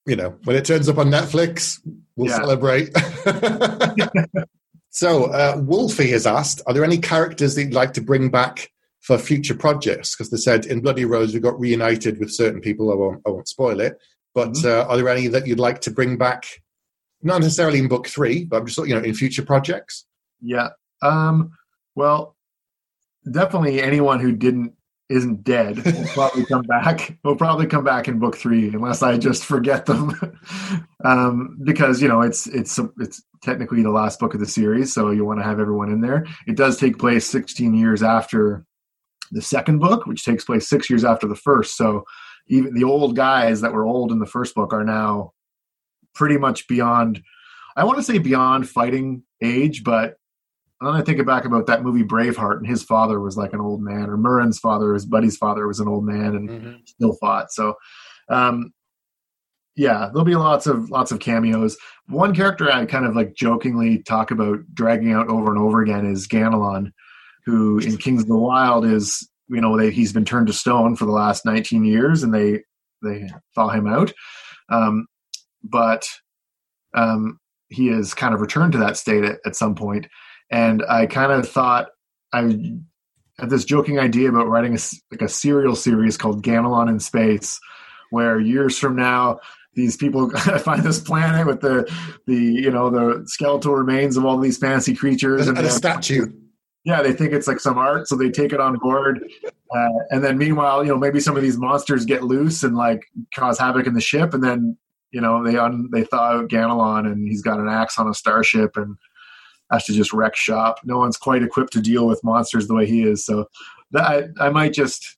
You 0.06 0.18
know, 0.18 0.36
when 0.44 0.56
it 0.56 0.66
turns 0.66 0.90
up 0.90 0.98
on 0.98 1.10
Netflix, 1.10 1.80
we'll 2.16 2.30
yeah. 2.30 2.38
celebrate. 2.38 2.90
So, 4.94 5.26
uh, 5.26 5.56
Wolfie 5.58 6.12
has 6.12 6.28
asked 6.28 6.62
Are 6.68 6.74
there 6.74 6.84
any 6.84 7.00
characters 7.00 7.56
that 7.56 7.64
you'd 7.64 7.74
like 7.74 7.94
to 7.94 8.02
bring 8.02 8.30
back 8.30 8.72
for 9.02 9.18
future 9.18 9.56
projects? 9.56 10.16
Because 10.16 10.30
they 10.30 10.38
said 10.38 10.68
in 10.68 10.82
Bloody 10.82 11.04
Rose 11.04 11.34
we 11.34 11.40
got 11.40 11.60
reunited 11.60 12.20
with 12.20 12.32
certain 12.32 12.62
people. 12.62 12.92
I 12.92 12.96
won't, 12.96 13.22
I 13.26 13.32
won't 13.32 13.48
spoil 13.48 13.80
it. 13.80 13.98
But 14.36 14.50
mm-hmm. 14.50 14.68
uh, 14.68 14.92
are 14.92 14.98
there 14.98 15.10
any 15.10 15.28
that 15.28 15.48
you'd 15.48 15.60
like 15.60 15.82
to 15.82 15.92
bring 15.92 16.18
back? 16.18 16.46
Not 17.24 17.42
necessarily 17.42 17.80
in 17.80 17.88
book 17.88 18.08
three, 18.08 18.46
but 18.46 18.58
I'm 18.58 18.66
just 18.68 18.78
you 18.88 18.94
know 18.94 19.02
in 19.02 19.16
future 19.16 19.44
projects. 19.44 20.06
Yeah. 20.42 20.70
Um, 21.02 21.54
well, 21.96 22.36
definitely 23.30 23.82
anyone 23.82 24.20
who 24.20 24.32
didn't 24.32 24.74
isn't 25.10 25.44
dead 25.44 25.84
will 25.86 26.08
probably 26.08 26.46
come 26.50 26.64
back. 26.64 27.18
Will 27.24 27.36
probably 27.36 27.68
come 27.68 27.84
back 27.84 28.08
in 28.08 28.20
book 28.20 28.38
three, 28.38 28.70
unless 28.70 29.04
I 29.04 29.18
just 29.18 29.44
forget 29.46 29.86
them, 29.86 30.14
um, 31.06 31.58
because 31.64 32.02
you 32.02 32.08
know 32.08 32.22
it's 32.22 32.48
it's 32.48 32.80
it's 33.00 33.22
technically 33.42 33.84
the 33.84 33.92
last 33.92 34.20
book 34.20 34.34
of 34.34 34.40
the 34.40 34.46
series, 34.46 34.94
so 34.94 35.12
you 35.12 35.26
want 35.26 35.40
to 35.40 35.46
have 35.46 35.60
everyone 35.60 35.92
in 35.92 36.02
there. 36.02 36.26
It 36.48 36.56
does 36.56 36.78
take 36.78 36.98
place 36.98 37.28
16 37.28 37.74
years 37.74 38.02
after 38.02 38.66
the 39.32 39.42
second 39.42 39.80
book, 39.80 40.06
which 40.06 40.24
takes 40.24 40.46
place 40.46 40.68
six 40.68 40.90
years 40.90 41.04
after 41.04 41.28
the 41.28 41.36
first. 41.36 41.76
So 41.76 42.06
even 42.48 42.74
the 42.74 42.84
old 42.84 43.16
guys 43.16 43.62
that 43.62 43.74
were 43.74 43.86
old 43.86 44.12
in 44.12 44.20
the 44.20 44.26
first 44.26 44.56
book 44.56 44.74
are 44.74 44.84
now 44.84 45.34
pretty 46.14 46.38
much 46.38 46.68
beyond. 46.68 47.22
I 47.76 47.84
want 47.86 47.98
to 47.98 48.04
say 48.04 48.20
beyond 48.20 48.70
fighting 48.70 49.24
age, 49.42 49.84
but 49.84 50.18
and 50.84 50.94
then 50.94 51.02
I 51.02 51.04
think 51.04 51.26
back 51.26 51.46
about 51.46 51.66
that 51.68 51.82
movie 51.82 52.04
Braveheart, 52.04 52.58
and 52.58 52.68
his 52.68 52.84
father 52.84 53.22
was 53.22 53.38
like 53.38 53.54
an 53.54 53.62
old 53.62 53.82
man, 53.82 54.10
or 54.10 54.18
Murren's 54.18 54.60
father, 54.60 54.94
his 54.94 55.06
buddy's 55.06 55.38
father, 55.38 55.66
was 55.66 55.80
an 55.80 55.88
old 55.88 56.04
man 56.04 56.36
and 56.36 56.50
mm-hmm. 56.50 56.74
still 56.86 57.14
fought. 57.22 57.54
So, 57.54 57.76
um, 58.28 58.74
yeah, 59.78 60.10
there'll 60.12 60.26
be 60.26 60.36
lots 60.36 60.68
of 60.68 60.90
lots 60.90 61.14
of 61.14 61.22
cameos. 61.22 61.78
One 62.08 62.36
character 62.36 62.70
I 62.70 62.86
kind 62.86 63.06
of 63.06 63.16
like 63.16 63.34
jokingly 63.34 64.04
talk 64.04 64.30
about 64.30 64.60
dragging 64.74 65.14
out 65.14 65.30
over 65.30 65.52
and 65.52 65.58
over 65.58 65.82
again 65.82 66.06
is 66.06 66.28
Ganelon, 66.28 66.92
who 67.46 67.80
in 67.80 67.96
Kings 67.96 68.24
of 68.24 68.28
the 68.28 68.36
Wyld 68.36 68.92
is 68.92 69.26
you 69.48 69.62
know 69.62 69.78
they, 69.78 69.90
he's 69.90 70.12
been 70.12 70.26
turned 70.26 70.48
to 70.48 70.54
stone 70.54 70.98
for 70.98 71.06
the 71.06 71.12
last 71.12 71.46
19 71.46 71.86
years, 71.86 72.24
and 72.24 72.34
they 72.34 72.62
they 73.02 73.30
thaw 73.56 73.70
him 73.70 73.88
out, 73.88 74.12
um, 74.68 75.08
but 75.64 76.06
um, 76.94 77.40
he 77.70 77.88
has 77.88 78.14
kind 78.14 78.34
of 78.34 78.42
returned 78.42 78.74
to 78.74 78.80
that 78.80 78.98
state 78.98 79.24
at, 79.24 79.40
at 79.46 79.56
some 79.56 79.76
point. 79.76 80.08
And 80.54 80.84
I 80.88 81.08
kind 81.08 81.32
of 81.32 81.50
thought 81.50 81.90
I 82.32 82.42
had 83.40 83.50
this 83.50 83.66
joking 83.66 83.98
idea 83.98 84.30
about 84.30 84.48
writing 84.48 84.76
a 84.76 84.80
like 85.12 85.24
a 85.24 85.28
serial 85.28 85.76
series 85.76 86.16
called 86.16 86.44
Ganelon 86.44 86.90
in 86.90 87.00
Space, 87.00 87.60
where 88.12 88.40
years 88.40 88.78
from 88.78 88.96
now 88.96 89.40
these 89.74 89.98
people 89.98 90.30
find 90.60 90.84
this 90.84 91.00
planet 91.00 91.48
with 91.48 91.62
the 91.62 91.92
the 92.28 92.36
you 92.36 92.70
know 92.70 92.92
the 92.92 93.24
skeletal 93.26 93.74
remains 93.74 94.16
of 94.16 94.26
all 94.26 94.38
these 94.38 94.60
fancy 94.60 94.96
creatures 94.96 95.48
and, 95.48 95.58
and 95.58 95.66
a 95.66 95.72
statue. 95.72 96.32
Yeah, 96.86 97.02
they 97.02 97.14
think 97.14 97.34
it's 97.34 97.48
like 97.48 97.60
some 97.60 97.80
art, 97.80 98.08
so 98.08 98.16
they 98.16 98.30
take 98.30 98.54
it 98.54 98.60
on 98.60 98.78
board. 98.78 99.28
Uh, 99.76 99.90
and 100.12 100.24
then 100.24 100.38
meanwhile, 100.38 100.84
you 100.84 100.90
know, 100.90 100.98
maybe 100.98 101.20
some 101.20 101.36
of 101.36 101.42
these 101.42 101.58
monsters 101.58 102.06
get 102.06 102.24
loose 102.24 102.62
and 102.62 102.76
like 102.76 103.06
cause 103.34 103.58
havoc 103.58 103.88
in 103.88 103.96
the 103.96 104.02
ship, 104.02 104.36
and 104.36 104.44
then 104.44 104.78
you 105.10 105.20
know 105.20 105.44
they 105.44 105.58
un, 105.58 105.90
they 105.92 106.04
thaw 106.04 106.34
out 106.34 106.50
Ganelon, 106.50 107.12
and 107.12 107.28
he's 107.28 107.42
got 107.42 107.60
an 107.60 107.70
axe 107.70 107.98
on 107.98 108.08
a 108.08 108.14
starship, 108.14 108.78
and 108.78 108.98
has 109.72 109.86
to 109.86 109.94
just 109.94 110.14
wreck 110.14 110.36
shop. 110.36 110.80
No 110.84 110.98
one's 110.98 111.18
quite 111.18 111.44
equipped 111.44 111.74
to 111.74 111.82
deal 111.82 112.08
with 112.08 112.24
monsters 112.24 112.68
the 112.68 112.76
way 112.76 112.86
he 112.86 113.04
is. 113.04 113.26
So 113.26 113.48
that, 113.92 114.34
I, 114.40 114.48
I 114.48 114.50
might 114.50 114.74
just 114.74 115.18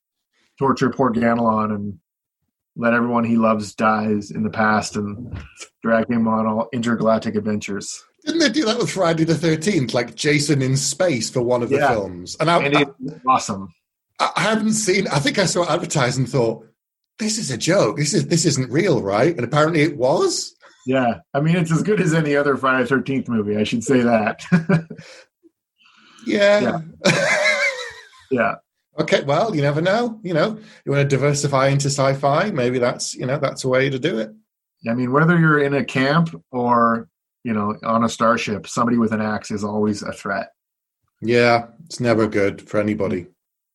torture 0.58 0.90
poor 0.90 1.12
Ganelon 1.12 1.74
and 1.74 1.98
let 2.76 2.94
everyone 2.94 3.24
he 3.24 3.36
loves 3.36 3.74
dies 3.74 4.30
in 4.30 4.42
the 4.42 4.50
past 4.50 4.96
and 4.96 5.38
drag 5.82 6.10
him 6.10 6.28
on 6.28 6.46
all 6.46 6.68
intergalactic 6.72 7.34
adventures. 7.34 8.04
Didn't 8.24 8.40
they 8.40 8.48
do 8.48 8.64
that 8.64 8.78
with 8.78 8.90
Friday 8.90 9.24
the 9.24 9.36
Thirteenth, 9.36 9.94
like 9.94 10.16
Jason 10.16 10.60
in 10.60 10.76
space 10.76 11.30
for 11.30 11.42
one 11.42 11.62
of 11.62 11.68
the 11.68 11.76
yeah. 11.76 11.90
films? 11.90 12.36
And, 12.40 12.50
I, 12.50 12.62
and 12.62 12.74
it's 12.74 13.20
awesome. 13.26 13.72
I, 14.18 14.32
I 14.36 14.40
haven't 14.40 14.72
seen. 14.72 15.06
I 15.08 15.20
think 15.20 15.38
I 15.38 15.44
saw 15.44 15.64
and 15.64 16.28
thought, 16.28 16.66
"This 17.20 17.38
is 17.38 17.52
a 17.52 17.56
joke. 17.56 17.98
This 17.98 18.14
is 18.14 18.26
this 18.26 18.44
isn't 18.44 18.70
real, 18.70 19.00
right?" 19.00 19.34
And 19.34 19.44
apparently, 19.44 19.82
it 19.82 19.96
was. 19.96 20.55
Yeah, 20.86 21.18
I 21.34 21.40
mean, 21.40 21.56
it's 21.56 21.72
as 21.72 21.82
good 21.82 22.00
as 22.00 22.14
any 22.14 22.36
other 22.36 22.56
Friday 22.56 22.84
the 22.84 22.88
Thirteenth 22.88 23.28
movie. 23.28 23.56
I 23.56 23.64
should 23.64 23.84
say 23.84 24.00
that. 24.00 24.44
yeah. 26.26 26.80
Yeah. 27.04 27.24
yeah. 28.30 28.54
Okay, 28.98 29.22
well, 29.22 29.54
you 29.54 29.62
never 29.62 29.80
know. 29.80 30.18
You 30.22 30.34
know, 30.34 30.58
you 30.84 30.92
want 30.92 31.08
to 31.08 31.16
diversify 31.16 31.68
into 31.68 31.86
sci-fi. 31.86 32.50
Maybe 32.50 32.78
that's 32.78 33.14
you 33.14 33.26
know 33.26 33.38
that's 33.38 33.64
a 33.64 33.68
way 33.68 33.90
to 33.90 33.98
do 33.98 34.18
it. 34.18 34.30
I 34.88 34.94
mean, 34.94 35.12
whether 35.12 35.38
you're 35.38 35.62
in 35.62 35.74
a 35.74 35.84
camp 35.84 36.34
or 36.50 37.08
you 37.44 37.52
know 37.52 37.76
on 37.84 38.04
a 38.04 38.08
starship, 38.08 38.66
somebody 38.66 38.96
with 38.96 39.12
an 39.12 39.20
axe 39.20 39.50
is 39.50 39.64
always 39.64 40.02
a 40.02 40.12
threat. 40.12 40.48
Yeah, 41.20 41.66
it's 41.84 42.00
never 42.00 42.26
good 42.26 42.62
for 42.62 42.80
anybody. 42.80 43.26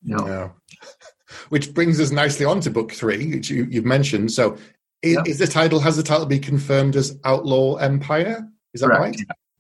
No. 0.04 0.26
Yeah. 0.26 0.50
Which 1.50 1.74
brings 1.74 2.00
us 2.00 2.12
nicely 2.12 2.46
on 2.46 2.60
to 2.62 2.70
book 2.70 2.92
three, 2.92 3.34
which 3.34 3.50
you, 3.50 3.66
have 3.76 3.86
mentioned. 3.86 4.34
So, 4.34 4.58
is, 5.02 5.16
yep. 5.16 5.28
is, 5.28 5.40
the 5.40 5.48
title 5.48 5.80
has 5.80 5.98
the 5.98 6.04
title 6.04 6.26
be 6.26 6.40
confirmed 6.40 6.96
as 6.96 7.18
Outlaw 7.24 7.76
Empire? 7.76 8.48
Is 8.74 8.82
that 8.82 8.88
Correct. 8.88 9.02
right? 9.02 9.20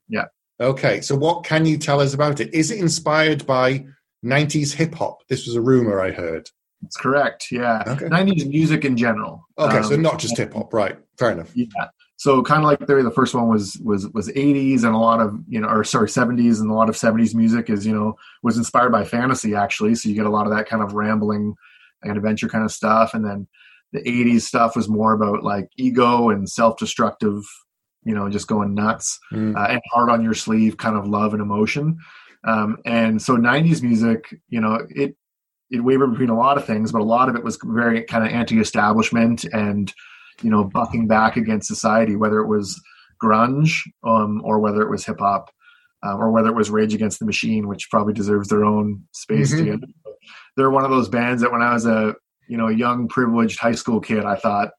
Yeah. 0.09 0.25
yeah. 0.59 0.65
Okay, 0.65 1.01
so 1.01 1.15
what 1.15 1.43
can 1.43 1.65
you 1.65 1.77
tell 1.77 1.99
us 1.99 2.13
about 2.13 2.39
it? 2.39 2.53
Is 2.53 2.69
it 2.71 2.79
inspired 2.79 3.45
by 3.45 3.85
90s 4.23 4.73
hip 4.73 4.95
hop. 4.95 5.27
This 5.27 5.45
was 5.45 5.55
a 5.55 5.61
rumor 5.61 6.01
I 6.01 6.11
heard. 6.11 6.49
That's 6.81 6.97
correct. 6.97 7.47
Yeah. 7.51 7.83
Okay. 7.85 8.05
90s 8.05 8.47
music 8.49 8.85
in 8.85 8.97
general. 8.97 9.47
Okay, 9.57 9.77
um, 9.77 9.83
so 9.83 9.95
not 9.95 10.19
just 10.19 10.37
hip 10.37 10.53
hop, 10.53 10.73
right? 10.73 10.97
Fair 11.17 11.31
enough. 11.31 11.51
Yeah. 11.55 11.65
So 12.17 12.43
kind 12.43 12.63
of 12.63 12.69
like 12.69 12.79
the, 12.85 13.01
the 13.01 13.11
first 13.11 13.33
one 13.33 13.47
was 13.47 13.77
was 13.83 14.07
was 14.09 14.29
80s 14.29 14.83
and 14.83 14.93
a 14.93 14.97
lot 14.97 15.19
of 15.19 15.39
you 15.47 15.59
know 15.59 15.67
or 15.67 15.83
sorry 15.83 16.07
70s 16.07 16.59
and 16.59 16.69
a 16.69 16.73
lot 16.73 16.87
of 16.87 16.95
70s 16.95 17.33
music 17.33 17.69
is 17.69 17.85
you 17.85 17.93
know 17.93 18.15
was 18.43 18.57
inspired 18.57 18.91
by 18.91 19.03
fantasy 19.03 19.55
actually. 19.55 19.95
So 19.95 20.09
you 20.09 20.15
get 20.15 20.27
a 20.27 20.29
lot 20.29 20.45
of 20.45 20.53
that 20.55 20.67
kind 20.67 20.83
of 20.83 20.93
rambling 20.93 21.55
and 22.03 22.17
adventure 22.17 22.47
kind 22.47 22.63
of 22.63 22.71
stuff, 22.71 23.13
and 23.13 23.25
then 23.25 23.47
the 23.93 24.01
80s 24.01 24.41
stuff 24.41 24.75
was 24.75 24.87
more 24.87 25.13
about 25.13 25.43
like 25.43 25.69
ego 25.77 26.29
and 26.29 26.49
self-destructive, 26.49 27.41
you 28.03 28.15
know, 28.15 28.29
just 28.29 28.47
going 28.47 28.73
nuts 28.73 29.19
mm. 29.31 29.55
uh, 29.55 29.71
and 29.71 29.81
hard 29.91 30.09
on 30.09 30.23
your 30.23 30.33
sleeve 30.33 30.77
kind 30.77 30.95
of 30.95 31.07
love 31.07 31.33
and 31.33 31.41
emotion. 31.41 31.97
Um, 32.47 32.77
and 32.85 33.21
so 33.21 33.35
90s 33.35 33.81
music, 33.81 34.33
you 34.49 34.61
know, 34.61 34.79
it 34.89 35.15
it 35.69 35.83
wavered 35.83 36.11
between 36.11 36.29
a 36.29 36.37
lot 36.37 36.57
of 36.57 36.65
things, 36.65 36.91
but 36.91 37.01
a 37.01 37.05
lot 37.05 37.29
of 37.29 37.35
it 37.35 37.43
was 37.43 37.57
very 37.63 38.03
kind 38.03 38.25
of 38.25 38.31
anti-establishment 38.31 39.45
and 39.45 39.93
you 40.41 40.49
know 40.49 40.65
bucking 40.65 41.07
back 41.07 41.37
against 41.37 41.67
society, 41.67 42.15
whether 42.15 42.39
it 42.39 42.47
was 42.47 42.81
grunge 43.23 43.81
um, 44.03 44.41
or 44.43 44.59
whether 44.59 44.81
it 44.81 44.89
was 44.89 45.05
hip 45.05 45.19
hop 45.19 45.49
um, 46.03 46.19
or 46.19 46.31
whether 46.31 46.49
it 46.49 46.55
was 46.55 46.69
Rage 46.69 46.93
Against 46.93 47.19
the 47.19 47.25
Machine, 47.25 47.67
which 47.67 47.89
probably 47.89 48.13
deserves 48.13 48.49
their 48.49 48.65
own 48.65 49.03
space. 49.11 49.53
Mm-hmm. 49.53 49.83
They're 50.57 50.71
one 50.71 50.83
of 50.83 50.91
those 50.91 51.09
bands 51.09 51.41
that 51.41 51.51
when 51.51 51.61
I 51.61 51.73
was 51.73 51.85
a 51.85 52.15
you 52.47 52.57
know 52.57 52.67
a 52.67 52.73
young 52.73 53.07
privileged 53.07 53.59
high 53.59 53.73
school 53.73 53.99
kid, 53.99 54.25
I 54.25 54.35
thought 54.35 54.71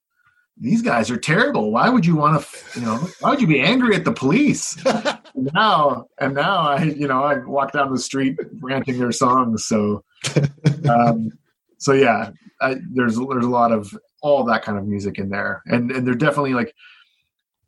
these 0.59 0.83
guys 0.83 1.11
are 1.11 1.17
terrible. 1.17 1.73
Why 1.73 1.89
would 1.89 2.07
you 2.07 2.15
want 2.17 2.41
to, 2.41 2.79
you 2.79 2.87
know, 2.87 2.97
why 3.21 3.31
would 3.31 3.41
you 3.41 3.47
be 3.47 3.61
angry 3.61 3.97
at 3.97 4.05
the 4.05 4.13
police? 4.13 4.77
now, 5.35 6.07
and 6.21 6.35
now 6.35 6.59
I, 6.59 6.85
you 6.85 7.09
know, 7.09 7.25
I 7.25 7.39
walk 7.39 7.73
down 7.73 7.93
the 7.93 7.99
street 7.99 8.39
ranting 8.61 8.99
their 8.99 9.13
songs. 9.13 9.67
So, 9.67 10.05
um, 10.89 11.31
so 11.79 11.93
yeah, 11.93 12.31
I, 12.61 12.77
there's, 12.93 13.17
there's 13.17 13.45
a 13.45 13.51
lot 13.51 13.73
of 13.73 13.97
all 14.23 14.45
that 14.45 14.63
kind 14.63 14.79
of 14.79 14.87
music 14.87 15.19
in 15.19 15.31
there. 15.31 15.63
And, 15.67 15.91
and 15.91 16.07
they're 16.07 16.15
definitely 16.15 16.55
like 16.55 16.75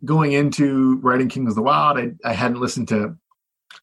going 0.04 0.32
into 0.32 0.98
writing 0.98 1.28
Kings 1.28 1.50
of 1.50 1.56
the 1.56 1.62
Wyld. 1.62 2.16
I, 2.24 2.28
I 2.28 2.34
hadn't 2.34 2.60
listened 2.60 2.88
to, 2.88 3.16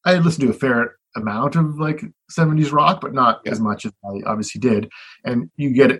I 0.05 0.13
had 0.13 0.23
listened 0.23 0.47
to 0.47 0.53
a 0.53 0.57
fair 0.57 0.95
amount 1.15 1.55
of 1.55 1.79
like 1.79 2.01
70s 2.37 2.71
rock, 2.71 3.01
but 3.01 3.13
not 3.13 3.41
yeah. 3.45 3.51
as 3.51 3.59
much 3.59 3.85
as 3.85 3.91
I 4.05 4.21
obviously 4.25 4.59
did. 4.59 4.89
And 5.23 5.49
you 5.57 5.71
get 5.71 5.99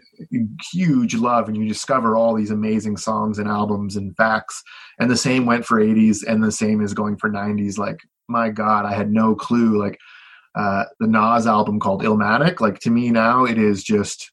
huge 0.72 1.16
love 1.16 1.48
and 1.48 1.58
you 1.58 1.68
discover 1.68 2.16
all 2.16 2.34
these 2.36 2.52
amazing 2.52 2.98
songs 2.98 3.40
and 3.40 3.48
albums 3.48 3.96
and 3.96 4.16
facts. 4.16 4.62
And 5.00 5.10
the 5.10 5.18
same 5.18 5.46
went 5.46 5.66
for 5.66 5.80
80s 5.80 6.20
and 6.28 6.44
the 6.44 6.52
same 6.52 6.82
is 6.82 6.94
going 6.94 7.18
for 7.18 7.30
90s. 7.30 7.78
Like, 7.78 8.00
my 8.28 8.50
God, 8.50 8.86
I 8.86 8.94
had 8.94 9.12
no 9.12 9.36
clue. 9.36 9.80
Like, 9.80 9.98
uh, 10.56 10.84
the 11.00 11.08
Nas 11.08 11.48
album 11.48 11.80
called 11.80 12.04
Illmatic, 12.04 12.60
like 12.60 12.80
to 12.80 12.90
me 12.90 13.10
now, 13.10 13.46
it 13.46 13.58
is 13.58 13.84
just 13.84 14.32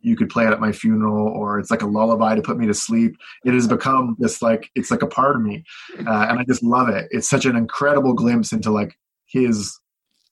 you 0.00 0.16
could 0.16 0.30
play 0.30 0.46
it 0.46 0.52
at 0.52 0.60
my 0.60 0.72
funeral 0.72 1.28
or 1.28 1.58
it's 1.58 1.70
like 1.70 1.82
a 1.82 1.86
lullaby 1.86 2.34
to 2.34 2.42
put 2.42 2.58
me 2.58 2.66
to 2.66 2.74
sleep 2.74 3.16
it 3.44 3.52
has 3.52 3.68
become 3.68 4.16
this 4.18 4.40
like 4.42 4.70
it's 4.74 4.90
like 4.90 5.02
a 5.02 5.06
part 5.06 5.36
of 5.36 5.42
me 5.42 5.62
uh, 6.06 6.26
and 6.28 6.38
i 6.38 6.44
just 6.44 6.62
love 6.62 6.88
it 6.88 7.06
it's 7.10 7.28
such 7.28 7.44
an 7.44 7.56
incredible 7.56 8.14
glimpse 8.14 8.52
into 8.52 8.70
like 8.70 8.94
his 9.26 9.78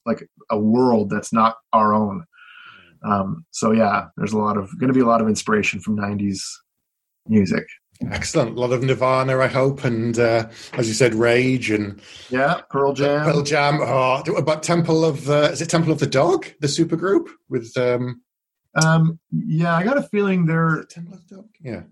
like 0.09 0.27
a 0.49 0.59
world 0.59 1.09
that's 1.09 1.31
not 1.31 1.57
our 1.71 1.93
own. 1.93 2.25
Um, 3.03 3.45
so 3.51 3.71
yeah, 3.71 4.07
there's 4.17 4.33
a 4.33 4.37
lot 4.37 4.57
of 4.57 4.77
going 4.79 4.89
to 4.89 4.93
be 4.93 4.99
a 4.99 5.05
lot 5.05 5.21
of 5.21 5.27
inspiration 5.27 5.79
from 5.79 5.97
'90s 5.97 6.41
music. 7.27 7.65
Excellent, 8.11 8.55
a 8.55 8.59
lot 8.59 8.71
of 8.71 8.81
Nirvana, 8.81 9.37
I 9.39 9.47
hope, 9.47 9.83
and 9.83 10.17
uh, 10.17 10.47
as 10.73 10.87
you 10.87 10.93
said, 10.93 11.13
Rage 11.13 11.69
and 11.69 12.01
yeah, 12.29 12.61
Pearl 12.69 12.93
Jam. 12.93 13.25
Pearl 13.25 13.43
Jam. 13.43 13.79
Oh, 13.81 14.21
about 14.37 14.63
Temple 14.63 15.03
of 15.03 15.29
uh, 15.29 15.49
is 15.51 15.61
it 15.61 15.69
Temple 15.69 15.91
of 15.91 15.99
the 15.99 16.07
Dog, 16.07 16.47
the 16.61 16.67
supergroup 16.67 17.27
with? 17.49 17.75
Um, 17.77 18.21
um, 18.75 19.19
yeah, 19.31 19.75
I 19.75 19.83
got 19.83 19.97
a 19.97 20.03
feeling 20.03 20.45
they're 20.45 20.85
Temple 20.89 21.15
of 21.15 21.27
the 21.27 21.35
Dog. 21.35 21.49
Yeah, 21.59 21.83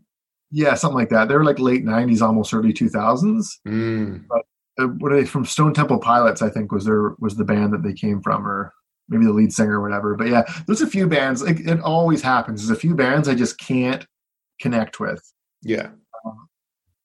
yeah, 0.50 0.76
something 0.76 0.98
like 0.98 1.10
that. 1.10 1.28
They 1.28 1.36
were 1.36 1.44
like 1.44 1.60
late 1.60 1.84
'90s, 1.84 2.22
almost 2.22 2.54
early 2.54 2.74
2000s. 2.74 3.46
Mm. 3.68 4.26
But 4.30 4.46
uh, 4.80 4.88
what 4.88 5.12
are 5.12 5.20
they 5.20 5.26
from 5.26 5.46
Stone 5.46 5.74
Temple 5.74 6.00
Pilots? 6.00 6.42
I 6.42 6.50
think 6.50 6.72
was 6.72 6.86
their 6.86 7.14
was 7.20 7.36
the 7.36 7.46
band 7.46 7.74
that 7.74 7.84
they 7.84 7.94
came 7.94 8.22
from, 8.22 8.48
or 8.48 8.74
maybe 9.10 9.26
the 9.26 9.34
lead 9.34 9.54
singer 9.54 9.80
or 9.80 9.82
whatever. 9.82 10.16
But 10.16 10.28
yeah, 10.28 10.44
there's 10.66 10.82
a 10.82 10.88
few 10.88 11.08
bands. 11.08 11.42
Like, 11.42 11.60
it 11.60 11.80
always 11.82 12.22
happens. 12.22 12.62
There's 12.62 12.78
a 12.78 12.80
few 12.80 12.96
bands 12.96 13.28
I 13.28 13.36
just 13.36 13.58
can't 13.60 14.06
connect 14.60 15.00
with. 15.00 15.22
Yeah. 15.62 15.90
Um, 16.26 16.48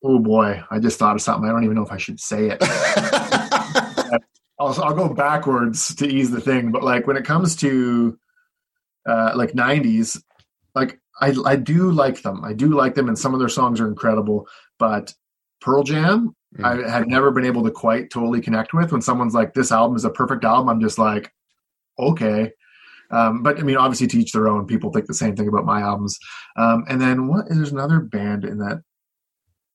oh 0.04 0.18
boy, 0.18 0.62
I 0.70 0.78
just 0.78 0.98
thought 0.98 1.16
of 1.16 1.22
something. 1.22 1.48
I 1.48 1.52
don't 1.52 1.64
even 1.64 1.76
know 1.76 1.84
if 1.84 1.92
I 1.92 1.98
should 1.98 2.20
say 2.20 2.50
it. 2.50 2.58
I'll, 4.58 4.80
I'll 4.82 4.94
go 4.94 5.12
backwards 5.12 5.94
to 5.96 6.06
ease 6.06 6.30
the 6.30 6.40
thing. 6.40 6.70
But 6.70 6.84
like 6.84 7.06
when 7.06 7.16
it 7.16 7.24
comes 7.24 7.56
to 7.56 8.18
uh, 9.08 9.32
like 9.34 9.52
'90s, 9.52 10.22
like 10.74 11.00
I 11.20 11.34
I 11.44 11.56
do 11.56 11.90
like 11.90 12.22
them. 12.22 12.44
I 12.44 12.52
do 12.52 12.68
like 12.68 12.94
them, 12.94 13.08
and 13.08 13.18
some 13.18 13.32
of 13.32 13.40
their 13.40 13.48
songs 13.48 13.80
are 13.80 13.88
incredible. 13.88 14.46
But 14.78 15.14
Pearl 15.60 15.84
Jam 15.84 16.34
mm 16.56 16.64
I 16.64 16.90
had 16.90 17.08
never 17.08 17.30
been 17.30 17.44
able 17.44 17.62
to 17.64 17.70
quite 17.70 18.10
totally 18.10 18.40
connect 18.40 18.74
with. 18.74 18.92
When 18.92 19.00
someone's 19.00 19.34
like, 19.34 19.54
"This 19.54 19.72
album 19.72 19.96
is 19.96 20.04
a 20.04 20.10
perfect 20.10 20.44
album," 20.44 20.68
I'm 20.68 20.80
just 20.80 20.98
like, 20.98 21.32
"Okay." 21.98 22.52
Um, 23.10 23.42
but 23.42 23.58
I 23.58 23.62
mean, 23.62 23.76
obviously, 23.76 24.06
to 24.08 24.18
each 24.18 24.32
their 24.32 24.48
own. 24.48 24.66
People 24.66 24.90
think 24.90 25.06
the 25.06 25.14
same 25.14 25.36
thing 25.36 25.48
about 25.48 25.64
my 25.64 25.80
albums. 25.80 26.18
Um, 26.56 26.84
and 26.88 27.00
then 27.00 27.28
what? 27.28 27.48
There's 27.48 27.72
another 27.72 28.00
band 28.00 28.44
in 28.44 28.58
that 28.58 28.82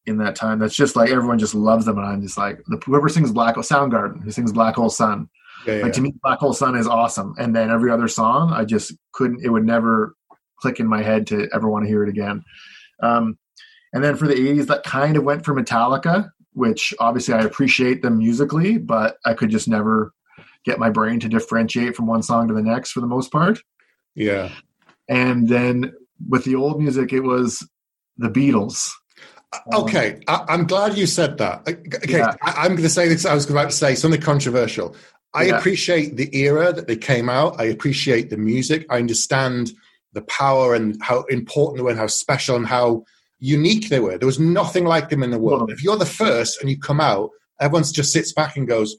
in 0.07 0.17
that 0.17 0.35
time. 0.35 0.59
That's 0.59 0.75
just 0.75 0.95
like 0.95 1.09
everyone 1.09 1.39
just 1.39 1.55
loves 1.55 1.85
them, 1.85 1.97
and 1.97 2.07
I'm 2.07 2.21
just 2.21 2.37
like 2.37 2.61
the 2.67 2.81
whoever 2.85 3.09
sings 3.09 3.31
Black 3.31 3.55
Hole 3.55 3.63
Soundgarden, 3.63 4.23
who 4.23 4.31
sings 4.31 4.51
Black 4.51 4.75
Hole 4.75 4.89
Sun. 4.89 5.29
Yeah, 5.65 5.81
like 5.83 5.93
to 5.93 6.01
me, 6.01 6.13
Black 6.23 6.39
Hole 6.39 6.53
Sun 6.53 6.75
is 6.75 6.87
awesome, 6.87 7.35
and 7.37 7.55
then 7.55 7.69
every 7.69 7.91
other 7.91 8.07
song, 8.07 8.51
I 8.53 8.65
just 8.65 8.93
couldn't. 9.13 9.43
It 9.43 9.49
would 9.49 9.65
never 9.65 10.15
click 10.59 10.79
in 10.79 10.87
my 10.87 11.01
head 11.01 11.27
to 11.27 11.47
ever 11.53 11.69
want 11.69 11.85
to 11.85 11.89
hear 11.89 12.03
it 12.03 12.09
again. 12.09 12.43
Um, 13.01 13.37
and 13.93 14.03
then 14.03 14.15
for 14.15 14.27
the 14.27 14.33
80s, 14.33 14.67
that 14.67 14.83
kind 14.83 15.15
of 15.15 15.23
went 15.23 15.45
for 15.45 15.53
Metallica, 15.53 16.29
which 16.57 16.91
obviously 16.99 17.35
I 17.35 17.41
appreciate 17.41 18.01
them 18.01 18.17
musically, 18.17 18.79
but 18.79 19.17
I 19.23 19.35
could 19.35 19.51
just 19.51 19.67
never 19.67 20.11
get 20.65 20.79
my 20.79 20.89
brain 20.89 21.19
to 21.19 21.29
differentiate 21.29 21.95
from 21.95 22.07
one 22.07 22.23
song 22.23 22.47
to 22.47 22.53
the 22.55 22.63
next 22.63 22.91
for 22.91 22.99
the 22.99 23.05
most 23.05 23.31
part. 23.31 23.59
Yeah. 24.15 24.49
And 25.07 25.47
then 25.47 25.93
with 26.27 26.45
the 26.45 26.55
old 26.55 26.81
music, 26.81 27.13
it 27.13 27.19
was 27.19 27.65
the 28.17 28.29
Beatles. 28.29 28.89
Uh, 29.53 29.81
okay, 29.81 30.19
I, 30.27 30.45
am 30.49 30.65
glad 30.65 30.97
you 30.97 31.05
said 31.05 31.37
that. 31.37 31.61
Uh, 31.67 31.71
okay, 31.71 32.17
yeah. 32.17 32.35
I, 32.41 32.65
am 32.65 32.71
going 32.71 32.81
to 32.81 32.89
say 32.89 33.07
this. 33.07 33.23
I 33.23 33.35
was 33.35 33.47
about 33.47 33.69
to 33.69 33.75
say 33.75 33.93
something 33.93 34.19
controversial. 34.19 34.95
I 35.35 35.43
yeah. 35.43 35.59
appreciate 35.59 36.17
the 36.17 36.35
era 36.35 36.73
that 36.73 36.87
they 36.87 36.97
came 36.97 37.29
out. 37.29 37.61
I 37.61 37.65
appreciate 37.65 38.31
the 38.31 38.37
music. 38.37 38.87
I 38.89 38.97
understand 38.97 39.71
the 40.13 40.23
power 40.23 40.73
and 40.73 40.99
how 41.03 41.21
important 41.29 41.77
they 41.77 41.83
were 41.83 41.91
and 41.91 41.99
how 41.99 42.07
special 42.07 42.55
and 42.55 42.65
how 42.65 43.05
unique 43.39 43.89
they 43.89 43.99
were. 43.99 44.17
There 44.17 44.25
was 44.25 44.39
nothing 44.39 44.85
like 44.85 45.09
them 45.09 45.23
in 45.23 45.31
the 45.31 45.39
world. 45.39 45.71
If 45.71 45.83
you're 45.83 45.97
the 45.97 46.05
first 46.05 46.61
and 46.61 46.69
you 46.69 46.79
come 46.79 46.99
out, 46.99 47.29
everyone 47.59 47.83
just 47.83 48.11
sits 48.11 48.33
back 48.33 48.57
and 48.57 48.67
goes, 48.67 48.97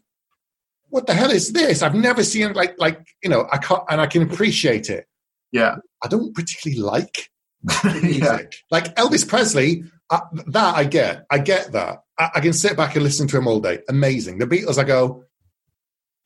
"What 0.89 1.07
the 1.07 1.15
hell 1.15 1.31
is 1.31 1.53
this? 1.53 1.83
I've 1.83 1.95
never 1.95 2.23
seen 2.23 2.53
like 2.53 2.75
like 2.79 3.01
you 3.23 3.31
know 3.31 3.49
I 3.51 3.59
can't 3.59 3.83
and 3.89 4.01
I 4.01 4.07
can 4.07 4.23
appreciate 4.23 4.91
it." 4.91 5.07
Yeah, 5.53 5.77
I 6.03 6.09
don't 6.09 6.35
particularly 6.35 6.83
like 6.83 7.31
music. 7.85 8.23
yeah. 8.23 8.39
Like 8.71 8.95
Elvis 8.97 9.27
Presley, 9.27 9.85
uh, 10.11 10.21
that 10.47 10.77
I 10.77 10.85
get. 10.85 11.27
I 11.31 11.39
get 11.39 11.73
that. 11.73 11.99
I, 12.19 12.31
I, 12.37 12.41
can 12.41 12.53
sit 12.53 12.77
back 12.77 12.95
and 12.95 13.05
listen 13.05 13.29
to 13.29 13.39
him 13.39 13.47
all 13.47 13.61
day. 13.61 13.81
Amazing. 13.89 14.39
The 14.39 14.47
Beatles, 14.47 14.79
I 14.79 14.85
go, 14.85 15.25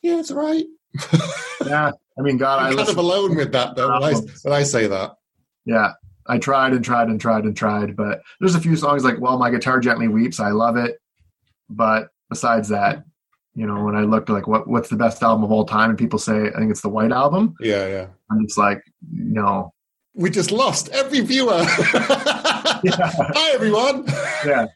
yeah, 0.03 0.19
it's 0.19 0.31
all 0.31 0.39
right. 0.39 0.65
yeah, 1.65 1.93
I 2.19 2.23
mean, 2.23 2.37
God, 2.37 2.59
I'm 2.63 2.73
I 2.73 2.77
kind 2.77 2.89
of 2.89 2.97
alone 2.97 3.37
with 3.37 3.53
that 3.53 3.77
though. 3.77 3.89
When 3.89 4.03
I, 4.03 4.21
when 4.43 4.53
I 4.53 4.63
say 4.63 4.87
that, 4.89 5.13
yeah, 5.65 5.93
I 6.27 6.39
tried 6.39 6.73
and 6.73 6.85
tried 6.85 7.09
and 7.09 7.21
tried 7.21 7.45
and 7.45 7.57
tried, 7.57 7.97
but 7.97 8.23
there's 8.41 8.55
a 8.55 8.61
few 8.61 8.77
songs 8.77 9.05
like 9.05 9.19
"While 9.19 9.39
My 9.39 9.51
Guitar 9.51 9.81
Gently 9.81 10.09
Weeps." 10.09 10.41
I 10.41 10.51
love 10.51 10.77
it, 10.77 10.99
but 11.69 12.09
besides 12.29 12.69
that, 12.69 13.05
you 13.55 13.67
know, 13.67 13.85
when 13.85 13.97
I 13.97 14.03
looked 14.03 14.31
like 14.31 14.47
what 14.47 14.67
what's 14.67 14.89
the 14.89 14.97
best 14.97 15.23
album 15.23 15.45
of 15.45 15.53
all 15.53 15.65
time, 15.65 15.91
and 15.91 15.99
people 15.99 16.19
say 16.19 16.49
I 16.49 16.59
think 16.59 16.71
it's 16.71 16.83
the 16.83 16.89
White 16.89 17.13
Album. 17.13 17.55
Yeah, 17.61 17.87
yeah. 17.87 18.07
I'm 18.31 18.47
just 18.47 18.59
like, 18.59 18.83
no. 19.11 19.73
We 20.15 20.31
just 20.31 20.51
lost 20.51 20.91
every 20.91 21.21
viewer. 21.21 21.63
Hi, 21.65 23.51
everyone. 23.55 24.05
Yeah. 24.47 24.67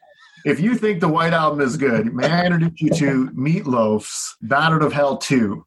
If 0.44 0.60
you 0.60 0.76
think 0.76 1.00
the 1.00 1.08
White 1.08 1.32
Album 1.32 1.60
is 1.60 1.76
good, 1.76 2.14
may 2.14 2.26
I 2.26 2.46
introduce 2.46 2.80
you 2.80 2.90
to 2.90 3.30
Meatloaf's 3.34 4.36
"Bat 4.42 4.72
Out 4.74 4.82
of 4.82 4.92
Hell 4.92 5.16
2, 5.18 5.64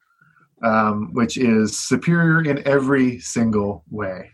um, 0.64 1.12
which 1.12 1.36
is 1.36 1.78
superior 1.78 2.42
in 2.42 2.66
every 2.66 3.18
single 3.20 3.84
way. 3.90 4.30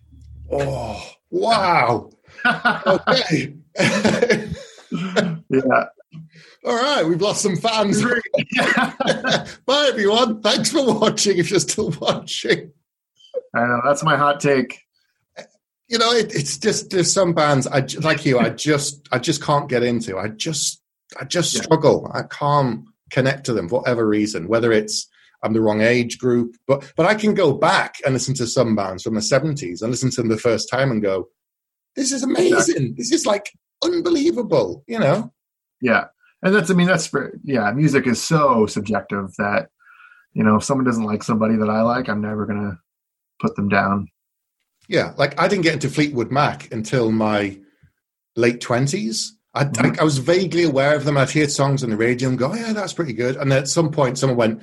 Oh, 0.50 1.02
wow. 1.30 2.10
okay. 2.46 3.54
yeah. 5.50 5.84
All 6.64 6.74
right, 6.74 7.04
we've 7.04 7.20
lost 7.20 7.42
some 7.42 7.56
fans. 7.56 8.02
Bye, 9.66 9.88
everyone. 9.88 10.42
Thanks 10.42 10.70
for 10.70 10.84
watching. 10.98 11.38
If 11.38 11.50
you're 11.50 11.60
still 11.60 11.90
watching, 12.00 12.72
I 13.54 13.60
know 13.66 13.80
that's 13.84 14.02
my 14.02 14.16
hot 14.16 14.40
take. 14.40 14.80
You 15.88 15.98
know, 15.98 16.10
it, 16.10 16.34
it's 16.34 16.58
just 16.58 16.90
there's 16.90 17.12
some 17.12 17.34
bands 17.34 17.68
I 17.68 17.86
like 18.00 18.24
you. 18.24 18.38
I 18.40 18.50
just 18.50 19.08
I 19.12 19.18
just 19.18 19.42
can't 19.42 19.68
get 19.68 19.84
into. 19.84 20.18
I 20.18 20.28
just 20.28 20.82
I 21.20 21.24
just 21.24 21.54
yeah. 21.54 21.62
struggle. 21.62 22.10
I 22.12 22.22
can't 22.22 22.84
connect 23.10 23.46
to 23.46 23.52
them 23.52 23.68
for 23.68 23.80
whatever 23.80 24.06
reason. 24.06 24.48
Whether 24.48 24.72
it's 24.72 25.08
I'm 25.46 25.52
the 25.52 25.60
wrong 25.60 25.80
age 25.80 26.18
group, 26.18 26.56
but 26.66 26.92
but 26.96 27.06
I 27.06 27.14
can 27.14 27.34
go 27.34 27.52
back 27.52 27.94
and 28.04 28.12
listen 28.12 28.34
to 28.34 28.46
some 28.46 28.74
bands 28.74 29.02
from 29.02 29.14
the 29.14 29.20
70s 29.20 29.80
and 29.80 29.90
listen 29.90 30.10
to 30.10 30.16
them 30.20 30.28
the 30.28 30.36
first 30.36 30.68
time 30.68 30.90
and 30.90 31.00
go, 31.00 31.28
this 31.94 32.12
is 32.12 32.22
amazing. 32.22 32.94
This 32.96 33.12
is 33.12 33.24
like 33.24 33.50
unbelievable. 33.82 34.84
You 34.86 34.98
know? 34.98 35.32
Yeah, 35.80 36.06
and 36.42 36.54
that's 36.54 36.70
I 36.70 36.74
mean 36.74 36.86
that's 36.86 37.10
yeah. 37.44 37.70
Music 37.72 38.06
is 38.06 38.22
so 38.22 38.66
subjective 38.66 39.32
that 39.38 39.68
you 40.32 40.42
know 40.42 40.56
if 40.56 40.64
someone 40.64 40.84
doesn't 40.84 41.04
like 41.04 41.22
somebody 41.22 41.56
that 41.56 41.70
I 41.70 41.82
like, 41.82 42.08
I'm 42.08 42.20
never 42.20 42.46
gonna 42.46 42.78
put 43.40 43.56
them 43.56 43.68
down. 43.68 44.08
Yeah, 44.88 45.14
like 45.16 45.38
I 45.40 45.48
didn't 45.48 45.64
get 45.64 45.74
into 45.74 45.88
Fleetwood 45.88 46.30
Mac 46.30 46.72
until 46.72 47.10
my 47.10 47.58
late 48.36 48.60
twenties. 48.60 49.36
I, 49.54 49.64
mm-hmm. 49.64 49.98
I, 49.98 50.02
I, 50.02 50.04
was 50.04 50.18
vaguely 50.18 50.64
aware 50.64 50.94
of 50.94 51.04
them. 51.04 51.16
I'd 51.16 51.30
heard 51.30 51.50
songs 51.50 51.82
on 51.82 51.88
the 51.88 51.96
radio 51.96 52.28
and 52.28 52.36
go, 52.36 52.52
oh, 52.52 52.54
yeah, 52.54 52.74
that's 52.74 52.92
pretty 52.92 53.14
good. 53.14 53.36
And 53.36 53.50
then 53.50 53.60
at 53.60 53.68
some 53.68 53.90
point, 53.90 54.18
someone 54.18 54.36
went, 54.36 54.62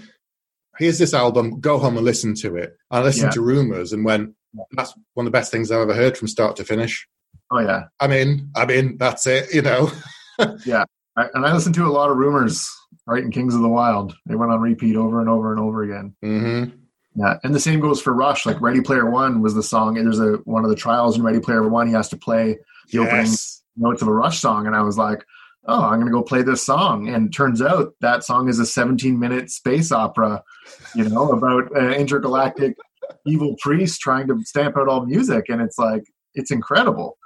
here's 0.77 0.97
this 0.97 1.13
album, 1.13 1.59
go 1.59 1.77
home 1.77 1.97
and 1.97 2.05
listen 2.05 2.33
to 2.35 2.55
it. 2.55 2.77
I 2.91 3.01
listened 3.01 3.27
yeah. 3.27 3.31
to 3.31 3.41
Rumours 3.41 3.93
and 3.93 4.05
went, 4.05 4.33
that's 4.71 4.93
one 5.13 5.25
of 5.25 5.31
the 5.31 5.37
best 5.37 5.51
things 5.51 5.71
I've 5.71 5.81
ever 5.81 5.93
heard 5.93 6.17
from 6.17 6.27
start 6.27 6.55
to 6.57 6.63
finish. 6.63 7.07
Oh, 7.51 7.59
yeah. 7.59 7.83
I'm 7.99 8.11
in, 8.11 8.49
I'm 8.55 8.69
in, 8.69 8.97
that's 8.97 9.27
it, 9.27 9.53
you 9.53 9.61
know. 9.61 9.91
yeah. 10.65 10.85
I, 11.15 11.27
and 11.33 11.45
I 11.45 11.53
listened 11.53 11.75
to 11.75 11.85
a 11.85 11.89
lot 11.91 12.09
of 12.09 12.17
Rumours, 12.17 12.69
right, 13.05 13.23
in 13.23 13.31
Kings 13.31 13.53
of 13.53 13.61
the 13.61 13.67
Wyld. 13.67 14.13
They 14.25 14.35
went 14.35 14.51
on 14.51 14.61
repeat 14.61 14.95
over 14.95 15.19
and 15.19 15.29
over 15.29 15.51
and 15.51 15.59
over 15.59 15.83
again. 15.83 16.15
Mm-hmm. 16.23 16.77
Yeah, 17.15 17.37
and 17.43 17.53
the 17.53 17.59
same 17.59 17.79
goes 17.79 18.01
for 18.01 18.11
Rush. 18.11 18.45
Like 18.45 18.59
Ready 18.59 18.81
Player 18.81 19.09
One 19.09 19.41
was 19.41 19.53
the 19.53 19.61
song. 19.61 19.93
There's 19.95 20.19
a 20.19 20.37
one 20.45 20.63
of 20.63 20.71
the 20.71 20.75
trials 20.75 21.15
in 21.15 21.23
Ready 21.23 21.39
Player 21.39 21.67
One. 21.67 21.87
He 21.87 21.93
has 21.93 22.09
to 22.09 22.17
play 22.17 22.57
the 22.91 23.03
yes. 23.03 23.61
opening 23.77 23.91
notes 23.91 24.01
of 24.01 24.07
a 24.07 24.13
Rush 24.13 24.39
song, 24.39 24.65
and 24.65 24.75
I 24.75 24.81
was 24.81 24.97
like, 24.97 25.23
"Oh, 25.65 25.83
I'm 25.83 25.99
going 25.99 26.07
to 26.07 26.11
go 26.11 26.23
play 26.23 26.41
this 26.41 26.63
song." 26.63 27.07
And 27.09 27.31
turns 27.31 27.61
out 27.61 27.93
that 28.01 28.23
song 28.23 28.49
is 28.49 28.57
a 28.57 28.65
17 28.65 29.19
minute 29.19 29.51
space 29.51 29.91
opera, 29.91 30.43
you 30.95 31.09
know, 31.09 31.29
about 31.31 31.75
an 31.75 31.93
intergalactic 31.93 32.75
evil 33.25 33.55
priest 33.59 33.99
trying 34.01 34.27
to 34.27 34.41
stamp 34.43 34.77
out 34.77 34.87
all 34.87 35.05
music, 35.05 35.45
and 35.49 35.61
it's 35.61 35.77
like 35.77 36.03
it's 36.33 36.51
incredible. 36.51 37.17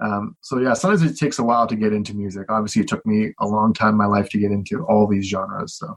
Um, 0.00 0.36
so 0.40 0.58
yeah, 0.58 0.74
sometimes 0.74 1.02
it 1.02 1.18
takes 1.18 1.38
a 1.38 1.44
while 1.44 1.66
to 1.66 1.76
get 1.76 1.92
into 1.92 2.14
music. 2.14 2.50
Obviously, 2.50 2.82
it 2.82 2.88
took 2.88 3.04
me 3.04 3.32
a 3.40 3.46
long 3.46 3.72
time 3.72 3.90
in 3.90 3.96
my 3.96 4.06
life 4.06 4.28
to 4.30 4.38
get 4.38 4.52
into 4.52 4.84
all 4.84 5.06
these 5.06 5.26
genres. 5.26 5.74
So 5.74 5.96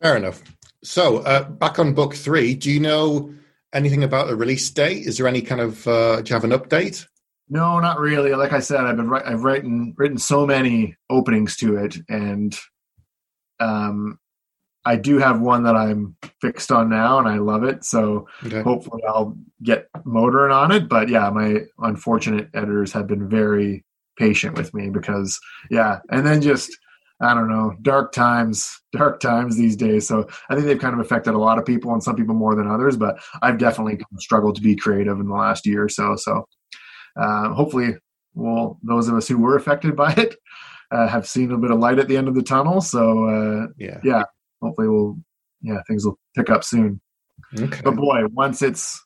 fair 0.00 0.16
enough. 0.16 0.42
So, 0.82 1.18
uh, 1.18 1.44
back 1.44 1.78
on 1.78 1.94
book 1.94 2.14
three, 2.14 2.54
do 2.54 2.70
you 2.70 2.80
know 2.80 3.32
anything 3.72 4.04
about 4.04 4.28
the 4.28 4.36
release 4.36 4.68
date? 4.70 5.06
Is 5.06 5.18
there 5.18 5.28
any 5.28 5.40
kind 5.40 5.60
of 5.60 5.86
uh, 5.88 6.20
do 6.20 6.30
you 6.30 6.34
have 6.34 6.44
an 6.44 6.50
update? 6.50 7.06
No, 7.48 7.78
not 7.78 8.00
really. 8.00 8.34
Like 8.34 8.52
I 8.52 8.60
said, 8.60 8.80
I've 8.80 8.96
been 8.96 9.12
I've 9.12 9.44
written 9.44 9.94
written 9.96 10.18
so 10.18 10.46
many 10.46 10.96
openings 11.10 11.56
to 11.56 11.76
it, 11.76 11.96
and 12.08 12.56
um, 13.60 14.18
I 14.86 14.96
do 14.96 15.18
have 15.18 15.40
one 15.40 15.62
that 15.64 15.76
I'm 15.76 16.16
fixed 16.40 16.70
on 16.70 16.88
now, 16.90 17.18
and 17.18 17.28
I 17.28 17.38
love 17.38 17.64
it. 17.64 17.84
So 17.84 18.28
okay. 18.44 18.62
hopefully, 18.62 19.02
I'll 19.08 19.36
get 19.62 19.88
motoring 20.04 20.52
on 20.52 20.72
it. 20.72 20.88
But 20.88 21.08
yeah, 21.08 21.30
my 21.30 21.62
unfortunate 21.78 22.48
editors 22.54 22.92
have 22.92 23.06
been 23.06 23.28
very 23.28 23.84
patient 24.18 24.56
with 24.56 24.72
me 24.74 24.90
because 24.90 25.38
yeah, 25.70 26.00
and 26.10 26.26
then 26.26 26.42
just 26.42 26.70
I 27.20 27.32
don't 27.32 27.48
know, 27.48 27.74
dark 27.82 28.12
times, 28.12 28.80
dark 28.92 29.20
times 29.20 29.56
these 29.56 29.76
days. 29.76 30.06
So 30.06 30.28
I 30.50 30.54
think 30.54 30.66
they've 30.66 30.78
kind 30.78 30.94
of 30.94 31.00
affected 31.00 31.34
a 31.34 31.38
lot 31.38 31.58
of 31.58 31.64
people 31.64 31.92
and 31.92 32.02
some 32.02 32.16
people 32.16 32.34
more 32.34 32.54
than 32.54 32.68
others, 32.68 32.96
but 32.96 33.16
I've 33.40 33.58
definitely 33.58 34.00
struggled 34.18 34.56
to 34.56 34.62
be 34.62 34.74
creative 34.76 35.18
in 35.20 35.28
the 35.28 35.34
last 35.34 35.64
year 35.64 35.84
or 35.84 35.88
so. 35.88 36.16
So 36.16 36.46
uh, 37.16 37.54
hopefully 37.54 37.96
we'll, 38.34 38.78
those 38.82 39.08
of 39.08 39.14
us 39.14 39.28
who 39.28 39.38
were 39.38 39.56
affected 39.56 39.94
by 39.94 40.12
it 40.14 40.36
uh, 40.90 41.06
have 41.06 41.26
seen 41.26 41.52
a 41.52 41.58
bit 41.58 41.70
of 41.70 41.78
light 41.78 41.98
at 41.98 42.08
the 42.08 42.16
end 42.16 42.28
of 42.28 42.34
the 42.34 42.42
tunnel. 42.42 42.80
So 42.80 43.28
uh, 43.28 43.66
yeah, 43.78 44.00
yeah, 44.02 44.24
hopefully 44.64 44.88
we'll, 44.88 45.18
yeah, 45.62 45.80
things 45.86 46.04
will 46.04 46.18
pick 46.36 46.50
up 46.50 46.64
soon. 46.64 47.00
Okay. 47.58 47.80
But 47.82 47.96
boy, 47.96 48.26
once 48.26 48.62
it's, 48.62 49.02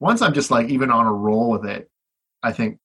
once 0.00 0.22
I'm 0.22 0.32
just 0.32 0.50
like 0.50 0.68
even 0.68 0.90
on 0.90 1.06
a 1.06 1.12
roll 1.12 1.50
with 1.50 1.66
it, 1.66 1.90
I 2.42 2.52
think 2.52 2.78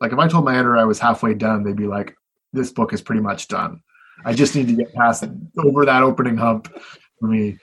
like 0.00 0.12
if 0.12 0.18
I 0.18 0.28
told 0.28 0.44
my 0.44 0.54
editor 0.54 0.76
I 0.76 0.84
was 0.84 0.98
halfway 0.98 1.34
done, 1.34 1.64
they'd 1.64 1.76
be 1.76 1.86
like, 1.86 2.14
this 2.52 2.70
book 2.70 2.92
is 2.92 3.02
pretty 3.02 3.20
much 3.20 3.48
done 3.48 3.82
I 4.24 4.34
just 4.34 4.54
need 4.54 4.68
to 4.68 4.74
get 4.74 4.94
past 4.94 5.24
over 5.58 5.84
that 5.84 6.02
opening 6.02 6.36
hump 6.36 6.72
for 7.20 7.26
me. 7.28 7.58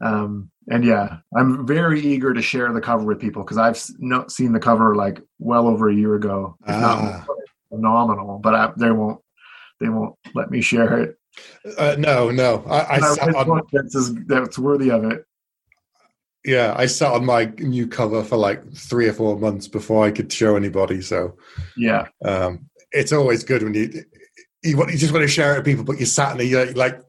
Um, 0.00 0.50
and 0.68 0.84
yeah, 0.84 1.18
I'm 1.36 1.66
very 1.66 2.00
eager 2.00 2.34
to 2.34 2.42
share 2.42 2.72
the 2.72 2.80
cover 2.80 3.04
with 3.04 3.20
people 3.20 3.42
because 3.42 3.58
I've 3.58 3.82
not 3.98 4.30
seen 4.30 4.52
the 4.52 4.60
cover 4.60 4.94
like 4.94 5.20
well 5.38 5.66
over 5.68 5.88
a 5.88 5.94
year 5.94 6.14
ago. 6.14 6.56
Ah. 6.66 7.24
phenomenal, 7.70 8.38
but 8.38 8.54
I, 8.54 8.72
they 8.76 8.90
won't 8.90 9.20
they 9.80 9.88
won't 9.88 10.16
let 10.34 10.50
me 10.50 10.60
share 10.60 11.00
it. 11.00 11.16
Uh, 11.78 11.96
no, 11.98 12.30
no, 12.30 12.64
I, 12.68 12.78
I, 12.78 12.98
on, 12.98 13.62
that's, 13.72 14.12
that's 14.26 14.58
worthy 14.58 14.90
of 14.90 15.04
it. 15.04 15.24
Yeah, 16.44 16.74
I 16.76 16.86
sat 16.86 17.12
on 17.12 17.24
my 17.24 17.46
new 17.58 17.88
cover 17.88 18.22
for 18.22 18.36
like 18.36 18.72
three 18.72 19.08
or 19.08 19.12
four 19.12 19.36
months 19.38 19.66
before 19.66 20.06
I 20.06 20.12
could 20.12 20.32
show 20.32 20.54
anybody. 20.54 21.02
So 21.02 21.36
yeah, 21.76 22.06
um, 22.24 22.68
it's 22.92 23.12
always 23.12 23.42
good 23.42 23.64
when 23.64 23.74
you 23.74 24.04
you, 24.62 24.76
want, 24.76 24.90
you 24.90 24.98
just 24.98 25.12
want 25.12 25.22
to 25.22 25.28
share 25.28 25.54
it 25.54 25.58
with 25.58 25.66
people, 25.66 25.84
but 25.84 25.98
you're 25.98 26.06
sat 26.06 26.36
there, 26.36 26.46
you're 26.46 26.72
like, 26.72 27.00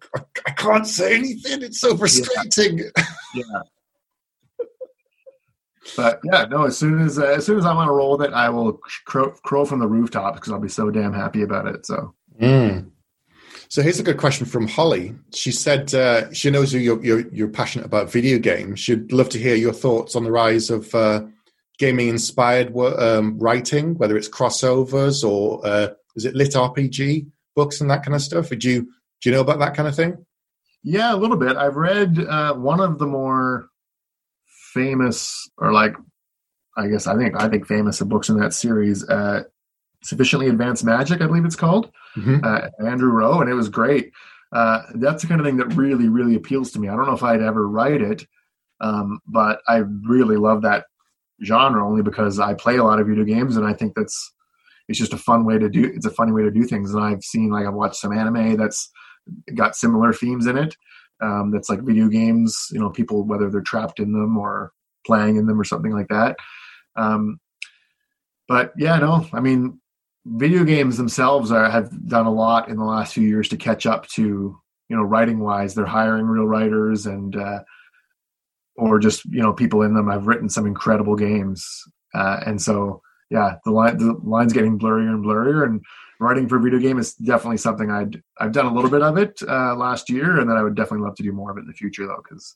I 0.45 0.51
can't 0.51 0.87
say 0.87 1.15
anything. 1.15 1.63
It's 1.63 1.79
so 1.79 1.97
frustrating. 1.97 2.79
Yeah. 2.79 3.03
yeah. 3.35 4.65
but 5.95 6.19
yeah, 6.23 6.45
no. 6.45 6.65
As 6.65 6.77
soon 6.77 6.99
as 6.99 7.17
uh, 7.19 7.25
as 7.25 7.45
soon 7.45 7.57
as 7.57 7.65
I'm 7.65 7.77
on 7.77 7.87
a 7.87 7.93
roll 7.93 8.17
with 8.17 8.27
it, 8.27 8.33
I 8.33 8.49
will 8.49 8.79
crow, 9.05 9.31
crow 9.43 9.65
from 9.65 9.79
the 9.79 9.87
rooftop 9.87 10.35
because 10.35 10.51
I'll 10.51 10.59
be 10.59 10.69
so 10.69 10.89
damn 10.91 11.13
happy 11.13 11.43
about 11.43 11.67
it. 11.67 11.85
So. 11.85 12.13
Mm. 12.41 12.91
So 13.69 13.81
here's 13.81 13.99
a 13.99 14.03
good 14.03 14.17
question 14.17 14.45
from 14.45 14.67
Holly. 14.67 15.15
She 15.33 15.51
said 15.51 15.93
uh, 15.93 16.31
she 16.33 16.49
knows 16.49 16.73
you're, 16.73 17.03
you're, 17.03 17.27
you're 17.29 17.49
passionate 17.49 17.85
about 17.85 18.11
video 18.11 18.39
games. 18.39 18.79
She'd 18.79 19.11
love 19.11 19.29
to 19.29 19.39
hear 19.39 19.55
your 19.55 19.73
thoughts 19.73 20.15
on 20.15 20.23
the 20.23 20.31
rise 20.31 20.69
of 20.69 20.93
uh, 20.95 21.23
gaming 21.77 22.07
inspired 22.07 22.75
um, 22.77 23.37
writing, 23.39 23.95
whether 23.95 24.17
it's 24.17 24.29
crossovers 24.29 25.27
or 25.27 25.65
uh, 25.65 25.89
is 26.15 26.25
it 26.25 26.35
lit 26.35 26.53
RPG 26.53 27.27
books 27.55 27.81
and 27.81 27.89
that 27.89 28.03
kind 28.03 28.15
of 28.15 28.21
stuff. 28.21 28.49
Would 28.49 28.63
you 28.63 28.83
do 29.21 29.29
you 29.29 29.35
know 29.35 29.41
about 29.41 29.59
that 29.59 29.75
kind 29.75 29.87
of 29.87 29.95
thing? 29.95 30.25
Yeah, 30.83 31.13
a 31.13 31.17
little 31.17 31.37
bit. 31.37 31.57
I've 31.57 31.75
read 31.75 32.19
uh, 32.19 32.53
one 32.53 32.79
of 32.79 32.99
the 32.99 33.07
more 33.07 33.69
famous, 34.73 35.49
or 35.57 35.73
like, 35.73 35.95
I 36.77 36.87
guess 36.87 37.07
I 37.07 37.17
think 37.17 37.35
I 37.41 37.49
think 37.49 37.67
famous 37.67 37.99
of 37.99 38.09
books 38.09 38.29
in 38.29 38.39
that 38.39 38.53
series. 38.53 39.07
Sufficiently 40.03 40.47
Advanced 40.47 40.83
Magic, 40.83 41.21
I 41.21 41.27
believe 41.27 41.45
it's 41.45 41.55
called. 41.55 41.91
Mm-hmm. 42.15 42.43
Uh, 42.43 42.87
Andrew 42.87 43.11
Rowe, 43.11 43.41
and 43.41 43.49
it 43.49 43.53
was 43.53 43.69
great. 43.69 44.11
Uh, 44.51 44.81
that's 44.95 45.21
the 45.21 45.27
kind 45.27 45.41
of 45.41 45.45
thing 45.45 45.57
that 45.57 45.75
really, 45.75 46.07
really 46.07 46.35
appeals 46.35 46.71
to 46.71 46.79
me. 46.79 46.87
I 46.87 46.95
don't 46.95 47.05
know 47.05 47.13
if 47.13 47.23
I'd 47.23 47.41
ever 47.41 47.67
write 47.67 48.01
it, 48.01 48.25
um, 48.79 49.19
but 49.27 49.59
I 49.67 49.83
really 50.07 50.37
love 50.37 50.61
that 50.61 50.85
genre 51.43 51.85
only 51.85 52.01
because 52.01 52.39
I 52.39 52.53
play 52.53 52.77
a 52.77 52.83
lot 52.83 52.99
of 52.99 53.07
video 53.07 53.23
games, 53.23 53.57
and 53.57 53.65
I 53.65 53.73
think 53.73 53.93
that's 53.95 54.33
it's 54.87 54.99
just 54.99 55.13
a 55.13 55.17
fun 55.17 55.45
way 55.45 55.57
to 55.57 55.69
do. 55.69 55.91
It's 55.93 56.05
a 56.05 56.11
funny 56.11 56.31
way 56.31 56.43
to 56.43 56.51
do 56.51 56.63
things, 56.63 56.93
and 56.93 57.03
I've 57.03 57.23
seen 57.23 57.49
like 57.49 57.65
I've 57.65 57.73
watched 57.73 57.97
some 57.97 58.13
anime 58.13 58.55
that's 58.55 58.89
got 59.53 59.75
similar 59.75 60.13
themes 60.13 60.47
in 60.47 60.57
it. 60.57 60.75
Um, 61.21 61.51
that's 61.51 61.69
like 61.69 61.81
video 61.81 62.07
games, 62.07 62.67
you 62.71 62.79
know, 62.79 62.89
people 62.89 63.23
whether 63.25 63.49
they're 63.49 63.61
trapped 63.61 63.99
in 63.99 64.13
them 64.13 64.37
or 64.37 64.71
playing 65.05 65.37
in 65.37 65.47
them 65.47 65.59
or 65.59 65.63
something 65.63 65.91
like 65.91 66.07
that. 66.09 66.37
Um, 66.95 67.39
but 68.47 68.71
yeah, 68.77 68.97
no, 68.97 69.25
I 69.33 69.39
mean, 69.39 69.81
video 70.35 70.63
games 70.63 70.97
themselves 70.97 71.51
are, 71.51 71.69
have 71.69 71.89
done 72.07 72.25
a 72.25 72.33
lot 72.33 72.69
in 72.69 72.77
the 72.77 72.83
last 72.83 73.13
few 73.13 73.27
years 73.27 73.47
to 73.49 73.57
catch 73.57 73.85
up 73.85 74.07
to 74.09 74.57
you 74.89 74.95
know 74.95 75.03
writing 75.03 75.39
wise. 75.39 75.73
They're 75.73 75.85
hiring 75.85 76.25
real 76.25 76.47
writers 76.47 77.05
and 77.05 77.35
uh, 77.35 77.59
or 78.75 78.99
just 78.99 79.25
you 79.25 79.41
know 79.41 79.53
people 79.53 79.81
in 79.81 79.93
them. 79.93 80.09
I've 80.09 80.27
written 80.27 80.49
some 80.49 80.65
incredible 80.65 81.15
games, 81.15 81.83
uh, 82.13 82.41
and 82.45 82.61
so 82.61 83.01
yeah, 83.29 83.55
the 83.65 83.71
line 83.71 83.97
the 83.97 84.13
line's 84.23 84.53
getting 84.53 84.79
blurrier 84.79 85.09
and 85.09 85.23
blurrier. 85.23 85.65
And 85.65 85.83
writing 86.19 86.47
for 86.47 86.59
video 86.59 86.79
game 86.79 86.97
is 86.97 87.13
definitely 87.15 87.57
something 87.57 87.91
I'd 87.91 88.21
I've 88.39 88.51
done 88.51 88.65
a 88.65 88.73
little 88.73 88.89
bit 88.89 89.01
of 89.01 89.17
it 89.17 89.41
uh, 89.47 89.75
last 89.75 90.09
year, 90.09 90.39
and 90.39 90.49
then 90.49 90.57
I 90.57 90.63
would 90.63 90.75
definitely 90.75 91.05
love 91.05 91.15
to 91.15 91.23
do 91.23 91.31
more 91.31 91.51
of 91.51 91.57
it 91.57 91.61
in 91.61 91.67
the 91.67 91.73
future 91.73 92.05
though, 92.05 92.21
because 92.23 92.55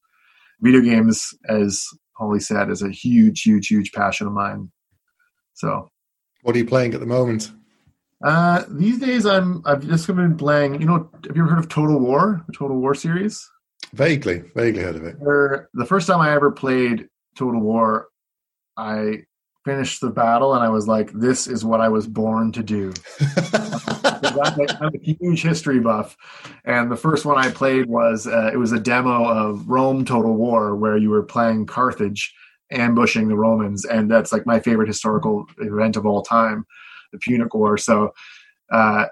video 0.61 0.81
games, 0.81 1.33
as 1.47 1.85
Holly 2.13 2.39
said, 2.39 2.69
is 2.69 2.81
a 2.81 2.89
huge, 2.89 3.41
huge, 3.41 3.67
huge 3.67 3.91
passion 3.91 4.27
of 4.27 4.33
mine. 4.33 4.71
So, 5.53 5.89
what 6.43 6.55
are 6.55 6.59
you 6.59 6.65
playing 6.65 6.93
at 6.93 6.99
the 6.99 7.05
moment? 7.05 7.51
Uh, 8.23 8.63
these 8.69 8.99
days, 8.99 9.25
I'm 9.25 9.61
I've 9.65 9.85
just 9.85 10.07
been 10.07 10.37
playing. 10.37 10.79
You 10.79 10.87
know, 10.87 11.09
have 11.25 11.35
you 11.35 11.43
ever 11.43 11.51
heard 11.51 11.59
of 11.59 11.69
Total 11.69 11.99
War? 11.99 12.43
The 12.47 12.53
Total 12.53 12.77
War 12.77 12.93
series? 12.93 13.49
Vaguely, 13.93 14.43
vaguely 14.55 14.83
heard 14.83 14.95
of 14.95 15.03
it. 15.03 15.15
Where 15.19 15.69
the 15.73 15.85
first 15.85 16.07
time 16.07 16.21
I 16.21 16.31
ever 16.33 16.51
played 16.51 17.07
Total 17.35 17.59
War, 17.59 18.07
I 18.77 19.23
finished 19.65 20.01
the 20.01 20.09
battle 20.09 20.53
and 20.53 20.63
I 20.63 20.69
was 20.69 20.87
like, 20.87 21.11
"This 21.13 21.47
is 21.47 21.65
what 21.65 21.81
I 21.81 21.89
was 21.89 22.07
born 22.07 22.51
to 22.53 22.63
do." 22.63 22.93
I'm, 23.19 24.59
a, 24.59 24.77
I'm, 24.81 24.91
a 24.95 24.99
huge 25.01 25.41
history 25.41 25.79
buff, 25.79 26.15
and 26.63 26.91
the 26.91 26.95
first 26.95 27.25
one 27.25 27.37
I 27.37 27.49
played 27.49 27.87
was 27.87 28.27
uh, 28.27 28.51
it 28.53 28.57
was 28.57 28.71
a 28.71 28.79
demo 28.79 29.25
of 29.25 29.67
Rome 29.67 30.05
Total 30.05 30.33
War, 30.33 30.75
where 30.75 30.95
you 30.95 31.09
were 31.09 31.23
playing 31.23 31.65
Carthage 31.65 32.33
ambushing 32.71 33.27
the 33.27 33.35
Romans, 33.35 33.83
and 33.83 34.09
that's 34.09 34.31
like 34.31 34.45
my 34.45 34.59
favorite 34.59 34.87
historical 34.87 35.47
event 35.57 35.97
of 35.97 36.05
all 36.05 36.21
time 36.21 36.65
the 37.11 37.19
Punic 37.19 37.53
War. 37.53 37.77
So 37.77 38.13
uh, 38.71 39.05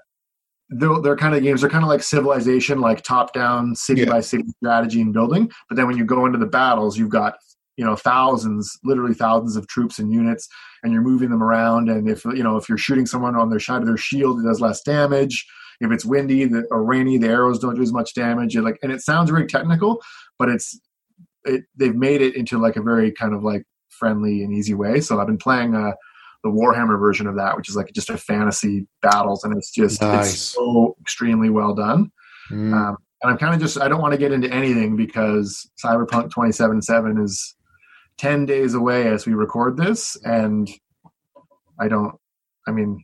they're, 0.70 1.00
they're 1.02 1.18
kind 1.18 1.36
of 1.36 1.44
games. 1.44 1.62
They're 1.62 1.70
kind 1.70 1.84
of 1.84 1.90
like 1.90 2.04
Civilization, 2.04 2.80
like 2.80 3.04
top 3.04 3.34
down, 3.34 3.76
city 3.76 4.02
yeah. 4.02 4.10
by 4.10 4.22
city 4.22 4.46
strategy 4.58 5.02
and 5.02 5.14
building. 5.14 5.52
But 5.68 5.76
then 5.76 5.88
when 5.88 5.98
you 5.98 6.06
go 6.06 6.26
into 6.26 6.38
the 6.38 6.46
battles, 6.46 6.98
you've 6.98 7.10
got 7.10 7.36
you 7.78 7.86
know 7.86 7.96
thousands, 7.96 8.78
literally 8.84 9.14
thousands 9.14 9.56
of 9.56 9.68
troops 9.68 10.00
and 10.00 10.12
units, 10.12 10.48
and 10.84 10.92
you're 10.92 11.02
moving 11.02 11.30
them 11.30 11.42
around. 11.42 11.90
And 11.90 12.10
if 12.10 12.26
you 12.26 12.44
know 12.44 12.58
if 12.58 12.68
you're 12.70 12.78
shooting 12.78 13.06
someone 13.06 13.36
on 13.36 13.50
their 13.50 13.60
side 13.60 13.82
of 13.82 13.88
their 13.88 13.98
shield, 13.98 14.40
it 14.40 14.44
does 14.44 14.62
less 14.62 14.82
damage. 14.82 15.46
If 15.82 15.92
it's 15.92 16.04
windy 16.04 16.50
or 16.72 16.84
rainy, 16.84 17.18
the 17.18 17.30
arrows 17.30 17.58
don't 17.58 17.76
do 17.76 17.82
as 17.82 17.94
much 17.94 18.14
damage. 18.14 18.56
It 18.56 18.64
like 18.64 18.78
and 18.84 18.92
it 18.92 19.02
sounds 19.02 19.30
very 19.30 19.48
technical, 19.48 20.02
but 20.38 20.50
it's 20.50 20.78
it, 21.46 21.64
they've 21.76 21.96
made 21.96 22.22
it 22.22 22.36
into 22.36 22.58
like 22.58 22.76
a 22.76 22.82
very 22.82 23.12
kind 23.12 23.34
of 23.34 23.44
like 23.44 23.64
friendly 23.88 24.44
and 24.44 24.54
easy 24.54 24.74
way. 24.74 25.00
So 25.00 25.20
I've 25.20 25.28
been 25.28 25.38
playing 25.38 25.74
uh, 25.76 25.94
the 26.44 26.50
Warhammer 26.50 27.00
version 27.00 27.28
of 27.28 27.36
that, 27.36 27.58
which 27.58 27.70
is 27.70 27.76
like 27.76 27.92
just 27.94 28.10
a 28.10 28.18
fantasy 28.18 28.88
battles, 29.02 29.44
and 29.44 29.56
it's 29.56 29.72
just 29.72 30.02
nice. 30.02 30.34
it's 30.34 30.40
so 30.40 30.96
extremely 31.02 31.50
well 31.50 31.74
done. 31.74 32.12
Mm. 32.52 32.74
Um, 32.74 32.98
and 33.22 33.32
I'm 33.32 33.38
kind 33.38 33.54
of 33.54 33.60
just 33.60 33.80
I 33.80 33.88
don't 33.88 34.02
want 34.02 34.14
to 34.14 34.18
get 34.18 34.32
into 34.32 34.52
anything 34.52 34.96
because 34.96 35.70
Cyberpunk 35.84 36.32
2077 36.32 37.22
is 37.22 37.56
10 38.18 38.46
days 38.46 38.74
away 38.74 39.08
as 39.08 39.26
we 39.26 39.34
record 39.34 39.78
this, 39.78 40.18
and 40.24 40.70
I 41.80 41.88
don't. 41.88 42.16
I 42.68 42.72
mean, 42.72 43.04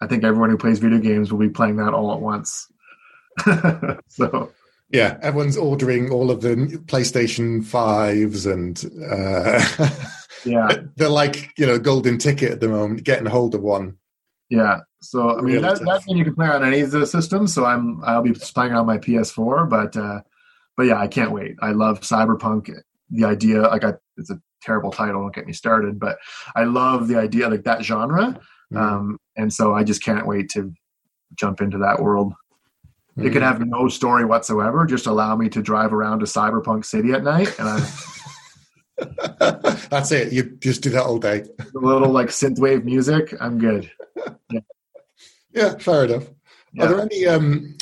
I 0.00 0.06
think 0.06 0.24
everyone 0.24 0.50
who 0.50 0.58
plays 0.58 0.78
video 0.78 0.98
games 0.98 1.32
will 1.32 1.40
be 1.40 1.48
playing 1.48 1.76
that 1.76 1.94
all 1.94 2.12
at 2.12 2.20
once. 2.20 2.66
so 4.08 4.52
yeah, 4.90 5.18
everyone's 5.22 5.56
ordering 5.56 6.10
all 6.10 6.30
of 6.30 6.40
the 6.40 6.56
PlayStation 6.86 7.64
fives 7.64 8.44
and 8.46 8.82
uh, 9.08 9.64
yeah, 10.44 10.68
they're 10.96 11.08
like 11.08 11.50
you 11.58 11.66
know 11.66 11.78
golden 11.78 12.18
ticket 12.18 12.52
at 12.52 12.60
the 12.60 12.68
moment, 12.68 13.04
getting 13.04 13.26
hold 13.26 13.54
of 13.54 13.62
one. 13.62 13.96
Yeah, 14.48 14.80
so 15.00 15.38
I 15.38 15.42
mean 15.42 15.62
that, 15.62 15.80
that's 15.84 16.06
when 16.06 16.16
you 16.16 16.24
can 16.24 16.34
play 16.34 16.48
on 16.48 16.64
any 16.64 16.80
of 16.80 16.90
the 16.90 17.06
systems. 17.06 17.54
So 17.54 17.64
I'm 17.64 18.02
I'll 18.04 18.22
be 18.22 18.32
playing 18.32 18.72
on 18.72 18.86
my 18.86 18.98
PS4, 18.98 19.68
but 19.68 19.96
uh, 19.96 20.20
but 20.76 20.84
yeah, 20.84 20.98
I 20.98 21.08
can't 21.08 21.32
wait. 21.32 21.56
I 21.62 21.72
love 21.72 22.00
Cyberpunk. 22.00 22.74
The 23.10 23.24
idea, 23.24 23.62
like 23.62 23.84
I, 23.84 23.94
it's 24.16 24.30
a 24.30 24.40
terrible 24.62 24.90
title. 24.90 25.22
Don't 25.22 25.34
get 25.34 25.46
me 25.46 25.52
started, 25.52 25.98
but 25.98 26.18
I 26.54 26.64
love 26.64 27.08
the 27.08 27.16
idea, 27.16 27.48
like 27.48 27.64
that 27.64 27.82
genre, 27.82 28.40
mm. 28.72 28.76
um, 28.80 29.18
and 29.36 29.52
so 29.52 29.74
I 29.74 29.84
just 29.84 30.02
can't 30.02 30.26
wait 30.26 30.48
to 30.50 30.72
jump 31.34 31.60
into 31.60 31.78
that 31.78 32.00
world. 32.00 32.34
It 33.16 33.32
could 33.32 33.42
have 33.42 33.60
no 33.66 33.88
story 33.88 34.24
whatsoever. 34.24 34.86
Just 34.86 35.06
allow 35.06 35.36
me 35.36 35.50
to 35.50 35.60
drive 35.60 35.92
around 35.92 36.20
to 36.20 36.24
Cyberpunk 36.24 36.84
City 36.84 37.12
at 37.12 37.22
night, 37.22 37.58
and 37.58 37.68
I. 37.68 37.92
That's 39.90 40.12
it. 40.12 40.32
You 40.32 40.44
just 40.60 40.82
do 40.82 40.90
that 40.90 41.04
all 41.04 41.18
day. 41.18 41.44
A 41.58 41.78
little 41.78 42.10
like 42.10 42.28
synthwave 42.28 42.84
music. 42.84 43.34
I'm 43.40 43.58
good. 43.58 43.90
Yeah, 44.50 44.60
yeah 45.52 45.78
fair 45.78 46.04
enough. 46.04 46.28
Yeah. 46.72 46.84
Are 46.84 46.88
there 46.88 47.00
any 47.00 47.26
um, 47.26 47.76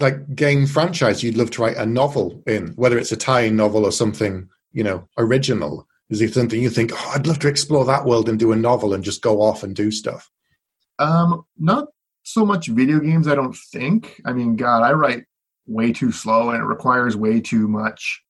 like 0.00 0.34
game 0.34 0.66
franchise 0.66 1.22
you'd 1.22 1.36
love 1.36 1.50
to 1.52 1.62
write 1.62 1.76
a 1.76 1.86
novel 1.86 2.42
in, 2.46 2.68
whether 2.76 2.98
it's 2.98 3.12
a 3.12 3.16
tie-in 3.16 3.56
novel 3.56 3.84
or 3.84 3.92
something 3.92 4.48
you 4.72 4.84
know 4.84 5.08
original? 5.18 5.86
Is 6.08 6.20
there 6.20 6.28
something 6.28 6.60
you 6.60 6.70
think, 6.70 6.92
oh, 6.94 7.12
I'd 7.14 7.26
love 7.26 7.40
to 7.40 7.48
explore 7.48 7.84
that 7.86 8.04
world 8.04 8.28
and 8.28 8.38
do 8.38 8.52
a 8.52 8.56
novel 8.56 8.94
and 8.94 9.02
just 9.02 9.22
go 9.22 9.42
off 9.42 9.62
and 9.62 9.74
do 9.74 9.90
stuff? 9.90 10.30
Um, 10.98 11.44
not 11.58 11.88
so 12.22 12.46
much 12.46 12.68
video 12.68 13.00
games. 13.00 13.26
I 13.26 13.34
don't 13.34 13.56
think. 13.56 14.20
I 14.24 14.32
mean, 14.32 14.56
God, 14.56 14.82
I 14.82 14.92
write 14.92 15.24
way 15.66 15.92
too 15.92 16.12
slow 16.12 16.50
and 16.50 16.62
it 16.62 16.64
requires 16.64 17.16
way 17.16 17.40
too 17.40 17.66
much 17.66 18.22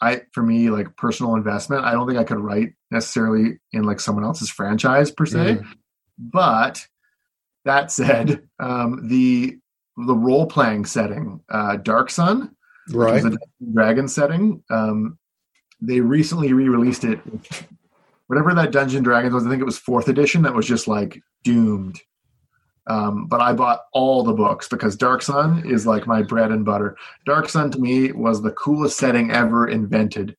I 0.00 0.22
for 0.32 0.42
me 0.42 0.70
like 0.70 0.96
personal 0.96 1.34
investment. 1.34 1.84
I 1.84 1.92
don't 1.92 2.06
think 2.06 2.18
I 2.18 2.24
could 2.24 2.38
write 2.38 2.74
necessarily 2.90 3.58
in 3.72 3.84
like 3.84 4.00
someone 4.00 4.24
else's 4.24 4.50
franchise 4.50 5.10
per 5.10 5.26
se. 5.26 5.56
Mm. 5.56 5.66
But 6.18 6.86
that 7.64 7.90
said, 7.90 8.48
um, 8.58 9.08
the 9.08 9.58
the 9.96 10.14
role 10.14 10.46
playing 10.46 10.84
setting, 10.84 11.40
uh, 11.50 11.76
Dark 11.76 12.10
Sun, 12.10 12.54
right, 12.92 13.24
a 13.24 13.38
dragon 13.72 14.08
setting. 14.08 14.62
Um, 14.70 15.18
they 15.80 16.00
recently 16.00 16.52
re 16.52 16.68
released 16.68 17.04
it. 17.04 17.20
Whatever 18.26 18.54
that 18.54 18.72
Dungeon 18.72 19.02
Dragons 19.02 19.32
was, 19.32 19.46
I 19.46 19.50
think 19.50 19.60
it 19.60 19.66
was 19.66 19.78
fourth 19.78 20.08
edition. 20.08 20.42
That 20.42 20.54
was 20.54 20.66
just 20.66 20.88
like 20.88 21.20
doomed 21.44 22.00
um, 22.86 23.26
but 23.26 23.40
I 23.40 23.52
bought 23.52 23.80
all 23.92 24.22
the 24.22 24.32
books 24.32 24.68
because 24.68 24.96
Dark 24.96 25.22
Sun 25.22 25.64
is 25.66 25.86
like 25.86 26.06
my 26.06 26.22
bread 26.22 26.52
and 26.52 26.64
butter. 26.64 26.96
Dark 27.24 27.48
Sun 27.48 27.72
to 27.72 27.78
me 27.78 28.12
was 28.12 28.42
the 28.42 28.52
coolest 28.52 28.96
setting 28.96 29.30
ever 29.30 29.66
invented. 29.66 30.36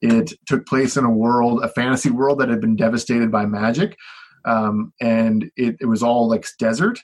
It 0.00 0.32
took 0.46 0.66
place 0.66 0.96
in 0.96 1.04
a 1.04 1.10
world, 1.10 1.62
a 1.62 1.68
fantasy 1.68 2.10
world 2.10 2.38
that 2.38 2.48
had 2.48 2.60
been 2.60 2.76
devastated 2.76 3.30
by 3.30 3.44
magic, 3.44 3.96
um, 4.44 4.92
and 5.00 5.50
it, 5.56 5.76
it 5.80 5.86
was 5.86 6.02
all 6.02 6.28
like 6.28 6.46
desert. 6.58 7.02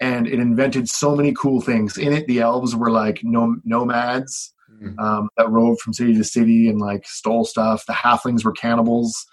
And 0.00 0.26
it 0.26 0.40
invented 0.40 0.88
so 0.88 1.14
many 1.14 1.32
cool 1.32 1.60
things. 1.60 1.96
In 1.96 2.12
it, 2.12 2.26
the 2.26 2.40
elves 2.40 2.74
were 2.74 2.90
like 2.90 3.20
nom- 3.22 3.62
nomads 3.64 4.52
mm. 4.82 4.98
um, 4.98 5.28
that 5.36 5.48
roved 5.48 5.80
from 5.80 5.92
city 5.92 6.14
to 6.16 6.24
city 6.24 6.68
and 6.68 6.80
like 6.80 7.06
stole 7.06 7.44
stuff. 7.44 7.86
The 7.86 7.92
halflings 7.92 8.44
were 8.44 8.50
cannibals. 8.50 9.24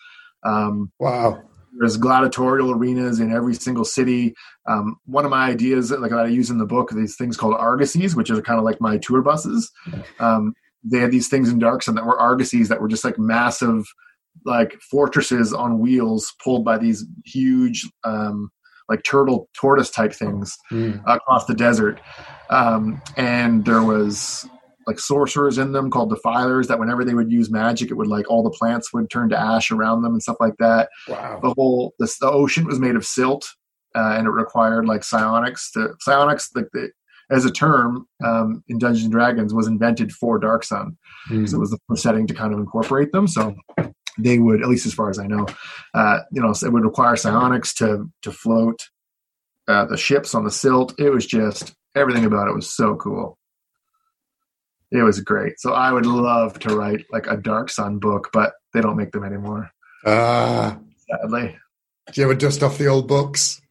Um, 0.44 0.92
wow 1.00 1.42
there's 1.78 1.98
gladiatorial 1.98 2.72
arenas 2.72 3.20
in 3.20 3.32
every 3.32 3.54
single 3.54 3.86
city. 3.86 4.34
Um, 4.68 4.98
one 5.06 5.26
of 5.26 5.32
my 5.32 5.50
ideas, 5.50 5.92
like 5.92 6.12
that 6.12 6.20
I 6.20 6.28
use 6.28 6.50
in 6.50 6.58
the 6.58 6.66
book, 6.66 6.92
these 6.92 7.16
things 7.16 7.38
called 7.38 7.56
argosies, 7.56 8.16
which 8.16 8.30
are 8.30 8.42
kind 8.42 8.60
of 8.60 8.66
like 8.66 8.82
my 8.82 8.98
tour 8.98 9.22
buses. 9.22 9.72
Um, 10.20 10.54
they 10.84 11.00
had 11.00 11.12
these 11.12 11.28
things 11.28 11.50
in 11.50 11.60
Dark 11.60 11.84
Sun 11.84 11.96
that 11.96 12.06
were 12.06 12.18
argosies 12.18 12.68
that 12.70 12.82
were 12.82 12.88
just 12.88 13.04
like 13.04 13.20
massive 13.20 13.86
like 14.46 14.80
fortresses 14.90 15.54
on 15.54 15.80
wheels 15.80 16.34
pulled 16.44 16.64
by 16.64 16.78
these 16.78 17.06
huge 17.26 17.90
um, 18.04 18.50
like 18.88 19.04
turtle 19.04 19.50
tortoise 19.54 19.90
type 19.90 20.14
things 20.14 20.58
mm. 20.72 21.02
across 21.06 21.46
the 21.46 21.54
desert 21.54 22.00
um, 22.50 23.02
and 23.18 23.66
there 23.66 23.84
was 23.84 24.48
like 24.88 25.00
sorcerers 25.00 25.58
in 25.58 25.72
them 25.72 25.90
called 25.90 26.10
defilers 26.10 26.68
that 26.68 26.80
whenever 26.80 27.04
they 27.04 27.14
would 27.14 27.32
use 27.32 27.50
magic 27.50 27.92
it 27.92 27.96
would 27.96 28.08
like 28.08 28.30
all 28.30 28.44
the 28.44 28.50
plants 28.50 28.94
would 28.94 29.10
turn 29.10 29.30
to 29.30 29.40
ash 29.40 29.72
around 29.72 30.02
them 30.02 30.14
and 30.14 30.22
stuff 30.22 30.38
like 30.40 30.56
that 30.58 30.90
wow 31.08 31.40
the 31.42 31.54
whole 31.58 31.94
this, 32.00 32.18
the 32.20 32.30
ocean 32.30 32.66
was 32.66 32.80
made 32.80 32.96
of 32.96 33.06
silt 33.06 33.48
uh, 33.96 34.16
and 34.18 34.28
it 34.28 34.32
required 34.32 34.86
like 34.86 35.04
psionics 35.04 35.72
to 35.72 35.94
psionics 36.00 36.50
like 36.56 36.68
the, 36.74 36.90
as 37.32 37.46
a 37.46 37.52
term 37.52 38.08
um, 38.24 38.64
in 38.68 38.80
Dungeons 38.80 39.04
and 39.06 39.12
Dragons 39.12 39.54
was 39.54 39.68
invented 39.68 40.12
for 40.12 40.40
Dark 40.40 40.64
Sun. 40.64 40.98
Mm. 41.30 41.48
So 41.48 41.58
it 41.58 41.60
was 41.60 41.72
the 41.72 41.98
setting 41.98 42.28
to 42.28 42.34
kind 42.34 42.54
of 42.54 42.60
incorporate 42.60 43.12
them. 43.12 43.28
So 43.28 43.56
they 44.18 44.40
would, 44.40 44.62
at 44.62 44.70
least 44.70 44.86
as 44.86 44.94
far 44.94 45.10
as 45.10 45.20
I 45.20 45.28
know, 45.28 45.46
uh, 45.94 46.20
you 46.32 46.42
know, 46.42 46.52
it 46.52 46.74
would 46.74 46.84
require 46.84 47.16
psionics 47.16 47.74
to 47.76 48.10
to 48.24 48.32
float 48.32 48.80
uh, 49.68 49.86
the 49.86 49.98
ships 49.98 50.34
on 50.34 50.44
the 50.44 50.52
silt. 50.52 51.00
It 51.00 51.12
was 51.12 51.26
just 51.26 51.74
everything 51.96 52.26
about 52.26 52.48
it 52.48 52.56
was 52.56 52.70
so 52.70 52.96
cool. 52.96 53.38
It 54.92 55.04
was 55.04 55.20
great. 55.20 55.60
So 55.60 55.74
I 55.74 55.92
would 55.92 56.06
love 56.06 56.60
to 56.60 56.76
write 56.76 57.06
like 57.12 57.28
a 57.28 57.38
Dark 57.38 57.70
Sun 57.70 58.00
book, 58.00 58.30
but 58.34 58.54
they 58.74 58.82
don't 58.82 58.98
make 58.98 59.12
them 59.12 59.24
anymore. 59.24 59.72
Ah, 60.06 60.78
uh, 60.78 60.78
sadly. 61.22 61.58
Do 62.12 62.22
you 62.22 62.26
ever 62.26 62.36
dust 62.36 62.64
off 62.64 62.78
the 62.78 62.88
old 62.88 63.08
books? 63.08 63.62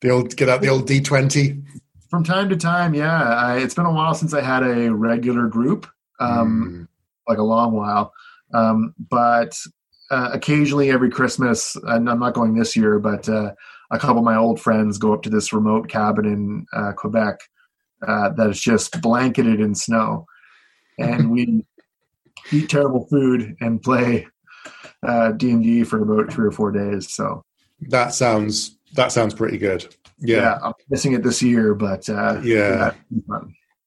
The 0.00 0.10
old 0.10 0.36
get 0.36 0.48
out 0.48 0.60
the 0.60 0.68
old 0.68 0.86
D 0.86 1.00
twenty. 1.00 1.62
From 2.10 2.22
time 2.22 2.48
to 2.50 2.56
time, 2.56 2.94
yeah. 2.94 3.22
I, 3.22 3.58
it's 3.58 3.74
been 3.74 3.86
a 3.86 3.92
while 3.92 4.14
since 4.14 4.32
I 4.32 4.40
had 4.40 4.62
a 4.62 4.94
regular 4.94 5.48
group, 5.48 5.88
um, 6.20 6.88
mm. 6.88 6.88
like 7.28 7.38
a 7.38 7.42
long 7.42 7.72
while. 7.72 8.12
Um, 8.54 8.94
but 8.98 9.58
uh, 10.10 10.30
occasionally, 10.32 10.90
every 10.90 11.10
Christmas, 11.10 11.76
and 11.82 12.08
I'm 12.08 12.20
not 12.20 12.34
going 12.34 12.54
this 12.54 12.76
year, 12.76 13.00
but 13.00 13.28
uh, 13.28 13.52
a 13.90 13.98
couple 13.98 14.18
of 14.18 14.24
my 14.24 14.36
old 14.36 14.60
friends 14.60 14.98
go 14.98 15.12
up 15.12 15.22
to 15.22 15.30
this 15.30 15.52
remote 15.52 15.88
cabin 15.88 16.26
in 16.26 16.66
uh, 16.72 16.92
Quebec 16.92 17.40
uh, 18.06 18.30
that 18.30 18.50
is 18.50 18.60
just 18.60 19.00
blanketed 19.00 19.60
in 19.60 19.74
snow, 19.74 20.26
and 20.98 21.30
we 21.30 21.64
eat 22.52 22.68
terrible 22.68 23.06
food 23.06 23.56
and 23.60 23.82
play 23.82 24.26
uh, 25.02 25.32
D 25.32 25.50
and 25.50 25.62
D 25.62 25.84
for 25.84 26.02
about 26.02 26.32
three 26.32 26.46
or 26.46 26.52
four 26.52 26.72
days. 26.72 27.12
So 27.12 27.44
that 27.88 28.14
sounds 28.14 28.78
that 28.94 29.12
sounds 29.12 29.34
pretty 29.34 29.58
good. 29.58 29.94
Yeah, 30.18 30.36
yeah 30.36 30.58
I'm 30.62 30.72
missing 30.88 31.12
it 31.12 31.22
this 31.22 31.42
year, 31.42 31.74
but 31.74 32.08
uh, 32.08 32.40
yeah. 32.42 32.92
yeah 33.28 33.40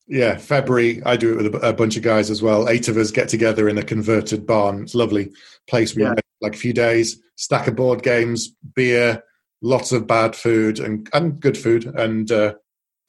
yeah, 0.09 0.37
February. 0.37 1.03
I 1.05 1.15
do 1.15 1.37
it 1.37 1.43
with 1.43 1.55
a, 1.55 1.69
a, 1.69 1.73
bunch 1.73 1.95
of 1.95 2.01
guys 2.01 2.31
as 2.31 2.41
well. 2.41 2.67
Eight 2.67 2.87
of 2.87 2.97
us 2.97 3.11
get 3.11 3.29
together 3.29 3.69
in 3.69 3.77
a 3.77 3.83
converted 3.83 4.45
barn. 4.45 4.81
It's 4.81 4.95
a 4.95 4.97
lovely 4.97 5.31
place. 5.67 5.95
We 5.95 6.01
yeah. 6.01 6.15
like 6.41 6.55
a 6.55 6.57
few 6.57 6.73
days, 6.73 7.21
stack 7.35 7.67
of 7.67 7.75
board 7.75 8.01
games, 8.01 8.55
beer, 8.73 9.23
lots 9.61 9.91
of 9.91 10.07
bad 10.07 10.35
food 10.35 10.79
and, 10.79 11.07
and 11.13 11.39
good 11.39 11.57
food. 11.57 11.85
And 11.85 12.29
uh, 12.31 12.55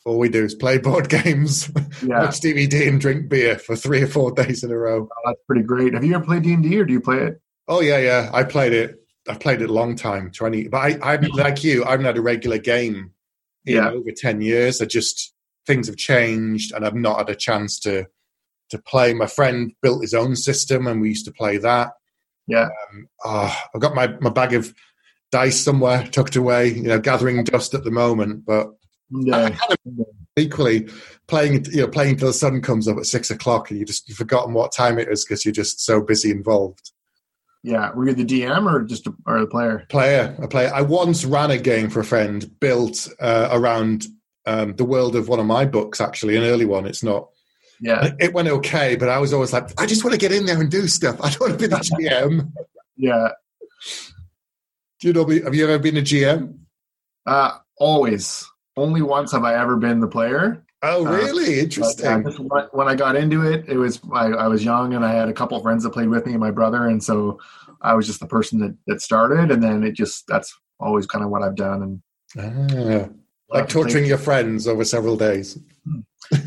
all 0.04 0.18
we 0.18 0.28
do 0.28 0.44
is 0.44 0.54
play 0.54 0.78
board 0.78 1.08
games, 1.24 1.70
yeah. 2.02 2.24
watch 2.24 2.40
DVD, 2.40 2.88
and 2.88 3.00
drink 3.00 3.28
beer 3.28 3.58
for 3.58 3.76
three 3.76 4.02
or 4.02 4.06
four 4.06 4.32
days 4.32 4.64
in 4.64 4.70
a 4.70 4.76
row. 4.76 5.08
Oh, 5.10 5.22
that's 5.26 5.40
pretty 5.46 5.62
great. 5.62 5.94
Have 5.94 6.04
you 6.04 6.14
ever 6.14 6.24
played 6.24 6.42
D 6.42 6.54
and 6.54 6.62
D, 6.62 6.78
or 6.78 6.84
do 6.84 6.92
you 6.92 7.00
play 7.00 7.18
it? 7.18 7.40
Oh 7.68 7.80
yeah, 7.80 7.98
yeah. 7.98 8.30
I 8.32 8.44
played 8.44 8.72
it. 8.72 8.96
I've 9.28 9.40
played 9.40 9.62
it 9.62 9.70
a 9.70 9.72
long 9.72 9.96
time, 9.96 10.30
twenty. 10.30 10.68
But 10.68 10.78
I, 10.78 11.14
I'm 11.14 11.22
like 11.34 11.62
you. 11.62 11.84
I 11.84 11.92
haven't 11.92 12.06
had 12.06 12.18
a 12.18 12.22
regular 12.22 12.58
game 12.58 13.12
in 13.66 13.76
yeah. 13.76 13.90
over 13.90 14.10
ten 14.16 14.40
years. 14.40 14.80
I 14.80 14.86
just 14.86 15.34
things 15.66 15.86
have 15.86 15.96
changed 15.96 16.72
and 16.72 16.84
I've 16.84 16.94
not 16.94 17.18
had 17.18 17.28
a 17.28 17.34
chance 17.34 17.78
to 17.80 18.06
to 18.70 18.78
play. 18.78 19.12
My 19.14 19.26
friend 19.26 19.72
built 19.82 20.02
his 20.02 20.14
own 20.14 20.36
system 20.36 20.86
and 20.86 21.00
we 21.00 21.10
used 21.10 21.26
to 21.26 21.32
play 21.32 21.58
that. 21.58 21.92
Yeah. 22.46 22.68
Um, 22.92 23.08
oh, 23.24 23.56
I've 23.74 23.80
got 23.80 23.94
my, 23.94 24.08
my 24.20 24.30
bag 24.30 24.54
of 24.54 24.74
dice 25.30 25.60
somewhere 25.60 26.06
tucked 26.06 26.36
away, 26.36 26.68
you 26.68 26.84
know, 26.84 26.98
gathering 26.98 27.44
dust 27.44 27.74
at 27.74 27.84
the 27.84 27.90
moment, 27.90 28.44
but 28.44 28.68
of 29.12 29.58
equally 30.36 30.88
playing, 31.28 31.64
you 31.66 31.82
know, 31.82 31.88
playing 31.88 32.16
till 32.16 32.28
the 32.28 32.32
sun 32.32 32.60
comes 32.62 32.88
up 32.88 32.96
at 32.96 33.06
six 33.06 33.30
o'clock 33.30 33.70
and 33.70 33.78
you 33.78 33.84
just, 33.84 34.08
you've 34.08 34.18
forgotten 34.18 34.54
what 34.54 34.72
time 34.72 34.98
it 34.98 35.08
is 35.08 35.24
because 35.24 35.44
you're 35.44 35.52
just 35.52 35.84
so 35.84 36.00
busy 36.00 36.30
involved. 36.30 36.92
Yeah. 37.62 37.92
Were 37.92 38.08
you 38.08 38.14
the 38.14 38.24
DM 38.24 38.72
or 38.72 38.82
just 38.84 39.06
a, 39.06 39.14
or 39.26 39.40
the 39.40 39.46
player? 39.46 39.86
Player, 39.88 40.36
a 40.42 40.48
player. 40.48 40.70
I 40.74 40.82
once 40.82 41.24
ran 41.24 41.50
a 41.50 41.58
game 41.58 41.90
for 41.90 42.00
a 42.00 42.04
friend 42.04 42.50
built 42.60 43.08
uh, 43.20 43.48
around 43.52 44.06
um, 44.46 44.76
the 44.76 44.84
world 44.84 45.14
of 45.16 45.28
one 45.28 45.40
of 45.40 45.46
my 45.46 45.66
books, 45.66 46.00
actually, 46.00 46.36
an 46.36 46.44
early 46.44 46.64
one. 46.64 46.86
It's 46.86 47.02
not. 47.02 47.28
Yeah. 47.80 48.12
It 48.18 48.32
went 48.34 48.48
okay, 48.48 48.96
but 48.96 49.08
I 49.08 49.18
was 49.18 49.32
always 49.32 49.52
like, 49.52 49.70
I 49.78 49.86
just 49.86 50.04
want 50.04 50.12
to 50.12 50.18
get 50.18 50.32
in 50.32 50.46
there 50.46 50.60
and 50.60 50.70
do 50.70 50.86
stuff. 50.86 51.20
I 51.22 51.30
don't 51.30 51.40
want 51.40 51.52
to 51.52 51.58
be 51.58 51.66
the 51.66 51.76
GM. 51.76 52.52
yeah. 52.96 53.28
Do 55.00 55.08
you 55.08 55.14
know? 55.14 55.26
Have 55.26 55.54
you 55.54 55.64
ever 55.64 55.78
been 55.78 55.96
a 55.96 56.02
GM? 56.02 56.58
Uh, 57.26 57.58
always. 57.78 58.49
Only 58.80 59.02
once 59.02 59.32
have 59.32 59.44
I 59.44 59.54
ever 59.54 59.76
been 59.76 60.00
the 60.00 60.08
player. 60.08 60.64
Oh, 60.82 61.06
uh, 61.06 61.10
really? 61.10 61.60
Uh, 61.60 61.64
Interesting. 61.64 62.48
But, 62.48 62.74
when 62.74 62.88
I 62.88 62.94
got 62.94 63.16
into 63.16 63.42
it, 63.42 63.68
it 63.68 63.76
was 63.76 64.00
I, 64.12 64.28
I, 64.28 64.46
was 64.48 64.64
young 64.64 64.94
and 64.94 65.04
I 65.04 65.12
had 65.12 65.28
a 65.28 65.32
couple 65.34 65.56
of 65.56 65.62
friends 65.62 65.84
that 65.84 65.90
played 65.90 66.08
with 66.08 66.24
me 66.24 66.32
and 66.32 66.40
my 66.40 66.50
brother, 66.50 66.86
and 66.86 67.02
so 67.02 67.38
I 67.82 67.94
was 67.94 68.06
just 68.06 68.20
the 68.20 68.26
person 68.26 68.58
that 68.60 68.74
that 68.86 69.02
started, 69.02 69.50
and 69.50 69.62
then 69.62 69.84
it 69.84 69.92
just 69.92 70.26
that's 70.26 70.58
always 70.78 71.06
kind 71.06 71.24
of 71.24 71.30
what 71.30 71.42
I've 71.42 71.56
done. 71.56 71.82
And 71.82 72.02
ah 72.38 73.08
like 73.50 73.68
torturing 73.68 74.06
your 74.06 74.18
friends 74.18 74.66
over 74.66 74.84
several 74.84 75.16
days. 75.16 75.58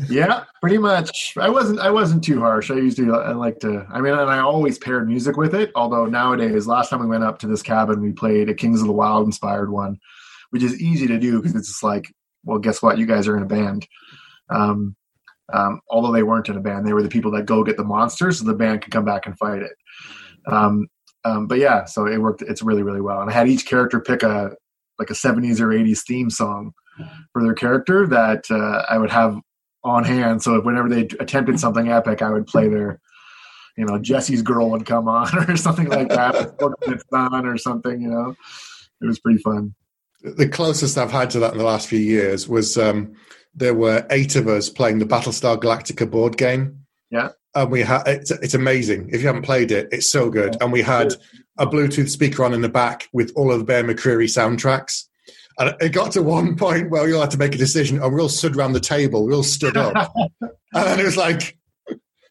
yeah, 0.08 0.44
pretty 0.60 0.78
much. 0.78 1.34
I 1.36 1.48
wasn't. 1.48 1.80
I 1.80 1.90
wasn't 1.90 2.24
too 2.24 2.40
harsh. 2.40 2.70
I 2.70 2.76
used 2.76 2.96
to. 2.96 3.14
I 3.14 3.32
like 3.32 3.60
to. 3.60 3.86
I 3.90 4.00
mean, 4.00 4.14
and 4.14 4.30
I 4.30 4.38
always 4.38 4.78
paired 4.78 5.06
music 5.06 5.36
with 5.36 5.54
it. 5.54 5.70
Although 5.74 6.06
nowadays, 6.06 6.66
last 6.66 6.88
time 6.88 7.00
we 7.00 7.06
went 7.06 7.24
up 7.24 7.38
to 7.40 7.46
this 7.46 7.62
cabin, 7.62 8.00
we 8.00 8.12
played 8.12 8.48
a 8.48 8.54
Kings 8.54 8.80
of 8.80 8.86
the 8.86 8.94
Wyld 8.94 9.26
inspired 9.26 9.70
one, 9.70 9.98
which 10.50 10.62
is 10.62 10.80
easy 10.80 11.06
to 11.06 11.18
do 11.18 11.40
because 11.40 11.54
it's 11.54 11.68
just 11.68 11.82
like, 11.82 12.14
well, 12.44 12.58
guess 12.58 12.82
what? 12.82 12.98
You 12.98 13.06
guys 13.06 13.26
are 13.28 13.36
in 13.36 13.42
a 13.42 13.46
band. 13.46 13.86
Um, 14.50 14.96
um, 15.52 15.80
although 15.90 16.12
they 16.12 16.22
weren't 16.22 16.48
in 16.48 16.56
a 16.56 16.60
band, 16.60 16.86
they 16.86 16.92
were 16.92 17.02
the 17.02 17.08
people 17.08 17.30
that 17.32 17.46
go 17.46 17.62
get 17.64 17.76
the 17.76 17.84
monsters, 17.84 18.38
so 18.38 18.44
the 18.44 18.54
band 18.54 18.82
can 18.82 18.90
come 18.90 19.04
back 19.04 19.26
and 19.26 19.36
fight 19.38 19.62
it. 19.62 19.72
Um, 20.46 20.88
um, 21.24 21.46
but 21.46 21.58
yeah, 21.58 21.84
so 21.84 22.06
it 22.06 22.18
worked. 22.18 22.42
It's 22.42 22.62
really, 22.62 22.82
really 22.82 23.00
well. 23.00 23.20
And 23.20 23.30
I 23.30 23.32
had 23.32 23.48
each 23.48 23.66
character 23.66 24.00
pick 24.00 24.22
a 24.22 24.52
like 24.98 25.10
a 25.10 25.14
70s 25.14 25.60
or 25.60 25.68
80s 25.68 26.02
theme 26.06 26.30
song 26.30 26.72
for 27.32 27.42
their 27.42 27.54
character 27.54 28.06
that 28.06 28.44
uh, 28.50 28.84
I 28.88 28.98
would 28.98 29.10
have 29.10 29.36
on 29.82 30.04
hand. 30.04 30.42
So 30.42 30.60
whenever 30.60 30.88
they 30.88 31.02
attempted 31.20 31.58
something 31.58 31.88
epic, 31.88 32.22
I 32.22 32.30
would 32.30 32.46
play 32.46 32.68
their, 32.68 33.00
you 33.76 33.84
know, 33.84 33.98
Jesse's 33.98 34.42
Girl 34.42 34.70
would 34.70 34.86
come 34.86 35.08
on 35.08 35.36
or 35.48 35.56
something 35.56 35.88
like 35.88 36.08
that, 36.10 36.54
or 36.60 37.58
something. 37.58 38.00
You 38.00 38.08
know, 38.08 38.34
it 39.00 39.06
was 39.06 39.18
pretty 39.18 39.38
fun. 39.38 39.74
The 40.24 40.48
closest 40.48 40.98
I've 40.98 41.12
had 41.12 41.30
to 41.30 41.38
that 41.40 41.52
in 41.52 41.58
the 41.58 41.64
last 41.64 41.86
few 41.86 41.98
years 41.98 42.48
was 42.48 42.76
um, 42.78 43.14
there 43.54 43.74
were 43.74 44.06
eight 44.10 44.36
of 44.36 44.48
us 44.48 44.68
playing 44.68 44.98
the 44.98 45.04
Battlestar 45.04 45.58
Galactica 45.58 46.10
board 46.10 46.36
game. 46.36 46.86
Yeah. 47.10 47.30
And 47.54 47.70
we 47.70 47.82
had 47.82 48.08
it's, 48.08 48.30
it's 48.30 48.54
amazing. 48.54 49.10
If 49.12 49.20
you 49.20 49.28
haven't 49.28 49.42
played 49.42 49.70
it, 49.70 49.88
it's 49.92 50.10
so 50.10 50.30
good. 50.30 50.56
And 50.60 50.72
we 50.72 50.82
had 50.82 51.14
a 51.58 51.66
Bluetooth 51.66 52.08
speaker 52.08 52.44
on 52.44 52.52
in 52.52 52.62
the 52.62 52.68
back 52.68 53.08
with 53.12 53.32
all 53.36 53.52
of 53.52 53.58
the 53.58 53.64
Bear 53.64 53.84
McCreary 53.84 54.24
soundtracks. 54.24 55.04
And 55.58 55.74
it 55.80 55.90
got 55.90 56.12
to 56.12 56.22
one 56.22 56.56
point 56.56 56.90
where 56.90 57.04
we 57.04 57.12
all 57.12 57.20
had 57.20 57.30
to 57.30 57.38
make 57.38 57.54
a 57.54 57.58
decision, 57.58 58.02
and 58.02 58.12
we 58.12 58.20
all 58.20 58.28
stood 58.28 58.56
around 58.56 58.72
the 58.72 58.80
table. 58.80 59.24
We 59.24 59.34
all 59.34 59.44
stood 59.44 59.76
up, 59.76 60.12
and 60.40 61.00
it 61.00 61.04
was 61.04 61.16
like, 61.16 61.56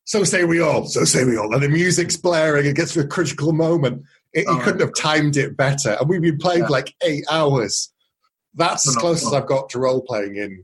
"So 0.03 0.25
say 0.25 0.43
we 0.43 0.59
all, 0.59 0.87
so 0.87 1.05
say 1.05 1.23
we 1.23 1.37
all." 1.37 1.53
And 1.53 1.63
the 1.63 1.69
music's 1.69 2.17
blaring. 2.17 2.65
It 2.65 2.75
gets 2.75 2.93
to 2.95 2.99
a 2.99 3.07
critical 3.07 3.53
moment. 3.53 4.03
It, 4.33 4.45
oh, 4.47 4.59
couldn't 4.63 4.81
have 4.81 4.95
timed 4.97 5.37
it 5.37 5.55
better. 5.55 5.97
And 5.99 6.09
we've 6.09 6.21
been 6.21 6.37
playing 6.37 6.63
yeah. 6.63 6.69
like 6.69 6.95
eight 7.03 7.23
hours. 7.29 7.91
That's 8.55 8.87
as 8.87 8.95
close 8.95 9.25
as 9.25 9.33
I've 9.33 9.47
got 9.47 9.69
to 9.69 9.79
role 9.79 10.01
playing 10.01 10.35
in 10.37 10.63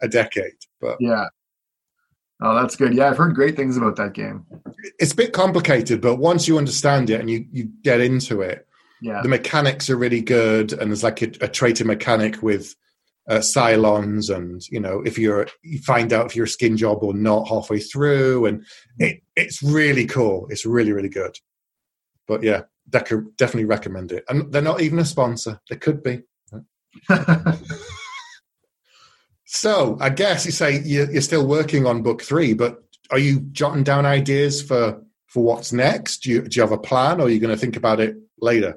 a 0.00 0.08
decade. 0.08 0.52
But 0.80 0.96
yeah, 1.00 1.26
Oh, 2.44 2.56
that's 2.56 2.74
good. 2.74 2.92
Yeah, 2.92 3.08
I've 3.08 3.16
heard 3.16 3.36
great 3.36 3.54
things 3.54 3.76
about 3.76 3.94
that 3.96 4.14
game. 4.14 4.44
It's 4.98 5.12
a 5.12 5.16
bit 5.16 5.32
complicated, 5.32 6.00
but 6.00 6.16
once 6.16 6.48
you 6.48 6.58
understand 6.58 7.08
it 7.08 7.20
and 7.20 7.30
you, 7.30 7.46
you 7.52 7.70
get 7.84 8.00
into 8.00 8.40
it, 8.40 8.66
yeah. 9.02 9.20
The 9.20 9.28
mechanics 9.28 9.90
are 9.90 9.96
really 9.96 10.20
good, 10.20 10.72
and 10.72 10.90
there's 10.90 11.02
like 11.02 11.22
a, 11.22 11.32
a 11.40 11.48
traitor 11.48 11.84
mechanic 11.84 12.40
with 12.40 12.76
uh, 13.28 13.38
Cylons, 13.38 14.34
and 14.34 14.62
you 14.70 14.78
know 14.78 15.02
if 15.04 15.18
you're 15.18 15.48
you 15.62 15.80
find 15.80 16.12
out 16.12 16.26
if 16.26 16.36
you're 16.36 16.44
a 16.44 16.48
skin 16.48 16.76
job 16.76 17.02
or 17.02 17.12
not 17.12 17.48
halfway 17.48 17.80
through, 17.80 18.46
and 18.46 18.64
it, 18.98 19.20
it's 19.34 19.60
really 19.60 20.06
cool. 20.06 20.46
It's 20.50 20.64
really 20.64 20.92
really 20.92 21.08
good. 21.08 21.36
But 22.28 22.44
yeah, 22.44 22.62
definitely 22.88 23.64
recommend 23.64 24.12
it. 24.12 24.24
And 24.28 24.52
they're 24.52 24.62
not 24.62 24.80
even 24.80 24.98
a 24.98 25.04
sponsor. 25.04 25.60
They 25.68 25.76
could 25.76 26.02
be. 26.02 26.22
so 29.46 29.96
I 30.00 30.10
guess 30.10 30.44
you 30.44 30.52
say 30.52 30.80
you're 30.84 31.20
still 31.20 31.46
working 31.46 31.86
on 31.86 32.02
book 32.02 32.22
three, 32.22 32.54
but 32.54 32.82
are 33.10 33.18
you 33.18 33.40
jotting 33.52 33.84
down 33.84 34.06
ideas 34.06 34.62
for 34.62 35.02
for 35.28 35.42
what's 35.42 35.72
next? 35.72 36.24
Do 36.24 36.30
you, 36.30 36.42
do 36.42 36.56
you 36.56 36.62
have 36.62 36.72
a 36.72 36.78
plan, 36.78 37.20
or 37.20 37.24
are 37.24 37.30
you 37.30 37.40
going 37.40 37.54
to 37.54 37.60
think 37.60 37.76
about 37.76 38.00
it 38.00 38.16
later? 38.40 38.76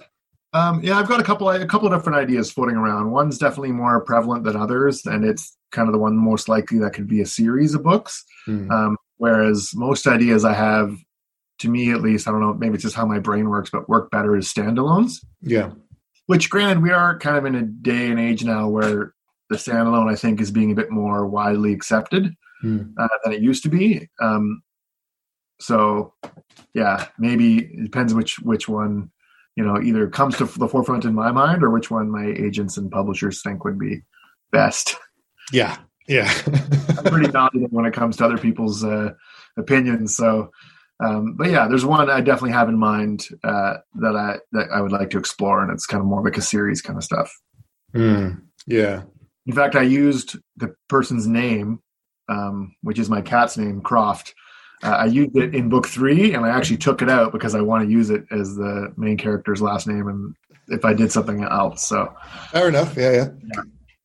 Um, 0.54 0.82
yeah, 0.82 0.98
I've 0.98 1.10
got 1.10 1.20
a 1.20 1.24
couple 1.24 1.50
a 1.50 1.66
couple 1.68 1.92
of 1.92 1.94
different 1.94 2.18
ideas 2.18 2.50
floating 2.50 2.78
around. 2.78 3.12
One's 3.12 3.38
definitely 3.38 3.74
more 3.74 4.00
prevalent 4.02 4.46
than 4.46 4.56
others, 4.56 5.06
and 5.06 5.26
it's 5.26 5.58
kind 5.72 5.90
of 5.90 5.94
the 5.94 6.00
one 6.00 6.16
most 6.16 6.48
likely 6.48 6.80
that 6.80 6.94
could 6.94 7.08
be 7.08 7.20
a 7.20 7.26
series 7.26 7.74
of 7.74 7.84
books. 7.84 8.24
Mm. 8.48 8.72
Um, 8.72 8.98
whereas 9.18 9.72
most 9.76 10.08
ideas 10.08 10.46
I 10.46 10.54
have 10.54 10.96
to 11.60 11.70
me 11.70 11.92
at 11.92 12.02
least, 12.02 12.28
I 12.28 12.32
don't 12.32 12.42
know, 12.42 12.54
maybe 12.54 12.76
it's 12.76 12.84
just 12.84 12.96
how 12.96 13.06
my 13.06 13.20
brain 13.20 13.50
works, 13.50 13.70
but 13.70 13.90
work 13.90 14.12
better 14.12 14.36
as 14.36 14.52
standalones. 14.52 15.24
Yeah. 15.42 15.72
Which, 16.28 16.50
granted, 16.50 16.82
we 16.82 16.92
are 16.92 17.18
kind 17.20 17.38
of 17.38 17.46
in 17.46 17.56
a 17.56 17.62
day 17.62 18.10
and 18.10 18.20
age 18.20 18.44
now 18.44 18.68
where 18.68 19.14
the 19.50 19.58
standalone, 19.58 20.12
I 20.12 20.16
think, 20.16 20.42
is 20.42 20.52
being 20.52 20.72
a 20.72 20.76
bit 20.76 20.90
more 20.90 21.26
widely 21.28 21.72
accepted 21.72 22.34
hmm. 22.62 22.82
uh, 22.98 23.08
than 23.24 23.34
it 23.34 23.42
used 23.42 23.64
to 23.64 23.70
be. 23.70 24.10
Um, 24.20 24.64
so, 25.60 26.14
yeah, 26.74 27.08
maybe 27.18 27.60
it 27.60 27.84
depends 27.84 28.14
which 28.14 28.40
which 28.40 28.68
one 28.68 29.12
you 29.56 29.64
know 29.64 29.82
either 29.82 30.08
comes 30.10 30.38
to 30.38 30.46
the 30.46 30.68
forefront 30.68 31.06
in 31.06 31.14
my 31.14 31.32
mind 31.32 31.64
or 31.64 31.70
which 31.70 31.90
one 31.90 32.12
my 32.12 32.26
agents 32.26 32.76
and 32.76 32.92
publishers 32.92 33.42
think 33.42 33.64
would 33.64 33.80
be 33.80 34.02
best. 34.52 34.96
Yeah, 35.52 35.78
yeah. 36.08 36.32
I'm 36.98 37.04
pretty 37.06 37.32
dominant 37.32 37.72
when 37.72 37.86
it 37.86 37.94
comes 37.94 38.18
to 38.18 38.26
other 38.26 38.38
people's 38.38 38.84
uh, 38.84 39.14
opinions. 39.58 40.16
So, 40.16 40.52
um, 41.04 41.36
but 41.36 41.50
yeah, 41.50 41.68
there's 41.68 41.86
one 41.86 42.10
I 42.10 42.22
definitely 42.22 42.52
have 42.52 42.70
in 42.70 42.78
mind 42.78 43.28
uh, 43.44 43.78
that 43.96 44.16
I 44.16 44.38
that 44.54 44.70
I 44.72 44.82
would 44.82 44.92
like 44.92 45.10
to 45.12 45.18
explore, 45.18 45.62
and 45.62 45.72
it's 45.72 45.86
kind 45.86 46.02
of 46.02 46.08
more 46.08 46.24
like 46.24 46.38
a 46.38 46.42
series 46.42 46.82
kind 46.82 46.98
of 46.98 47.04
stuff. 47.04 47.38
Mm, 47.94 48.42
yeah. 48.66 49.04
In 49.46 49.54
fact, 49.54 49.76
I 49.76 49.82
used 49.82 50.38
the 50.58 50.74
person's 50.88 51.28
name, 51.28 51.80
um, 52.30 52.76
which 52.82 52.98
is 52.98 53.10
my 53.10 53.22
cat's 53.22 53.58
name, 53.58 53.82
Croft. 53.82 54.34
Uh, 54.84 54.90
I 54.90 55.06
used 55.06 55.36
it 55.36 55.54
in 55.54 55.70
book 55.70 55.88
three, 55.88 56.34
and 56.34 56.46
I 56.46 56.50
actually 56.50 56.78
took 56.78 57.02
it 57.02 57.10
out 57.10 57.32
because 57.32 57.56
I 57.56 57.62
want 57.62 57.86
to 57.86 57.92
use 57.92 58.10
it 58.10 58.26
as 58.32 58.56
the 58.56 58.94
main 58.98 59.18
character's 59.18 59.62
last 59.62 59.88
name, 59.88 60.08
and 60.08 60.34
if 60.70 60.86
I 60.86 60.94
did 60.94 61.12
something 61.12 61.44
else. 61.44 61.84
So 61.84 62.14
fair 62.52 62.70
enough. 62.70 62.96
Yeah, 62.96 63.12
yeah. 63.12 63.28
yeah. 63.54 63.62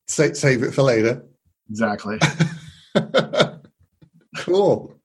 Save, 0.08 0.36
save 0.36 0.62
it 0.64 0.72
for 0.72 0.82
later. 0.82 1.24
Exactly. 1.70 2.18
cool. 4.38 4.99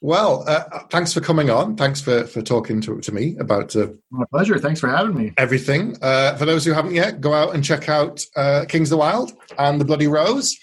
Well, 0.00 0.44
uh, 0.46 0.64
thanks 0.90 1.12
for 1.12 1.20
coming 1.20 1.50
on. 1.50 1.76
Thanks 1.76 2.00
for, 2.00 2.24
for 2.24 2.42
talking 2.42 2.80
to, 2.82 3.00
to 3.00 3.12
me 3.12 3.36
about 3.38 3.74
uh, 3.74 3.88
my 4.10 4.24
pleasure. 4.30 4.58
Thanks 4.58 4.80
for 4.80 4.88
having 4.88 5.16
me. 5.16 5.32
Everything. 5.36 5.96
Uh, 6.02 6.36
for 6.36 6.44
those 6.44 6.64
who 6.64 6.72
haven't 6.72 6.94
yet, 6.94 7.20
go 7.20 7.32
out 7.32 7.54
and 7.54 7.64
check 7.64 7.88
out 7.88 8.24
uh, 8.36 8.64
Kings 8.68 8.92
of 8.92 8.98
the 8.98 9.04
Wyld 9.04 9.32
and 9.58 9.80
the 9.80 9.84
Bloody 9.84 10.06
Rose, 10.06 10.56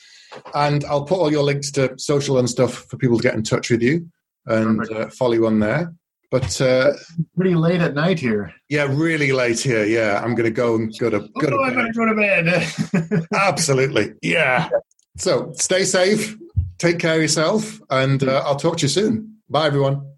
and 0.53 0.85
I'll 0.85 1.05
put 1.05 1.19
all 1.19 1.31
your 1.31 1.43
links 1.43 1.71
to 1.71 1.93
social 1.97 2.37
and 2.37 2.49
stuff 2.49 2.85
for 2.89 2.97
people 2.97 3.17
to 3.17 3.23
get 3.23 3.33
in 3.33 3.43
touch 3.43 3.69
with 3.69 3.81
you 3.81 4.07
and 4.45 4.89
uh, 4.91 5.09
follow 5.09 5.33
you 5.33 5.47
on 5.47 5.59
there. 5.59 5.93
But 6.31 6.59
uh, 6.61 6.93
pretty 7.35 7.53
late 7.53 7.79
at 7.79 7.93
night 7.93 8.19
here. 8.19 8.51
Yeah, 8.67 8.87
really 8.89 9.31
late 9.31 9.59
here. 9.59 9.85
Yeah, 9.85 10.19
I'm 10.23 10.33
going 10.33 10.45
to 10.45 10.51
go 10.51 10.73
and 10.73 10.91
go 10.97 11.11
to 11.11 11.19
go 11.19 11.27
oh, 11.35 11.41
to. 11.41 11.57
I'm 11.57 11.73
going 11.73 11.85
to 11.85 11.93
go 11.93 12.05
to 12.05 12.15
bed. 12.15 13.27
Absolutely. 13.33 14.13
Yeah. 14.23 14.69
So 15.17 15.53
stay 15.55 15.83
safe, 15.83 16.35
take 16.83 16.99
care 16.99 17.15
of 17.15 17.21
yourself, 17.21 17.81
and 17.89 18.23
uh, 18.23 18.43
I'll 18.45 18.57
talk 18.57 18.77
to 18.77 18.81
you 18.81 18.89
soon. 18.89 19.37
Bye, 19.49 19.67
everyone. 19.67 20.12